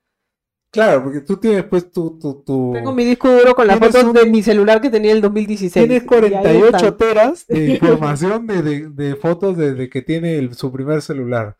Claro, 0.70 1.04
porque 1.04 1.20
tú 1.20 1.36
tienes 1.38 1.64
pues 1.64 1.90
tu, 1.90 2.18
tu, 2.18 2.42
tu... 2.42 2.72
Tengo 2.74 2.92
mi 2.92 3.04
disco 3.04 3.30
duro 3.30 3.54
con 3.54 3.66
las 3.66 3.78
fotos 3.78 4.04
un- 4.04 4.12
de 4.12 4.26
mi 4.26 4.42
celular 4.42 4.80
que 4.80 4.90
tenía 4.90 5.12
el 5.12 5.20
2016. 5.22 5.72
Tienes 5.86 6.02
y 6.02 6.34
ahí 6.34 6.60
48 6.60 6.76
están. 6.76 6.96
teras 6.96 7.46
de 7.46 7.64
información 7.74 8.46
de, 8.46 8.62
de, 8.62 8.88
de 8.90 9.16
fotos 9.16 9.56
desde 9.56 9.88
que 9.88 10.02
tiene 10.02 10.36
el- 10.38 10.54
su 10.54 10.70
primer 10.72 11.00
celular. 11.02 11.56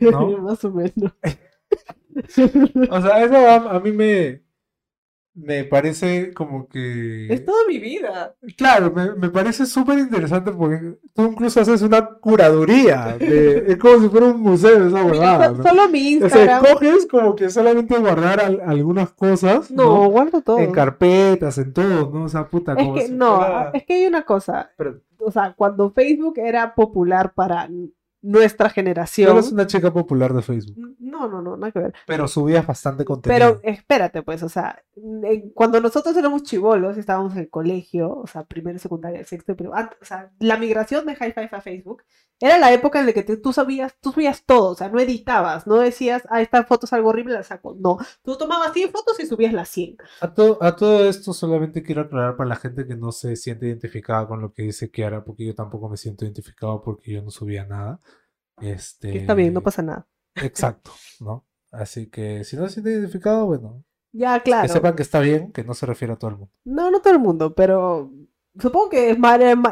¿no? 0.00 0.28
Más 0.38 0.64
o 0.64 0.70
menos. 0.72 1.12
O 2.90 3.00
sea, 3.00 3.24
eso 3.24 3.36
a, 3.36 3.76
a 3.76 3.80
mí 3.80 3.92
me, 3.92 4.42
me 5.34 5.64
parece 5.64 6.32
como 6.34 6.68
que... 6.68 7.32
Es 7.32 7.44
toda 7.44 7.58
mi 7.68 7.78
vida. 7.78 8.34
Claro, 8.56 8.92
me, 8.92 9.14
me 9.14 9.30
parece 9.30 9.64
súper 9.66 9.98
interesante 9.98 10.50
porque 10.50 10.96
tú 11.14 11.22
incluso 11.22 11.60
haces 11.60 11.82
una 11.82 12.04
curaduría. 12.04 13.16
De, 13.18 13.64
es 13.68 13.76
como 13.78 14.00
si 14.02 14.08
fuera 14.08 14.26
un 14.26 14.40
museo 14.40 14.86
esa 14.88 15.02
¿no? 15.04 15.62
Solo 15.62 15.88
mi 15.88 16.16
O 16.22 16.28
sea, 16.28 16.40
Instagram. 16.40 16.64
coges 16.72 17.06
como 17.06 17.36
que 17.36 17.48
solamente 17.50 17.96
guardar 17.98 18.40
al- 18.40 18.60
algunas 18.66 19.12
cosas, 19.12 19.70
No, 19.70 19.84
¿no? 20.02 20.08
guardo 20.10 20.42
todo. 20.42 20.58
En 20.58 20.72
carpetas, 20.72 21.58
en 21.58 21.72
todo, 21.72 22.10
¿no? 22.12 22.24
O 22.24 22.28
sea, 22.28 22.48
puta, 22.48 22.74
Es 22.74 22.88
que 22.94 23.06
si 23.06 23.12
no, 23.12 23.36
fuera- 23.36 23.70
es 23.72 23.84
que 23.84 23.94
hay 23.94 24.06
una 24.06 24.22
cosa. 24.24 24.70
Pero- 24.76 25.00
O 25.18 25.30
sea, 25.30 25.54
cuando 25.56 25.90
Facebook 25.92 26.34
era 26.38 26.74
popular 26.74 27.32
para 27.34 27.68
nuestra 28.22 28.68
Tú 28.68 28.74
generación. 28.74 29.32
eres 29.32 29.50
una 29.52 29.66
chica 29.66 29.90
popular 29.92 30.34
de 30.34 30.42
Facebook, 30.42 30.76
No, 31.20 31.28
no, 31.28 31.42
no, 31.42 31.56
nada 31.56 31.70
que 31.72 31.78
ver. 31.80 31.94
pero 32.06 32.26
subías 32.26 32.66
bastante 32.66 33.04
contenido. 33.04 33.60
Pero 33.60 33.74
espérate, 33.74 34.22
pues, 34.22 34.42
o 34.42 34.48
sea, 34.48 34.82
en- 34.96 35.50
cuando 35.50 35.80
nosotros 35.80 36.16
éramos 36.16 36.44
chivolos 36.44 36.96
estábamos 36.96 37.34
en 37.34 37.40
el 37.40 37.50
colegio, 37.50 38.10
o 38.16 38.26
sea, 38.26 38.44
primero, 38.44 38.78
secundaria, 38.78 39.22
sexto, 39.24 39.54
pero 39.56 39.72
o 39.72 40.04
sea, 40.04 40.30
la 40.38 40.56
migración 40.56 41.04
de 41.06 41.14
High 41.14 41.32
Five 41.32 41.48
a 41.52 41.60
Facebook 41.60 42.02
era 42.40 42.56
la 42.56 42.72
época 42.72 43.00
en 43.00 43.06
la 43.06 43.12
que 43.12 43.22
te- 43.22 43.36
tú 43.36 43.52
sabías, 43.52 43.94
tú 44.00 44.12
subías 44.12 44.44
todo, 44.46 44.70
o 44.70 44.74
sea, 44.74 44.88
no 44.88 44.98
editabas, 44.98 45.66
no 45.66 45.76
decías, 45.76 46.22
ah, 46.30 46.40
esta 46.40 46.64
foto 46.64 46.86
es 46.86 46.92
algo 46.94 47.10
horrible, 47.10 47.34
la 47.34 47.42
saco. 47.42 47.76
No, 47.78 47.98
tú 48.22 48.38
tomabas 48.38 48.72
100 48.72 48.90
fotos 48.90 49.20
y 49.20 49.26
subías 49.26 49.52
las 49.52 49.68
100. 49.68 49.98
A, 50.22 50.32
to- 50.32 50.56
a 50.62 50.74
todo 50.74 51.04
esto 51.06 51.34
solamente 51.34 51.82
quiero 51.82 52.00
aclarar 52.02 52.36
para 52.36 52.48
la 52.48 52.56
gente 52.56 52.86
que 52.86 52.96
no 52.96 53.12
se 53.12 53.36
siente 53.36 53.66
identificada 53.66 54.26
con 54.26 54.40
lo 54.40 54.52
que 54.54 54.62
dice 54.62 54.90
Kiara, 54.90 55.22
porque 55.22 55.44
yo 55.44 55.54
tampoco 55.54 55.90
me 55.90 55.98
siento 55.98 56.24
identificado 56.24 56.80
porque 56.80 57.12
yo 57.12 57.22
no 57.22 57.30
subía 57.30 57.66
nada. 57.66 58.00
Este, 58.60 59.18
está 59.18 59.34
bien, 59.34 59.54
no 59.54 59.60
pasa 59.62 59.82
nada. 59.82 60.06
Exacto, 60.34 60.90
¿no? 61.20 61.46
Así 61.72 62.08
que 62.08 62.44
si 62.44 62.56
no 62.56 62.66
se 62.66 62.74
siente 62.74 62.90
identificado, 62.92 63.46
bueno, 63.46 63.84
Ya, 64.12 64.38
que 64.38 64.44
claro. 64.44 64.68
sepan 64.68 64.96
que 64.96 65.02
está 65.02 65.20
bien, 65.20 65.52
que 65.52 65.62
no 65.64 65.74
se 65.74 65.86
refiere 65.86 66.14
a 66.14 66.16
todo 66.16 66.30
el 66.30 66.36
mundo. 66.38 66.52
No, 66.64 66.90
no 66.90 67.00
todo 67.00 67.12
el 67.12 67.20
mundo, 67.20 67.54
pero 67.54 68.10
supongo 68.58 68.90
que 68.90 69.10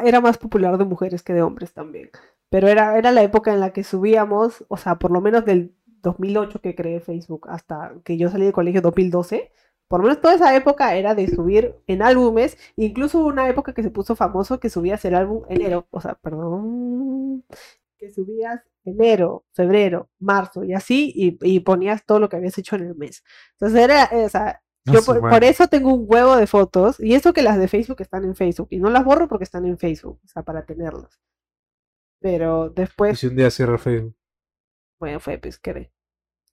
era 0.03 0.21
más 0.21 0.37
popular 0.37 0.77
de 0.77 0.85
mujeres 0.85 1.23
que 1.23 1.33
de 1.33 1.41
hombres 1.41 1.73
también. 1.73 2.09
Pero 2.49 2.67
era, 2.67 2.97
era 2.97 3.11
la 3.11 3.21
época 3.21 3.53
en 3.53 3.59
la 3.59 3.73
que 3.73 3.83
subíamos, 3.83 4.65
o 4.69 4.77
sea, 4.77 4.97
por 4.97 5.11
lo 5.11 5.21
menos 5.21 5.45
del 5.45 5.75
2008 6.01 6.61
que 6.61 6.73
creé 6.75 6.99
Facebook 7.01 7.47
hasta 7.49 7.93
que 8.05 8.17
yo 8.17 8.29
salí 8.29 8.45
del 8.45 8.53
colegio 8.53 8.81
2012, 8.81 9.51
por 9.89 9.99
lo 9.99 10.07
menos 10.07 10.21
toda 10.21 10.35
esa 10.35 10.55
época 10.55 10.95
era 10.95 11.15
de 11.15 11.27
subir 11.27 11.75
en 11.87 12.01
álbumes, 12.01 12.57
incluso 12.75 13.23
una 13.25 13.49
época 13.49 13.73
que 13.73 13.83
se 13.83 13.91
puso 13.91 14.15
famoso 14.15 14.59
que 14.59 14.69
subías 14.69 15.03
el 15.05 15.15
álbum 15.15 15.43
enero, 15.49 15.87
o 15.91 15.99
sea, 15.99 16.15
perdón, 16.15 17.43
que 17.97 18.09
subías 18.11 18.61
enero, 18.83 19.45
febrero, 19.53 20.09
marzo 20.19 20.63
y 20.63 20.73
así, 20.73 21.11
y, 21.15 21.37
y 21.41 21.59
ponías 21.61 22.05
todo 22.05 22.19
lo 22.19 22.29
que 22.29 22.37
habías 22.37 22.57
hecho 22.57 22.75
en 22.75 22.83
el 22.87 22.95
mes. 22.95 23.23
Entonces 23.53 23.79
era, 23.83 24.05
eh, 24.05 24.25
o 24.25 24.29
sea, 24.29 24.61
A 24.85 24.91
yo 24.91 25.01
por, 25.03 25.43
eso 25.43 25.67
tengo 25.67 25.93
un 25.93 26.05
huevo 26.07 26.35
de 26.35 26.47
fotos, 26.47 26.99
y 26.99 27.13
eso 27.15 27.33
que 27.33 27.41
las 27.43 27.57
de 27.59 27.67
Facebook 27.67 28.01
están 28.01 28.23
en 28.25 28.35
Facebook, 28.35 28.67
y 28.71 28.79
no 28.79 28.89
las 28.89 29.03
borro 29.05 29.27
porque 29.27 29.43
están 29.43 29.65
en 29.65 29.77
Facebook, 29.77 30.19
o 30.23 30.27
sea, 30.27 30.43
para 30.43 30.65
tenerlas. 30.65 31.19
Pero 32.21 32.71
Y 32.71 32.73
después, 32.75 33.19
si 33.19 33.27
un 33.27 33.35
día 33.35 33.51
cierra 33.51 33.77
Facebook. 33.77 34.15
bueno, 34.99 35.19
fue, 35.19 35.37
pues, 35.37 35.59
¿qué? 35.59 35.91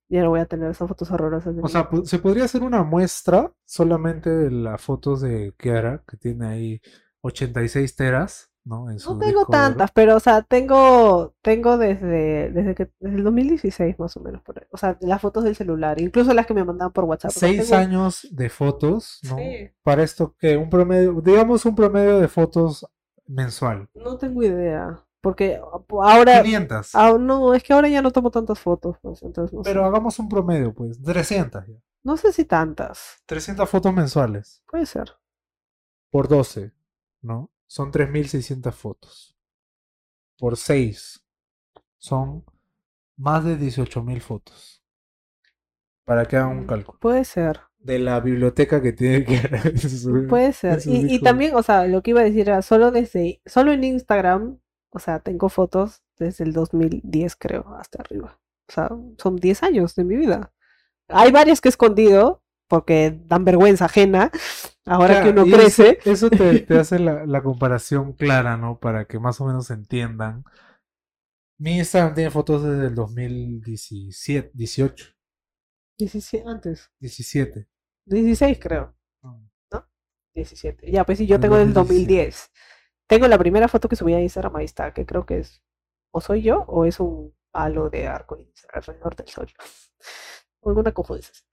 Ya 0.08 0.22
no 0.22 0.30
voy 0.30 0.40
a 0.40 0.46
tener 0.46 0.70
esas 0.70 0.88
fotos 0.88 1.10
horrorosas 1.10 1.54
de 1.56 1.62
O 1.62 1.64
mí. 1.64 1.68
sea, 1.68 1.88
se 2.04 2.18
podría 2.18 2.44
hacer 2.44 2.62
una 2.62 2.84
muestra 2.84 3.52
solamente 3.64 4.30
de 4.30 4.50
las 4.50 4.80
fotos 4.80 5.20
de 5.20 5.52
Kiara, 5.56 6.04
que 6.06 6.16
tiene 6.16 6.46
ahí 6.46 6.80
86 7.22 7.96
teras, 7.96 8.50
¿no? 8.66 8.90
En 8.90 8.98
su 8.98 9.14
No 9.14 9.18
tengo 9.20 9.46
tantas, 9.46 9.90
pero, 9.92 10.16
o 10.16 10.20
sea, 10.20 10.42
tengo, 10.42 11.32
tengo 11.40 11.78
desde, 11.78 12.50
desde 12.50 12.74
que, 12.74 12.90
desde 13.00 13.16
el 13.16 13.24
2016 13.24 13.98
más 13.98 14.14
o 14.16 14.20
menos, 14.20 14.42
por 14.42 14.58
ahí. 14.58 14.66
O 14.72 14.76
sea, 14.76 14.98
las 15.00 15.20
fotos 15.22 15.44
del 15.44 15.56
celular, 15.56 15.98
incluso 16.00 16.34
las 16.34 16.44
que 16.46 16.52
me 16.52 16.64
mandaban 16.64 16.92
por 16.92 17.04
WhatsApp. 17.04 17.30
o 17.30 17.32
sea, 17.32 17.48
Seis 17.48 17.70
tengo- 17.70 17.80
años 17.80 18.26
de 18.30 18.50
fotos, 18.50 19.20
¿no? 19.22 19.36
Sí. 19.38 19.70
Para 19.82 20.02
esto 20.02 20.34
que 20.38 20.56
un 20.58 20.68
promedio, 20.68 21.20
digamos 21.22 21.64
un 21.64 21.74
promedio 21.76 22.18
de 22.18 22.28
fotos 22.28 22.84
mensual. 23.26 23.88
No 23.94 24.18
tengo 24.18 24.42
idea, 24.42 25.02
porque 25.20 25.60
ahora, 26.02 26.42
500. 26.42 26.94
ah, 26.94 27.16
no, 27.18 27.54
es 27.54 27.62
que 27.62 27.72
ahora 27.72 27.88
ya 27.88 28.02
no 28.02 28.10
tomo 28.10 28.30
tantas 28.30 28.58
fotos, 28.58 28.96
pues, 29.00 29.22
entonces 29.22 29.52
no 29.54 29.62
sé. 29.64 29.70
Pero 29.70 29.84
hagamos 29.84 30.18
un 30.18 30.28
promedio, 30.28 30.74
pues. 30.74 31.00
300 31.02 31.66
ya. 31.66 31.74
No 32.02 32.16
sé 32.16 32.32
si 32.32 32.44
tantas, 32.44 33.22
300 33.26 33.68
fotos 33.68 33.92
mensuales. 33.94 34.62
puede 34.68 34.86
ser. 34.86 35.12
Por 36.10 36.28
12, 36.28 36.72
¿no? 37.22 37.50
Son 37.66 37.90
3.600 37.90 38.72
fotos. 38.72 39.36
Por 40.38 40.56
6 40.56 41.22
son 41.98 42.44
más 43.16 43.44
de 43.44 43.58
18.000 43.58 44.20
fotos. 44.20 44.82
Para 46.04 46.26
que 46.26 46.36
hagan 46.36 46.58
un 46.58 46.66
cálculo. 46.66 46.98
Puede 47.00 47.24
ser, 47.24 47.60
De 47.78 47.98
la 47.98 48.20
biblioteca 48.20 48.80
que 48.80 48.92
tiene 48.92 49.24
que... 49.24 49.40
puede 50.28 50.52
ser. 50.52 50.80
Y, 50.86 51.20
también, 51.20 51.54
o 51.56 51.62
sea, 51.62 51.86
lo 51.86 52.02
que 52.02 52.10
iba 52.10 52.20
a 52.20 52.24
decir 52.24 52.48
era 52.48 52.62
solo 52.62 52.92
desde, 52.92 53.40
solo 53.44 53.72
en 53.72 53.82
Instagram, 53.82 54.60
o 54.90 54.98
sea, 54.98 55.18
tengo 55.20 55.48
fotos 55.48 56.02
desde 56.16 56.44
el 56.44 56.52
2010, 56.52 57.36
creo, 57.36 57.74
hasta 57.76 58.02
arriba. 58.02 58.38
O 58.68 58.72
sea, 58.72 58.90
son 59.18 59.36
10 59.36 59.62
años 59.64 59.94
de 59.96 60.04
mi 60.04 60.16
vida. 60.16 60.52
Hay 61.08 61.32
varias 61.32 61.60
que 61.60 61.68
he 61.68 61.70
escondido 61.70 62.42
porque 62.68 63.18
dan 63.26 63.44
vergüenza 63.44 63.86
ajena 63.86 64.30
ahora 64.86 65.22
que 65.22 65.30
uno 65.30 65.44
eso- 65.44 65.56
crece. 65.56 65.98
Eso, 66.04 66.30
te, 66.30 66.60
te 66.60 66.78
hace 66.78 66.98
la, 66.98 67.26
la 67.26 67.42
comparación 67.42 68.12
clara, 68.12 68.56
¿no? 68.56 68.78
Para 68.78 69.04
que 69.06 69.18
más 69.18 69.40
o 69.40 69.46
menos 69.46 69.70
entiendan. 69.70 70.44
Mi 71.58 71.78
Instagram 71.78 72.14
tiene 72.14 72.30
fotos 72.30 72.62
desde 72.62 72.88
el 72.88 72.94
2017, 72.94 74.50
18, 74.54 75.06
17, 75.98 76.48
antes. 76.48 76.90
17. 77.00 77.66
16, 78.06 78.58
creo. 78.60 78.94
Mm. 79.22 79.46
17. 80.34 80.90
Ya, 80.92 81.04
pues 81.04 81.16
sí, 81.18 81.26
yo 81.26 81.40
tengo 81.40 81.56
del 81.56 81.72
2017. 81.72 82.12
2010. 82.28 82.52
Tengo 83.08 83.28
la 83.28 83.38
primera 83.38 83.68
foto 83.68 83.88
que 83.88 83.96
subí 83.96 84.12
a 84.12 84.20
Instagram, 84.20 84.56
ahí 84.56 84.66
está, 84.66 84.92
que 84.92 85.06
creo 85.06 85.24
que 85.24 85.38
es, 85.38 85.62
o 86.12 86.20
soy 86.20 86.42
yo, 86.42 86.64
o 86.68 86.84
es 86.84 87.00
un 87.00 87.34
halo 87.52 87.88
de 87.88 88.06
arco 88.06 88.36
alrededor 88.72 89.16
del 89.16 89.28
sol. 89.28 89.48
Alguna 90.62 90.92
esas. 91.18 91.46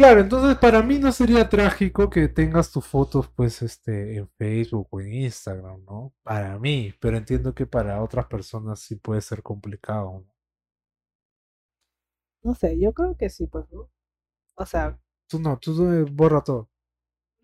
Claro, 0.00 0.20
entonces 0.22 0.56
para 0.56 0.82
mí 0.82 0.98
no 0.98 1.12
sería 1.12 1.46
trágico 1.50 2.08
que 2.08 2.26
tengas 2.28 2.72
tus 2.72 2.86
fotos 2.86 3.28
pues 3.28 3.60
este 3.60 4.16
en 4.16 4.28
Facebook 4.38 4.88
o 4.90 5.00
en 5.02 5.12
Instagram, 5.12 5.84
¿no? 5.84 6.14
Para 6.22 6.58
mí, 6.58 6.94
pero 7.00 7.18
entiendo 7.18 7.54
que 7.54 7.66
para 7.66 8.02
otras 8.02 8.24
personas 8.26 8.80
sí 8.80 8.96
puede 8.96 9.20
ser 9.20 9.42
complicado. 9.42 10.24
¿no? 10.26 10.34
No 12.42 12.54
sé, 12.54 12.78
yo 12.78 12.92
creo 12.92 13.16
que 13.16 13.30
sí, 13.30 13.46
pues, 13.46 13.64
¿no? 13.72 13.88
O 14.56 14.66
sea, 14.66 14.98
Tú 15.28 15.38
no, 15.40 15.58
tú 15.58 15.70
eh, 15.90 16.04
borra 16.10 16.42
todo. 16.42 16.68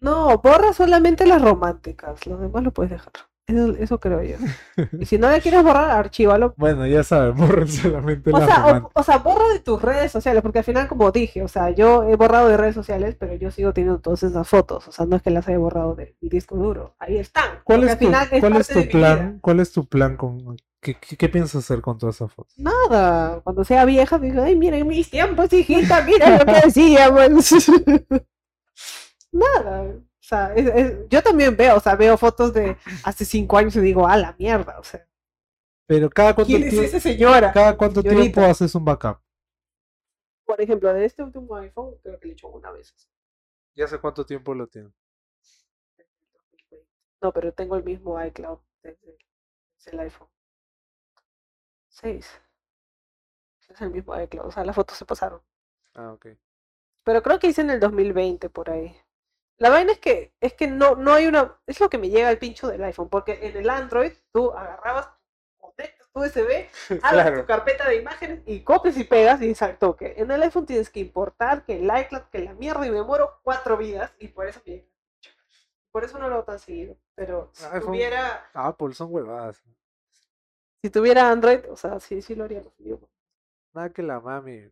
no, 0.01 0.39
borra 0.39 0.73
solamente 0.73 1.27
las 1.27 1.43
románticas, 1.43 2.27
los 2.27 2.41
demás 2.41 2.63
lo 2.63 2.73
puedes 2.73 2.93
dejar. 2.93 3.13
Eso, 3.47 3.77
eso 3.79 4.01
creo 4.01 4.23
yo. 4.23 4.37
Y 5.01 5.07
si 5.07 5.19
no 5.19 5.31
le 5.31 5.41
quieres 5.41 5.63
borrar, 5.63 5.91
archívalo. 5.91 6.55
Bueno, 6.57 6.87
ya 6.87 7.05
sabes, 7.05 7.37
borren 7.37 7.69
solamente 7.69 8.31
O 8.33 8.39
sea, 8.39 8.89
o, 8.93 9.03
sea, 9.03 9.19
borra 9.19 9.49
de 9.53 9.61
tus 9.61 9.81
redes 9.81 10.11
sociales, 10.11 10.43
porque 10.43 10.59
al 10.59 10.65
final, 10.65 10.89
como 10.89 11.13
dije, 11.13 11.43
o 11.43 11.49
sea, 11.49 11.71
yo 11.71 12.03
he 12.05 12.17
borrado 12.17 12.49
de 12.49 12.57
redes 12.57 12.75
sociales, 12.75 13.17
pero 13.19 13.35
yo 13.35 13.51
sigo 13.51 13.73
teniendo 13.73 14.01
todas 14.01 14.25
esas 14.25 14.49
fotos. 14.49 14.89
O 14.89 14.93
sea, 14.93 15.07
no 15.07 15.17
es 15.17 15.23
que 15.23 15.31
las 15.31 15.47
haya 15.47 15.59
borrado 15.59 15.95
de 15.95 16.17
mi 16.21 16.29
disco 16.29 16.57
duro. 16.57 16.95
Ahí 16.99 17.19
están. 17.19 17.61
¿Cuál 17.65 17.85
es 17.85 17.93
al 17.93 17.99
tu, 17.99 18.05
final 18.07 18.29
es 18.31 18.41
cuál 18.41 18.57
es 18.57 18.69
tu 18.69 18.89
plan? 18.89 19.39
¿Cuál 19.41 19.61
es 19.61 19.73
tu 19.73 19.87
plan 19.87 20.17
con 20.17 20.57
qué, 20.81 20.95
qué, 20.95 21.17
qué 21.17 21.29
piensas 21.29 21.65
hacer 21.65 21.81
con 21.81 21.99
todas 21.99 22.17
esas 22.17 22.33
fotos? 22.33 22.55
Nada. 22.57 23.41
Cuando 23.43 23.63
sea 23.65 23.85
vieja, 23.85 24.19
digo, 24.19 24.43
ay, 24.43 24.57
miren 24.57 24.89
mis 24.89 25.09
tiempos, 25.09 25.53
hijita, 25.53 26.03
mira 26.03 26.39
lo 26.39 26.45
que 26.45 26.61
decíamos. 26.65 27.55
Nada. 29.31 29.95
O 30.27 30.29
sea, 30.29 30.53
es- 30.55 30.67
es- 30.67 31.09
yo 31.09 31.23
también 31.23 31.57
veo, 31.57 31.77
o 31.77 31.81
sea, 31.81 31.95
veo 31.95 32.19
fotos 32.19 32.53
de 32.53 32.77
hace 33.05 33.25
cinco 33.25 33.59
años 33.59 33.77
y 33.77 33.81
digo, 33.81 34.09
a 34.09 34.17
la 34.17 34.35
mierda, 34.37 34.77
o 34.81 34.83
sea, 34.83 35.07
Pero 35.87 36.11
cada 36.11 36.35
cuánto 36.35 36.49
¿quién 36.49 36.65
es 36.65 36.75
esa 36.75 36.99
señora? 36.99 37.53
cada 37.53 37.77
cuánto 37.77 38.03
Señorita. 38.03 38.23
tiempo 38.33 38.41
haces 38.51 38.75
un 38.75 38.85
backup. 38.85 39.21
Por 40.45 40.61
ejemplo, 40.61 40.93
de 40.93 41.05
este 41.05 41.23
último 41.23 41.55
iPhone, 41.55 41.95
creo 42.03 42.19
que 42.19 42.27
le 42.27 42.33
he 42.33 42.35
hecho 42.35 42.49
una 42.49 42.73
vez. 42.73 42.93
¿Y 43.77 43.83
hace 43.83 44.01
cuánto 44.01 44.27
tiempo 44.27 44.53
lo 44.53 44.67
tienes? 44.67 44.93
No, 47.23 47.33
pero 47.33 47.53
tengo 47.53 47.77
el 47.77 47.85
mismo 47.85 48.21
iCloud 48.21 48.59
desde, 48.83 49.19
desde 49.79 49.91
el 49.93 50.01
iPhone 50.01 50.29
6. 51.89 52.41
Es 53.69 53.81
el 53.81 53.91
mismo 53.91 54.21
iCloud, 54.21 54.47
o 54.47 54.51
sea, 54.51 54.65
las 54.65 54.75
fotos 54.75 54.97
se 54.99 55.05
pasaron. 55.05 55.41
Ah, 55.95 56.13
ok. 56.13 56.27
Pero 57.05 57.23
creo 57.23 57.39
que 57.39 57.47
hice 57.47 57.61
en 57.61 57.71
el 57.71 57.79
2020 57.79 58.51
por 58.51 58.71
ahí. 58.71 58.93
La 59.59 59.71
vaina 59.71 59.93
es 59.93 59.99
que 59.99 60.35
es 60.41 60.53
que 60.55 60.67
no, 60.67 60.97
no 60.97 61.15
hay 61.15 61.27
una. 61.27 61.59
Es 61.67 61.81
lo 61.81 61.89
que 61.89 61.99
me 61.99 62.11
llega 62.11 62.29
al 62.29 62.39
pincho 62.39 62.69
del 62.69 62.85
iPhone, 62.85 63.09
porque 63.09 63.39
en 63.47 63.57
el 63.57 63.71
Android 63.71 64.13
tú 64.33 64.53
agarrabas, 64.53 65.09
conectas 65.59 66.09
tu 66.13 66.21
USB, 66.21 66.69
abres 67.03 67.23
Claro. 67.25 67.41
tu 67.41 67.47
carpeta 67.47 67.89
de 67.89 67.97
imágenes 67.97 68.43
y 68.47 68.61
copias 68.63 68.97
y 68.99 69.05
pegas 69.05 69.41
y 69.41 69.55
al 69.65 69.79
toque. 69.79 70.15
En 70.19 70.31
el 70.31 70.43
iPhone 70.43 70.67
tienes 70.67 70.91
que 70.91 71.01
importar 71.01 71.65
que 71.65 71.77
el 71.79 71.85
iCloud, 72.03 72.25
que 72.31 72.41
la 72.41 72.53
mierda 72.55 72.87
y 72.87 72.91
me 72.91 73.03
muero 73.03 73.41
cuatro 73.43 73.77
vidas 73.77 74.13
y 74.19 74.29
por 74.29 74.47
eso 74.47 74.61
me. 74.67 74.85
Por 75.91 76.05
eso 76.05 76.19
no 76.19 76.29
lo 76.29 76.35
hago 76.37 76.45
tan 76.45 76.59
seguido. 76.59 76.95
Pero 77.15 77.49
si 77.55 77.65
iPhone- 77.65 77.81
tuviera, 77.87 78.51
Apple 78.53 78.93
son 78.93 79.09
huevadas. 79.11 79.63
si 80.83 80.91
tuviera 80.91 81.31
Android, 81.31 81.61
o 81.71 81.77
sea, 81.77 81.99
sí, 82.01 82.21
sí 82.21 82.35
lo 82.35 82.45
haría. 82.45 82.63
Nada 83.73 83.91
que 83.91 84.03
la 84.03 84.21
mami 84.21 84.71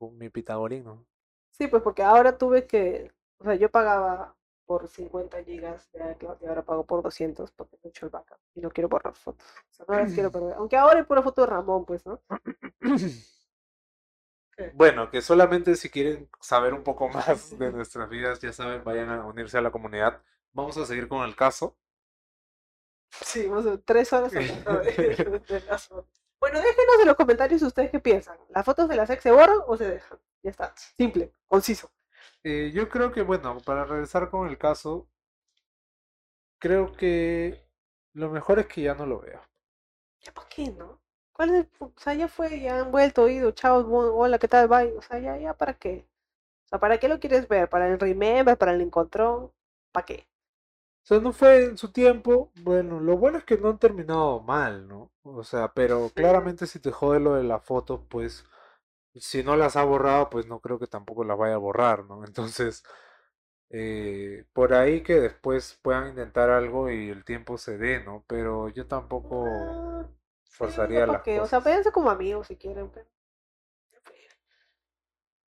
mi 0.00 0.28
pitagorino. 0.28 1.06
Sí, 1.52 1.68
pues 1.68 1.82
porque 1.82 2.02
ahora 2.02 2.36
tuve 2.36 2.66
que, 2.66 3.12
o 3.38 3.44
sea, 3.44 3.54
yo 3.54 3.70
pagaba 3.70 4.34
por 4.66 4.88
50 4.88 5.44
gigas 5.44 5.90
de 5.92 6.12
iCloud 6.12 6.36
y 6.40 6.46
ahora 6.46 6.64
pago 6.64 6.84
por 6.84 7.02
200 7.02 7.50
porque 7.52 7.78
he 7.82 7.88
hecho 7.88 8.06
el 8.06 8.10
backup 8.10 8.38
y 8.54 8.60
no 8.60 8.70
quiero 8.70 8.88
borrar 8.88 9.14
fotos. 9.14 9.46
O 9.70 9.74
sea, 9.74 9.86
no 9.88 9.94
las 9.94 10.12
quiero 10.12 10.30
perder. 10.32 10.54
Aunque 10.54 10.76
ahora 10.76 10.98
hay 10.98 11.04
pura 11.04 11.22
foto 11.22 11.42
de 11.42 11.46
Ramón, 11.46 11.84
pues, 11.84 12.04
¿no? 12.06 12.20
Bueno, 14.72 15.10
que 15.10 15.20
solamente 15.20 15.76
si 15.76 15.90
quieren 15.90 16.30
saber 16.40 16.72
un 16.72 16.82
poco 16.82 17.08
más 17.08 17.58
de 17.58 17.70
nuestras 17.72 18.08
vidas, 18.08 18.40
ya 18.40 18.52
saben, 18.52 18.82
vayan 18.84 19.10
a 19.10 19.26
unirse 19.26 19.58
a 19.58 19.60
la 19.60 19.70
comunidad. 19.70 20.22
Vamos 20.52 20.76
a 20.78 20.86
seguir 20.86 21.08
con 21.08 21.24
el 21.24 21.36
caso. 21.36 21.76
Sí, 23.10 23.46
vamos 23.46 23.66
a 23.66 23.78
tres 23.78 24.12
horas 24.12 24.32
fotos. 25.88 26.22
Bueno, 26.40 26.60
déjenos 26.60 27.00
en 27.00 27.06
los 27.06 27.16
comentarios 27.16 27.62
ustedes 27.62 27.90
qué 27.90 28.00
piensan. 28.00 28.38
¿Las 28.50 28.64
fotos 28.64 28.88
de 28.88 28.96
las 28.96 29.10
ex 29.10 29.22
se 29.22 29.30
borran 29.30 29.58
o 29.66 29.76
se 29.76 29.88
dejan? 29.88 30.18
Ya 30.42 30.50
está. 30.50 30.74
Simple, 30.96 31.32
conciso. 31.46 31.90
Eh, 32.48 32.70
yo 32.72 32.88
creo 32.88 33.10
que, 33.10 33.22
bueno, 33.22 33.58
para 33.64 33.84
regresar 33.84 34.30
con 34.30 34.46
el 34.48 34.56
caso, 34.56 35.08
creo 36.60 36.92
que 36.92 37.66
lo 38.12 38.30
mejor 38.30 38.60
es 38.60 38.66
que 38.68 38.82
ya 38.82 38.94
no 38.94 39.04
lo 39.04 39.18
vea. 39.18 39.42
¿Ya 40.20 40.32
para 40.32 40.48
qué, 40.48 40.70
no? 40.70 41.00
¿Cuál 41.32 41.50
es 41.50 41.56
el 41.56 41.68
O 41.80 41.92
sea, 41.96 42.14
ya 42.14 42.28
fue, 42.28 42.60
ya 42.60 42.78
han 42.78 42.92
vuelto, 42.92 43.24
oído, 43.24 43.50
chao, 43.50 43.84
hola, 43.88 44.38
¿qué 44.38 44.46
tal? 44.46 44.68
Bye. 44.68 44.92
O 44.96 45.02
sea, 45.02 45.18
ya, 45.18 45.36
ya, 45.38 45.54
¿para 45.54 45.74
qué? 45.74 46.06
O 46.66 46.68
sea, 46.68 46.78
¿para 46.78 46.98
qué 46.98 47.08
lo 47.08 47.18
quieres 47.18 47.48
ver? 47.48 47.68
¿Para 47.68 47.88
el 47.88 47.98
remember? 47.98 48.56
¿Para 48.56 48.74
el 48.74 48.80
encontrón? 48.80 49.50
¿Para 49.90 50.06
qué? 50.06 50.28
O 51.04 51.06
sea, 51.06 51.20
no 51.20 51.32
fue 51.32 51.64
en 51.64 51.78
su 51.78 51.90
tiempo. 51.90 52.52
Bueno, 52.62 53.00
lo 53.00 53.16
bueno 53.16 53.38
es 53.38 53.44
que 53.44 53.56
no 53.58 53.70
han 53.70 53.78
terminado 53.78 54.40
mal, 54.40 54.86
¿no? 54.86 55.10
O 55.24 55.42
sea, 55.44 55.72
pero 55.72 56.10
claramente 56.14 56.66
si 56.66 56.80
te 56.80 56.92
jode 56.92 57.20
lo 57.20 57.34
de 57.34 57.44
la 57.44 57.60
foto, 57.60 58.04
pues 58.08 58.44
si 59.20 59.42
no 59.42 59.56
las 59.56 59.76
ha 59.76 59.84
borrado, 59.84 60.30
pues 60.30 60.46
no 60.46 60.60
creo 60.60 60.78
que 60.78 60.86
tampoco 60.86 61.24
las 61.24 61.38
vaya 61.38 61.54
a 61.54 61.58
borrar, 61.58 62.04
¿no? 62.04 62.24
Entonces, 62.26 62.84
eh, 63.70 64.46
por 64.52 64.74
ahí 64.74 65.02
que 65.02 65.16
después 65.20 65.78
puedan 65.82 66.08
intentar 66.10 66.50
algo 66.50 66.90
y 66.90 67.10
el 67.10 67.24
tiempo 67.24 67.58
se 67.58 67.78
dé, 67.78 68.04
¿no? 68.04 68.24
Pero 68.28 68.68
yo 68.70 68.86
tampoco 68.88 70.08
Ah, 70.60 70.86
sí, 70.88 71.00
forzaría 71.00 71.06
pa' 71.06 71.16
las 71.16 71.22
qué, 71.22 71.40
O 71.40 71.46
sea, 71.46 71.60
cosas. 71.60 71.66
véanse 71.66 71.92
como 71.92 72.10
amigos 72.10 72.48
si 72.48 72.56
quieren, 72.56 72.90
pero... 72.90 73.08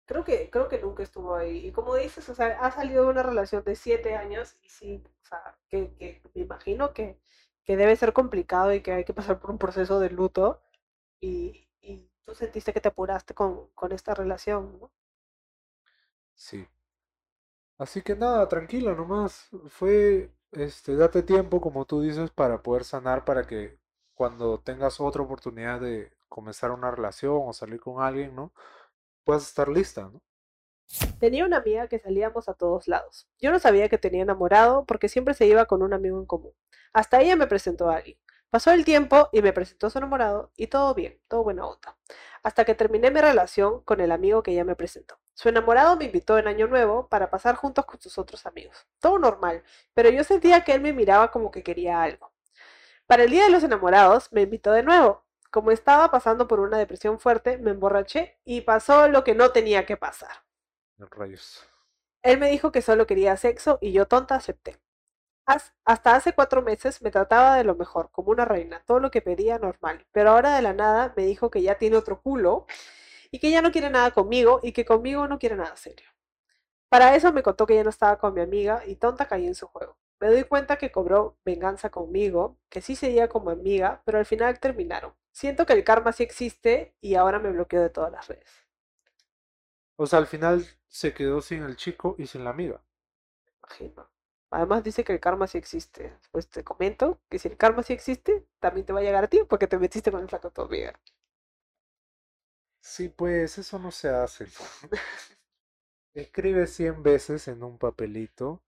Creo 0.05 0.23
que, 0.23 0.49
creo 0.51 0.67
que 0.69 0.79
nunca 0.79 1.01
estuvo 1.03 1.35
ahí. 1.35 1.67
Y 1.67 1.71
como 1.71 1.95
dices, 1.95 2.29
o 2.29 2.35
sea, 2.35 2.59
ha 2.59 2.71
salido 2.71 3.03
de 3.05 3.09
una 3.09 3.23
relación 3.23 3.63
de 3.63 3.75
siete 3.75 4.15
años 4.15 4.55
y 4.61 4.69
sí, 4.69 5.03
o 5.23 5.25
sea, 5.25 5.57
que, 5.69 5.95
que 5.95 6.21
me 6.35 6.41
imagino 6.43 6.93
que, 6.93 7.19
que 7.63 7.75
debe 7.77 7.95
ser 7.95 8.13
complicado 8.13 8.73
y 8.73 8.81
que 8.81 8.91
hay 8.93 9.03
que 9.05 9.13
pasar 9.15 9.39
por 9.39 9.49
un 9.51 9.57
proceso 9.57 9.99
de 9.99 10.09
luto. 10.11 10.61
Y 11.21 11.64
tú 12.25 12.35
sentiste 12.35 12.73
que 12.73 12.81
te 12.81 12.89
apuraste 12.89 13.33
con, 13.33 13.67
con 13.75 13.91
esta 13.91 14.13
relación, 14.13 14.79
¿no? 14.79 14.91
Sí. 16.35 16.67
Así 17.77 18.01
que 18.01 18.15
nada, 18.15 18.47
tranquilo 18.47 18.95
nomás. 18.95 19.49
Fue, 19.69 20.31
este, 20.51 20.95
date 20.95 21.23
tiempo, 21.23 21.61
como 21.61 21.85
tú 21.85 22.01
dices, 22.01 22.31
para 22.31 22.61
poder 22.63 22.83
sanar, 22.85 23.25
para 23.25 23.45
que 23.45 23.77
cuando 24.13 24.59
tengas 24.59 24.99
otra 25.01 25.21
oportunidad 25.23 25.81
de 25.81 26.11
comenzar 26.29 26.71
una 26.71 26.91
relación 26.91 27.37
o 27.45 27.53
salir 27.53 27.79
con 27.79 28.01
alguien, 28.01 28.35
¿no? 28.35 28.53
Puedas 29.25 29.47
estar 29.47 29.69
lista, 29.69 30.09
¿no? 30.09 30.21
Tenía 31.19 31.45
una 31.45 31.57
amiga 31.57 31.87
que 31.87 31.99
salíamos 31.99 32.47
a 32.49 32.53
todos 32.53 32.87
lados. 32.87 33.27
Yo 33.39 33.51
no 33.51 33.59
sabía 33.59 33.89
que 33.89 33.97
tenía 33.97 34.21
enamorado 34.23 34.85
porque 34.85 35.09
siempre 35.09 35.33
se 35.33 35.45
iba 35.47 35.65
con 35.65 35.81
un 35.81 35.93
amigo 35.93 36.19
en 36.19 36.25
común. 36.25 36.53
Hasta 36.93 37.21
ella 37.21 37.35
me 37.35 37.47
presentó 37.47 37.89
a 37.89 37.97
alguien. 37.97 38.17
Pasó 38.49 38.71
el 38.71 38.85
tiempo 38.85 39.29
y 39.31 39.41
me 39.41 39.53
presentó 39.53 39.87
a 39.87 39.89
su 39.89 39.97
enamorado 39.97 40.51
y 40.55 40.67
todo 40.67 40.93
bien, 40.93 41.19
todo 41.27 41.43
buena 41.43 41.65
onda. 41.65 41.97
Hasta 42.43 42.63
que 42.63 42.75
terminé 42.75 43.11
mi 43.11 43.19
relación 43.19 43.81
con 43.81 43.99
el 43.99 44.11
amigo 44.11 44.43
que 44.43 44.51
ella 44.51 44.63
me 44.63 44.75
presentó. 44.75 45.19
Su 45.33 45.49
enamorado 45.49 45.97
me 45.97 46.05
invitó 46.05 46.37
en 46.37 46.47
Año 46.47 46.67
Nuevo 46.67 47.09
para 47.09 47.29
pasar 47.29 47.55
juntos 47.55 47.85
con 47.85 47.99
sus 47.99 48.17
otros 48.17 48.45
amigos. 48.45 48.87
Todo 48.99 49.19
normal, 49.19 49.63
pero 49.93 50.09
yo 50.09 50.23
sentía 50.23 50.63
que 50.63 50.73
él 50.73 50.81
me 50.81 50.93
miraba 50.93 51.31
como 51.31 51.51
que 51.51 51.63
quería 51.63 52.01
algo. 52.01 52.31
Para 53.07 53.23
el 53.23 53.31
Día 53.31 53.43
de 53.43 53.51
los 53.51 53.63
Enamorados 53.63 54.31
me 54.31 54.43
invitó 54.43 54.71
de 54.71 54.83
nuevo. 54.83 55.25
Como 55.51 55.71
estaba 55.71 56.09
pasando 56.09 56.47
por 56.47 56.59
una 56.59 56.77
depresión 56.77 57.19
fuerte, 57.19 57.57
me 57.57 57.71
emborraché 57.71 58.39
y 58.45 58.61
pasó 58.61 59.07
lo 59.07 59.23
que 59.23 59.35
no 59.35 59.51
tenía 59.51 59.85
que 59.85 59.97
pasar. 59.97 60.45
Rayos. 60.97 61.63
Él 62.23 62.39
me 62.39 62.49
dijo 62.49 62.71
que 62.71 62.81
solo 62.81 63.05
quería 63.05 63.37
sexo 63.37 63.77
y 63.81 63.91
yo 63.91 64.07
tonta 64.07 64.35
acepté. 64.35 64.79
Hasta 65.45 66.15
hace 66.15 66.33
cuatro 66.33 66.61
meses 66.63 67.01
me 67.01 67.11
trataba 67.11 67.55
de 67.55 67.63
lo 67.63 67.75
mejor, 67.75 68.09
como 68.11 68.31
una 68.31 68.45
reina, 68.45 68.83
todo 68.85 68.99
lo 68.99 69.11
que 69.11 69.21
pedía 69.21 69.59
normal, 69.59 70.05
pero 70.11 70.31
ahora 70.31 70.55
de 70.55 70.61
la 70.63 70.73
nada 70.73 71.13
me 71.15 71.25
dijo 71.25 71.51
que 71.51 71.61
ya 71.61 71.77
tiene 71.77 71.97
otro 71.97 72.21
culo 72.21 72.65
y 73.31 73.39
que 73.39 73.51
ya 73.51 73.61
no 73.61 73.71
quiere 73.71 73.89
nada 73.89 74.11
conmigo 74.11 74.59
y 74.63 74.71
que 74.71 74.85
conmigo 74.85 75.27
no 75.27 75.37
quiere 75.39 75.55
nada 75.55 75.75
serio. 75.75 76.07
Para 76.89 77.15
eso 77.15 77.31
me 77.33 77.43
contó 77.43 77.65
que 77.67 77.75
ya 77.75 77.83
no 77.83 77.89
estaba 77.89 78.17
con 78.17 78.33
mi 78.33 78.41
amiga 78.41 78.83
y 78.87 78.95
tonta 78.95 79.27
caí 79.27 79.45
en 79.45 79.55
su 79.55 79.67
juego. 79.67 79.97
Me 80.19 80.29
doy 80.29 80.45
cuenta 80.45 80.77
que 80.77 80.91
cobró 80.91 81.37
venganza 81.43 81.89
conmigo, 81.89 82.57
que 82.69 82.81
sí 82.81 82.95
seguía 82.95 83.27
como 83.27 83.49
amiga, 83.49 84.01
pero 84.05 84.17
al 84.17 84.25
final 84.25 84.59
terminaron. 84.59 85.13
Siento 85.31 85.65
que 85.65 85.73
el 85.73 85.83
karma 85.83 86.13
sí 86.13 86.23
existe 86.23 86.95
y 87.01 87.15
ahora 87.15 87.39
me 87.39 87.51
bloqueo 87.51 87.81
de 87.81 87.89
todas 87.89 88.11
las 88.11 88.27
redes. 88.27 88.49
O 89.97 90.07
sea, 90.07 90.19
al 90.19 90.27
final 90.27 90.65
se 90.87 91.13
quedó 91.13 91.41
sin 91.41 91.63
el 91.63 91.75
chico 91.75 92.15
y 92.17 92.27
sin 92.27 92.43
la 92.43 92.51
amiga. 92.51 92.81
imagino. 93.59 94.14
Además 94.49 94.83
dice 94.83 95.03
que 95.03 95.13
el 95.13 95.19
karma 95.19 95.45
sí 95.47 95.57
existe. 95.59 96.17
Pues 96.31 96.49
te 96.49 96.63
comento 96.63 97.19
que 97.29 97.37
si 97.39 97.47
el 97.47 97.57
karma 97.57 97.83
sí 97.83 97.93
existe, 97.93 98.45
también 98.59 98.85
te 98.85 98.93
va 98.93 98.99
a 98.99 99.03
llegar 99.03 99.23
a 99.23 99.27
ti 99.27 99.41
porque 99.47 99.67
te 99.67 99.77
metiste 99.77 100.11
con 100.11 100.21
el 100.21 100.29
flaco 100.29 100.47
de 100.49 100.53
tu 100.55 100.61
amiga. 100.63 100.99
Sí, 102.81 103.09
pues 103.09 103.57
eso 103.57 103.79
no 103.79 103.91
se 103.91 104.07
hace. 104.09 104.45
Escribe 106.15 106.65
100 106.65 107.03
veces 107.03 107.47
en 107.47 107.61
un 107.63 107.77
papelito. 107.77 108.63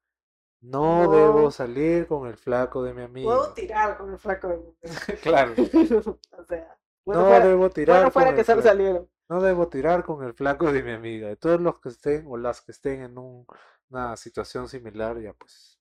No, 0.61 1.03
No. 1.03 1.11
debo 1.11 1.51
salir 1.51 2.07
con 2.07 2.27
el 2.27 2.37
flaco 2.37 2.83
de 2.83 2.93
mi 2.93 3.03
Puedo 3.21 3.41
amigo. 3.41 3.53
tirar 3.53 3.97
con 3.97 4.11
el 4.11 4.19
flaco 4.19 4.47
de 4.47 4.57
mi 4.57 4.63
amiga. 4.63 4.77
Claro. 5.21 5.53
o 6.31 6.43
sea, 6.45 6.77
bueno 7.05 7.21
No 7.21 7.27
fuera, 7.27 7.45
debo 7.47 7.69
tirar 7.69 7.99
bueno 7.99 8.11
fuera 8.11 8.29
con 8.29 8.35
que 8.35 8.41
el 8.41 8.45
flaco. 8.47 8.69
salieron. 8.69 9.09
No 9.29 9.41
debo 9.41 9.67
tirar 9.69 10.03
con 10.05 10.23
el 10.23 10.33
flaco 10.33 10.71
de 10.71 10.83
mi 10.83 10.91
amiga. 10.91 11.27
De 11.29 11.35
todos 11.37 11.61
los 11.61 11.79
que 11.79 11.89
estén 11.89 12.25
o 12.27 12.37
las 12.37 12.61
que 12.61 12.71
estén 12.71 13.01
en 13.01 13.17
un- 13.17 13.45
una 13.89 14.15
situación 14.17 14.67
similar, 14.69 15.19
ya 15.21 15.33
pues. 15.33 15.79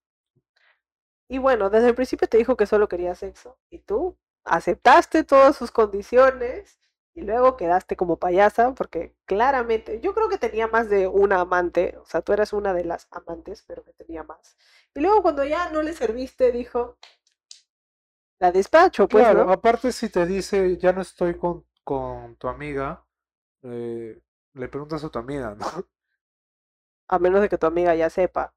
Y 1.28 1.38
bueno, 1.38 1.70
desde 1.70 1.88
el 1.88 1.94
principio 1.94 2.28
te 2.28 2.38
dijo 2.38 2.56
que 2.56 2.66
solo 2.66 2.88
quería 2.88 3.14
sexo. 3.14 3.58
Y 3.70 3.80
tú 3.80 4.16
aceptaste 4.44 5.24
todas 5.24 5.56
sus 5.56 5.70
condiciones 5.72 6.78
y 7.14 7.22
luego 7.22 7.56
quedaste 7.56 7.96
como 7.96 8.18
payasa 8.18 8.74
porque 8.74 9.16
claramente, 9.24 10.00
yo 10.00 10.14
creo 10.14 10.28
que 10.28 10.38
tenía 10.38 10.68
más 10.68 10.88
de 10.90 11.08
una 11.08 11.40
amante, 11.40 11.96
o 12.00 12.04
sea, 12.06 12.20
tú 12.22 12.32
eras 12.32 12.52
una 12.52 12.74
de 12.74 12.84
las 12.84 13.08
amantes, 13.10 13.64
pero 13.66 13.84
que 13.84 13.92
tenía 13.94 14.22
más. 14.22 14.56
Y 14.94 15.00
luego 15.00 15.22
cuando 15.22 15.44
ya 15.44 15.70
no 15.70 15.82
le 15.82 15.94
serviste, 15.94 16.52
dijo, 16.52 16.98
la 18.38 18.50
despacho, 18.52 19.08
pues, 19.08 19.24
Claro, 19.24 19.44
¿no? 19.44 19.52
aparte 19.52 19.92
si 19.92 20.08
te 20.10 20.26
dice, 20.26 20.76
ya 20.76 20.92
no 20.92 21.00
estoy 21.02 21.36
con, 21.38 21.64
con 21.84 22.36
tu 22.36 22.48
amiga, 22.48 23.04
eh, 23.62 24.20
le 24.54 24.68
preguntas 24.68 25.04
a 25.04 25.10
tu 25.10 25.18
amiga, 25.18 25.54
¿no? 25.58 25.66
A 27.08 27.18
menos 27.18 27.40
de 27.40 27.48
que 27.48 27.58
tu 27.58 27.66
amiga 27.66 27.94
ya 27.94 28.10
sepa 28.10 28.54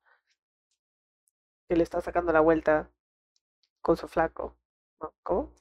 que 1.68 1.76
le 1.76 1.84
está 1.84 2.02
sacando 2.02 2.34
la 2.34 2.42
vuelta 2.42 2.92
con 3.82 3.98
su 3.98 4.08
flaco. 4.08 4.56
¿no? 5.02 5.14
¿Cómo? 5.24 5.54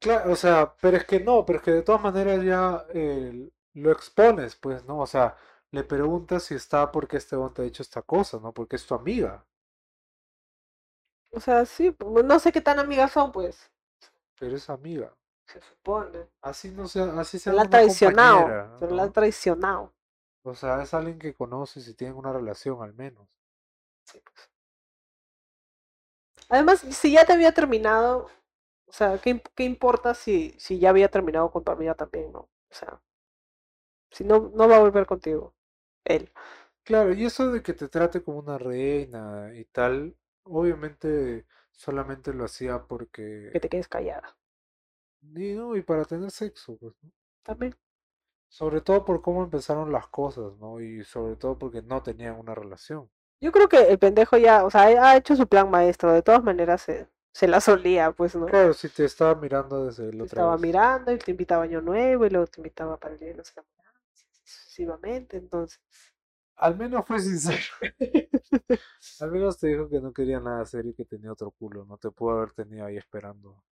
Claro, 0.00 0.32
o 0.32 0.36
sea, 0.36 0.74
pero 0.80 0.96
es 0.96 1.04
que 1.06 1.20
no, 1.20 1.44
pero 1.44 1.58
es 1.58 1.64
que 1.64 1.70
de 1.72 1.82
todas 1.82 2.02
maneras 2.02 2.42
ya 2.44 2.84
eh, 2.94 3.50
lo 3.74 3.92
expones, 3.92 4.56
pues, 4.56 4.84
¿no? 4.84 4.98
O 5.00 5.06
sea, 5.06 5.36
le 5.72 5.84
preguntas 5.84 6.44
si 6.44 6.54
está 6.54 6.90
porque 6.92 7.16
este 7.16 7.36
hombre 7.36 7.54
te 7.54 7.62
ha 7.62 7.64
dicho 7.64 7.82
esta 7.82 8.02
cosa, 8.02 8.38
¿no? 8.40 8.52
Porque 8.52 8.76
es 8.76 8.86
tu 8.86 8.94
amiga, 8.94 9.44
O 11.30 11.40
sea, 11.40 11.64
sí, 11.64 11.90
pues, 11.90 12.24
no 12.24 12.38
sé 12.38 12.52
qué 12.52 12.60
tan 12.60 12.78
amigas 12.78 13.12
son, 13.12 13.32
pues, 13.32 13.70
pero 14.38 14.56
es 14.56 14.70
amiga. 14.70 15.12
se 15.46 15.60
supone. 15.60 16.28
Así 16.42 16.70
no 16.70 16.88
sea, 16.88 17.18
así 17.18 17.38
Se 17.38 17.52
la 17.52 17.62
ha 17.62 17.70
traicionado, 17.70 18.78
se 18.78 18.90
la 18.90 19.04
ha 19.04 19.12
traicionado. 19.12 19.92
O 20.50 20.54
sea, 20.56 20.82
es 20.82 20.94
alguien 20.94 21.18
que 21.18 21.34
conoces 21.34 21.86
y 21.88 21.94
tienen 21.94 22.16
una 22.16 22.32
relación 22.32 22.82
al 22.82 22.94
menos. 22.94 23.28
Sí, 24.04 24.20
pues. 24.24 24.50
Además, 26.50 26.80
si 26.80 27.12
ya 27.12 27.24
te 27.24 27.32
había 27.32 27.52
terminado, 27.52 28.26
o 28.88 28.92
sea, 28.92 29.18
¿qué, 29.18 29.42
qué 29.54 29.64
importa 29.64 30.14
si, 30.14 30.54
si 30.58 30.78
ya 30.78 30.90
había 30.90 31.10
terminado 31.10 31.50
con 31.50 31.64
tu 31.64 31.72
amiga 31.72 31.94
también, 31.94 32.32
no? 32.32 32.40
O 32.40 32.50
sea, 32.70 33.00
si 34.10 34.24
no, 34.24 34.50
no 34.54 34.68
va 34.68 34.76
a 34.76 34.80
volver 34.80 35.06
contigo, 35.06 35.54
él. 36.04 36.30
Claro, 36.84 37.12
y 37.14 37.24
eso 37.24 37.52
de 37.52 37.62
que 37.62 37.74
te 37.74 37.88
trate 37.88 38.22
como 38.22 38.38
una 38.38 38.58
reina 38.58 39.52
y 39.54 39.64
tal, 39.66 40.16
obviamente 40.44 41.46
solamente 41.70 42.32
lo 42.32 42.44
hacía 42.46 42.86
Que 43.52 43.58
porque... 43.58 43.58
te 43.60 43.68
quedes 43.68 43.88
callada. 43.88 44.36
Y 45.36 45.52
no, 45.54 45.76
y 45.76 45.82
para 45.82 46.04
tener 46.04 46.32
sexo, 46.32 46.76
pues, 46.76 46.92
¿no? 47.02 47.12
También. 47.42 47.74
Sobre 48.48 48.82
todo 48.82 49.06
por 49.06 49.22
cómo 49.22 49.42
empezaron 49.42 49.90
las 49.90 50.06
cosas, 50.08 50.56
¿no? 50.58 50.80
Y 50.80 51.02
sobre 51.04 51.36
todo 51.36 51.58
porque 51.58 51.80
no 51.80 52.02
tenían 52.02 52.38
una 52.38 52.54
relación. 52.54 53.08
Yo 53.40 53.50
creo 53.52 53.68
que 53.68 53.78
el 53.90 53.98
pendejo 53.98 54.36
ya, 54.36 54.64
o 54.64 54.70
sea, 54.70 54.82
ha 54.84 55.16
hecho 55.16 55.34
su 55.36 55.46
plan 55.48 55.70
maestro. 55.70 56.12
De 56.12 56.22
todas 56.22 56.42
maneras, 56.44 56.82
se, 56.82 57.08
se 57.32 57.48
la 57.48 57.60
solía, 57.60 58.12
pues, 58.12 58.34
¿no? 58.36 58.46
Claro, 58.46 58.72
si 58.74 58.88
te 58.88 59.04
estaba 59.04 59.36
mirando 59.40 59.86
desde 59.86 60.10
Te 60.10 60.22
otra 60.22 60.24
estaba 60.26 60.56
vez. 60.56 60.60
mirando 60.60 61.12
y 61.12 61.18
te 61.18 61.30
invitaba 61.32 61.62
a 61.62 61.64
Año 61.64 61.80
Nuevo 61.80 62.26
y 62.26 62.30
luego 62.30 62.46
te 62.46 62.60
invitaba 62.60 62.96
para 62.98 63.14
el 63.14 63.20
Día 63.20 63.28
de 63.30 63.34
los 63.36 63.52
sucesivamente. 64.44 65.36
Entonces, 65.36 65.80
Al 66.56 66.76
menos 66.76 67.06
fue 67.06 67.20
sincero. 67.20 67.58
Al 69.20 69.30
menos 69.30 69.58
te 69.58 69.68
dijo 69.68 69.88
que 69.88 70.00
no 70.00 70.12
quería 70.12 70.40
nada 70.40 70.64
serio 70.64 70.90
y 70.90 70.94
que 70.94 71.04
tenía 71.04 71.32
otro 71.32 71.50
culo. 71.52 71.84
No 71.84 71.98
te 71.98 72.10
pudo 72.10 72.32
haber 72.38 72.52
tenido 72.52 72.86
ahí 72.86 72.96
esperando 72.96 73.62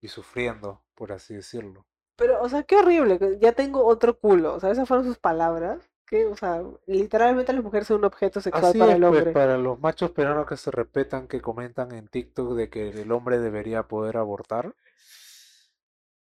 y 0.00 0.08
sufriendo, 0.08 0.84
por 0.94 1.12
así 1.12 1.34
decirlo. 1.34 1.86
Pero, 2.16 2.40
o 2.42 2.48
sea, 2.48 2.62
qué 2.64 2.76
horrible, 2.76 3.18
ya 3.40 3.52
tengo 3.52 3.84
otro 3.86 4.18
culo. 4.18 4.54
O 4.54 4.60
sea, 4.60 4.70
esas 4.70 4.88
fueron 4.88 5.06
sus 5.06 5.18
palabras. 5.18 5.90
Que, 6.06 6.26
o 6.26 6.36
sea, 6.36 6.62
literalmente 6.86 7.52
la 7.52 7.62
mujer 7.62 7.82
es 7.82 7.90
un 7.90 8.04
objeto 8.04 8.40
sexual 8.40 8.74
Así 8.74 8.76
para 8.76 8.92
es, 8.92 8.96
el 8.96 9.04
pues, 9.04 9.26
hombre. 9.26 9.32
para 9.34 9.58
los 9.58 9.78
machos 9.80 10.10
peruanos 10.12 10.46
que 10.46 10.56
se 10.56 10.70
respetan, 10.70 11.28
que 11.28 11.42
comentan 11.42 11.92
en 11.92 12.08
TikTok 12.08 12.54
de 12.54 12.70
que 12.70 12.88
el 12.88 13.12
hombre 13.12 13.38
debería 13.38 13.82
poder 13.86 14.16
abortar. 14.16 14.74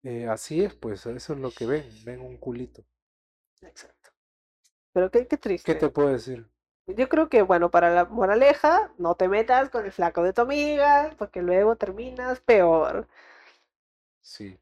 eh, 0.03 0.27
así 0.27 0.63
es, 0.63 0.75
pues, 0.75 1.05
eso 1.07 1.33
es 1.33 1.39
lo 1.39 1.49
que 1.51 1.65
ven, 1.65 1.89
ven 2.05 2.21
un 2.21 2.37
culito. 2.37 2.83
Exacto. 3.61 4.09
Pero 4.93 5.11
qué, 5.11 5.27
qué 5.27 5.37
¿Qué 5.63 5.73
triste. 5.73 5.75
te 5.75 5.89
puedo 5.89 6.09
decir? 6.09 6.47
Yo 6.85 7.09
creo 7.09 7.27
que, 7.29 7.41
bueno, 7.41 7.71
para 7.71 7.89
la 7.89 8.05
moraleja, 8.05 8.91
no 8.99 9.15
te 9.15 9.27
metas 9.27 9.69
con 9.71 9.85
el 9.85 9.91
flaco 9.91 10.21
de 10.23 10.33
tu 10.33 10.41
amiga, 10.41 11.09
porque 11.17 11.41
luego 11.41 11.75
terminas 11.75 12.39
peor. 12.41 13.07
Sí, 14.21 14.57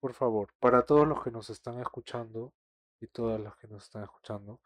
por 0.00 0.14
favor, 0.14 0.48
para 0.60 0.84
todos 0.84 1.06
los 1.06 1.22
que 1.22 1.30
nos 1.30 1.50
están 1.50 1.80
escuchando 1.80 2.52
y 3.00 3.06
todas 3.08 3.40
las 3.40 3.56
que 3.56 3.68
nos 3.68 3.84
están 3.84 4.04
escuchando, 4.04 4.60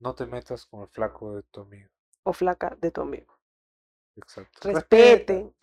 no 0.00 0.14
te 0.14 0.26
metas 0.26 0.66
con 0.66 0.82
el 0.82 0.88
flaco 0.88 1.36
de 1.36 1.42
tu 1.44 1.60
amigo. 1.60 1.90
O 2.22 2.32
flaca 2.32 2.76
de 2.80 2.90
tu 2.90 3.00
amigo. 3.00 3.38
Exacto. 4.16 4.70
Respeten. 4.72 5.54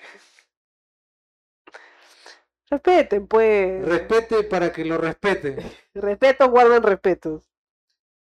Respeten, 2.70 3.28
pues. 3.28 3.86
Respete 3.86 4.44
para 4.44 4.72
que 4.72 4.86
lo 4.86 4.98
respete. 4.98 5.56
Respeto, 5.94 6.50
guarden 6.50 6.84
respetos. 6.84 7.44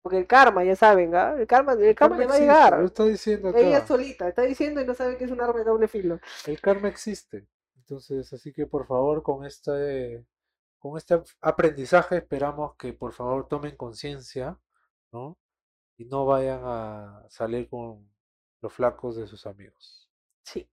Porque 0.01 0.19
el 0.19 0.27
karma, 0.27 0.65
ya 0.65 0.77
saben, 0.77 1.15
¿ah? 1.15 1.35
El 1.37 1.47
karma, 1.47 1.73
el 1.73 1.95
karma 1.95 2.17
le 2.17 2.27
va 2.27 2.35
a 2.37 2.39
llegar. 2.39 2.79
Lo 2.79 2.87
está 2.87 3.05
diciendo 3.05 3.53
Ella 3.55 3.85
solita, 3.87 4.29
está 4.29 4.43
diciendo 4.43 4.81
y 4.81 4.87
no 4.87 4.95
sabe 4.95 5.19
que 5.19 5.25
es 5.25 5.31
un 5.31 5.41
arma 5.41 5.59
de 5.59 5.65
doble 5.65 5.89
filo. 5.89 6.21
El 6.47 6.61
karma 6.61 6.89
existe. 6.89 7.49
Entonces, 7.77 8.33
así 8.33 8.53
que 8.53 8.67
por 8.67 8.87
favor, 8.87 9.23
con 9.23 9.45
este, 9.45 10.25
con 10.79 10.97
este 10.97 11.15
ap- 11.15 11.27
aprendizaje 11.41 12.17
esperamos 12.19 12.77
que 12.77 12.93
por 12.93 13.13
favor 13.13 13.49
tomen 13.49 13.77
conciencia, 13.77 14.59
¿no? 15.13 15.37
Y 15.97 16.05
no 16.05 16.27
vayan 16.27 16.61
a 16.65 17.27
salir 17.29 17.69
con 17.69 18.09
los 18.61 18.73
flacos 18.73 19.17
de 19.17 19.27
sus 19.27 19.47
amigos. 19.47 20.09
Sí. 20.45 20.69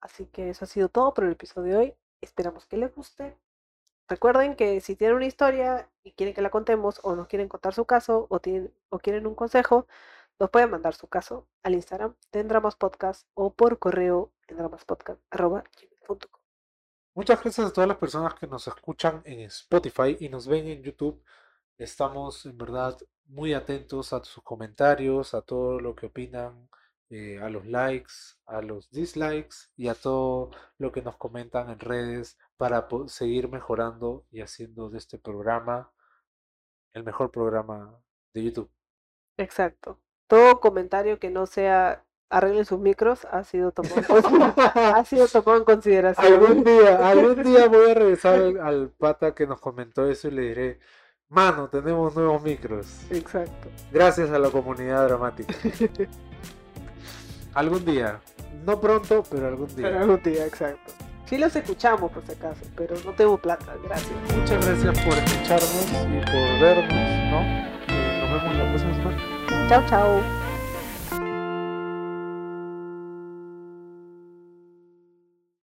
Así 0.00 0.26
que 0.26 0.50
eso 0.50 0.64
ha 0.64 0.68
sido 0.68 0.88
todo 0.88 1.14
por 1.14 1.24
el 1.24 1.32
episodio 1.32 1.72
de 1.72 1.78
hoy. 1.78 1.96
Esperamos 2.20 2.66
que 2.66 2.76
les 2.76 2.94
guste. 2.94 3.38
Recuerden 4.08 4.54
que 4.56 4.80
si 4.80 4.96
tienen 4.96 5.16
una 5.16 5.26
historia 5.26 5.90
y 6.02 6.12
quieren 6.12 6.34
que 6.34 6.42
la 6.42 6.50
contemos 6.50 7.00
o 7.02 7.16
nos 7.16 7.26
quieren 7.26 7.48
contar 7.48 7.72
su 7.72 7.86
caso 7.86 8.26
o, 8.28 8.40
quieren 8.98 9.26
un 9.26 9.34
consejo, 9.34 9.86
nos 10.38 10.50
pueden 10.50 10.70
mandar 10.70 10.94
su 10.94 11.08
caso 11.08 11.48
al 11.62 11.74
Instagram 11.74 12.14
Tendramos 12.30 12.76
Podcast 12.76 13.26
o 13.34 13.54
por 13.54 13.78
correo 13.78 14.30
tendramaspodcast.com. 14.46 16.43
Muchas 17.16 17.40
gracias 17.40 17.68
a 17.68 17.72
todas 17.72 17.86
las 17.86 17.98
personas 17.98 18.34
que 18.34 18.48
nos 18.48 18.66
escuchan 18.66 19.22
en 19.24 19.40
Spotify 19.42 20.16
y 20.18 20.28
nos 20.28 20.48
ven 20.48 20.66
en 20.66 20.82
YouTube. 20.82 21.22
Estamos 21.78 22.44
en 22.44 22.58
verdad 22.58 22.98
muy 23.26 23.54
atentos 23.54 24.12
a 24.12 24.24
sus 24.24 24.42
comentarios, 24.42 25.32
a 25.32 25.42
todo 25.42 25.78
lo 25.78 25.94
que 25.94 26.06
opinan, 26.06 26.68
eh, 27.10 27.38
a 27.40 27.48
los 27.50 27.66
likes, 27.66 28.12
a 28.46 28.60
los 28.62 28.90
dislikes 28.90 29.56
y 29.76 29.86
a 29.86 29.94
todo 29.94 30.50
lo 30.78 30.90
que 30.90 31.02
nos 31.02 31.16
comentan 31.16 31.70
en 31.70 31.78
redes 31.78 32.36
para 32.56 32.88
seguir 33.06 33.48
mejorando 33.48 34.26
y 34.32 34.40
haciendo 34.40 34.90
de 34.90 34.98
este 34.98 35.16
programa 35.16 35.92
el 36.94 37.04
mejor 37.04 37.30
programa 37.30 37.96
de 38.32 38.42
YouTube. 38.42 38.70
Exacto. 39.36 40.00
Todo 40.26 40.58
comentario 40.58 41.20
que 41.20 41.30
no 41.30 41.46
sea 41.46 42.04
arreglen 42.34 42.64
sus 42.64 42.80
micros 42.80 43.26
ha 43.30 43.44
sido 43.44 43.70
tomado, 43.70 43.94
ha 44.74 45.04
sido 45.04 45.28
tomado 45.28 45.58
en 45.58 45.64
consideración. 45.64 46.26
Algún 46.26 46.64
día, 46.64 47.08
algún 47.08 47.42
día 47.42 47.68
voy 47.68 47.90
a 47.90 47.94
regresar 47.94 48.34
al, 48.34 48.58
al 48.60 48.88
pata 48.90 49.34
que 49.34 49.46
nos 49.46 49.60
comentó 49.60 50.08
eso 50.08 50.26
y 50.28 50.32
le 50.32 50.42
diré, 50.42 50.80
mano, 51.28 51.68
tenemos 51.68 52.14
nuevos 52.16 52.42
micros. 52.42 52.86
Exacto. 53.10 53.68
Gracias 53.92 54.30
a 54.30 54.38
la 54.40 54.50
comunidad 54.50 55.06
dramática. 55.06 55.54
algún 57.54 57.84
día. 57.84 58.20
No 58.66 58.80
pronto, 58.80 59.22
pero 59.30 59.46
algún 59.46 59.68
día. 59.68 59.86
Pero 59.88 59.98
algún 60.00 60.22
día, 60.22 60.44
exacto. 60.46 60.92
Sí 61.26 61.38
los 61.38 61.54
escuchamos 61.54 62.10
por 62.10 62.26
si 62.26 62.32
acaso, 62.32 62.60
pero 62.76 62.96
no 63.04 63.12
tengo 63.12 63.38
plata, 63.38 63.74
gracias. 63.84 64.12
Muchas 64.36 64.66
gracias 64.66 65.04
por 65.04 65.14
escucharnos 65.14 65.86
y 65.92 66.20
por 66.26 66.60
vernos, 66.60 66.92
¿no? 67.30 67.40
Eh, 67.88 68.20
nos 68.20 68.42
vemos 68.42 68.56
la 68.56 68.68
próxima 68.70 68.94
semana. 68.94 69.68
Chao, 69.68 69.82
chao. 69.88 70.43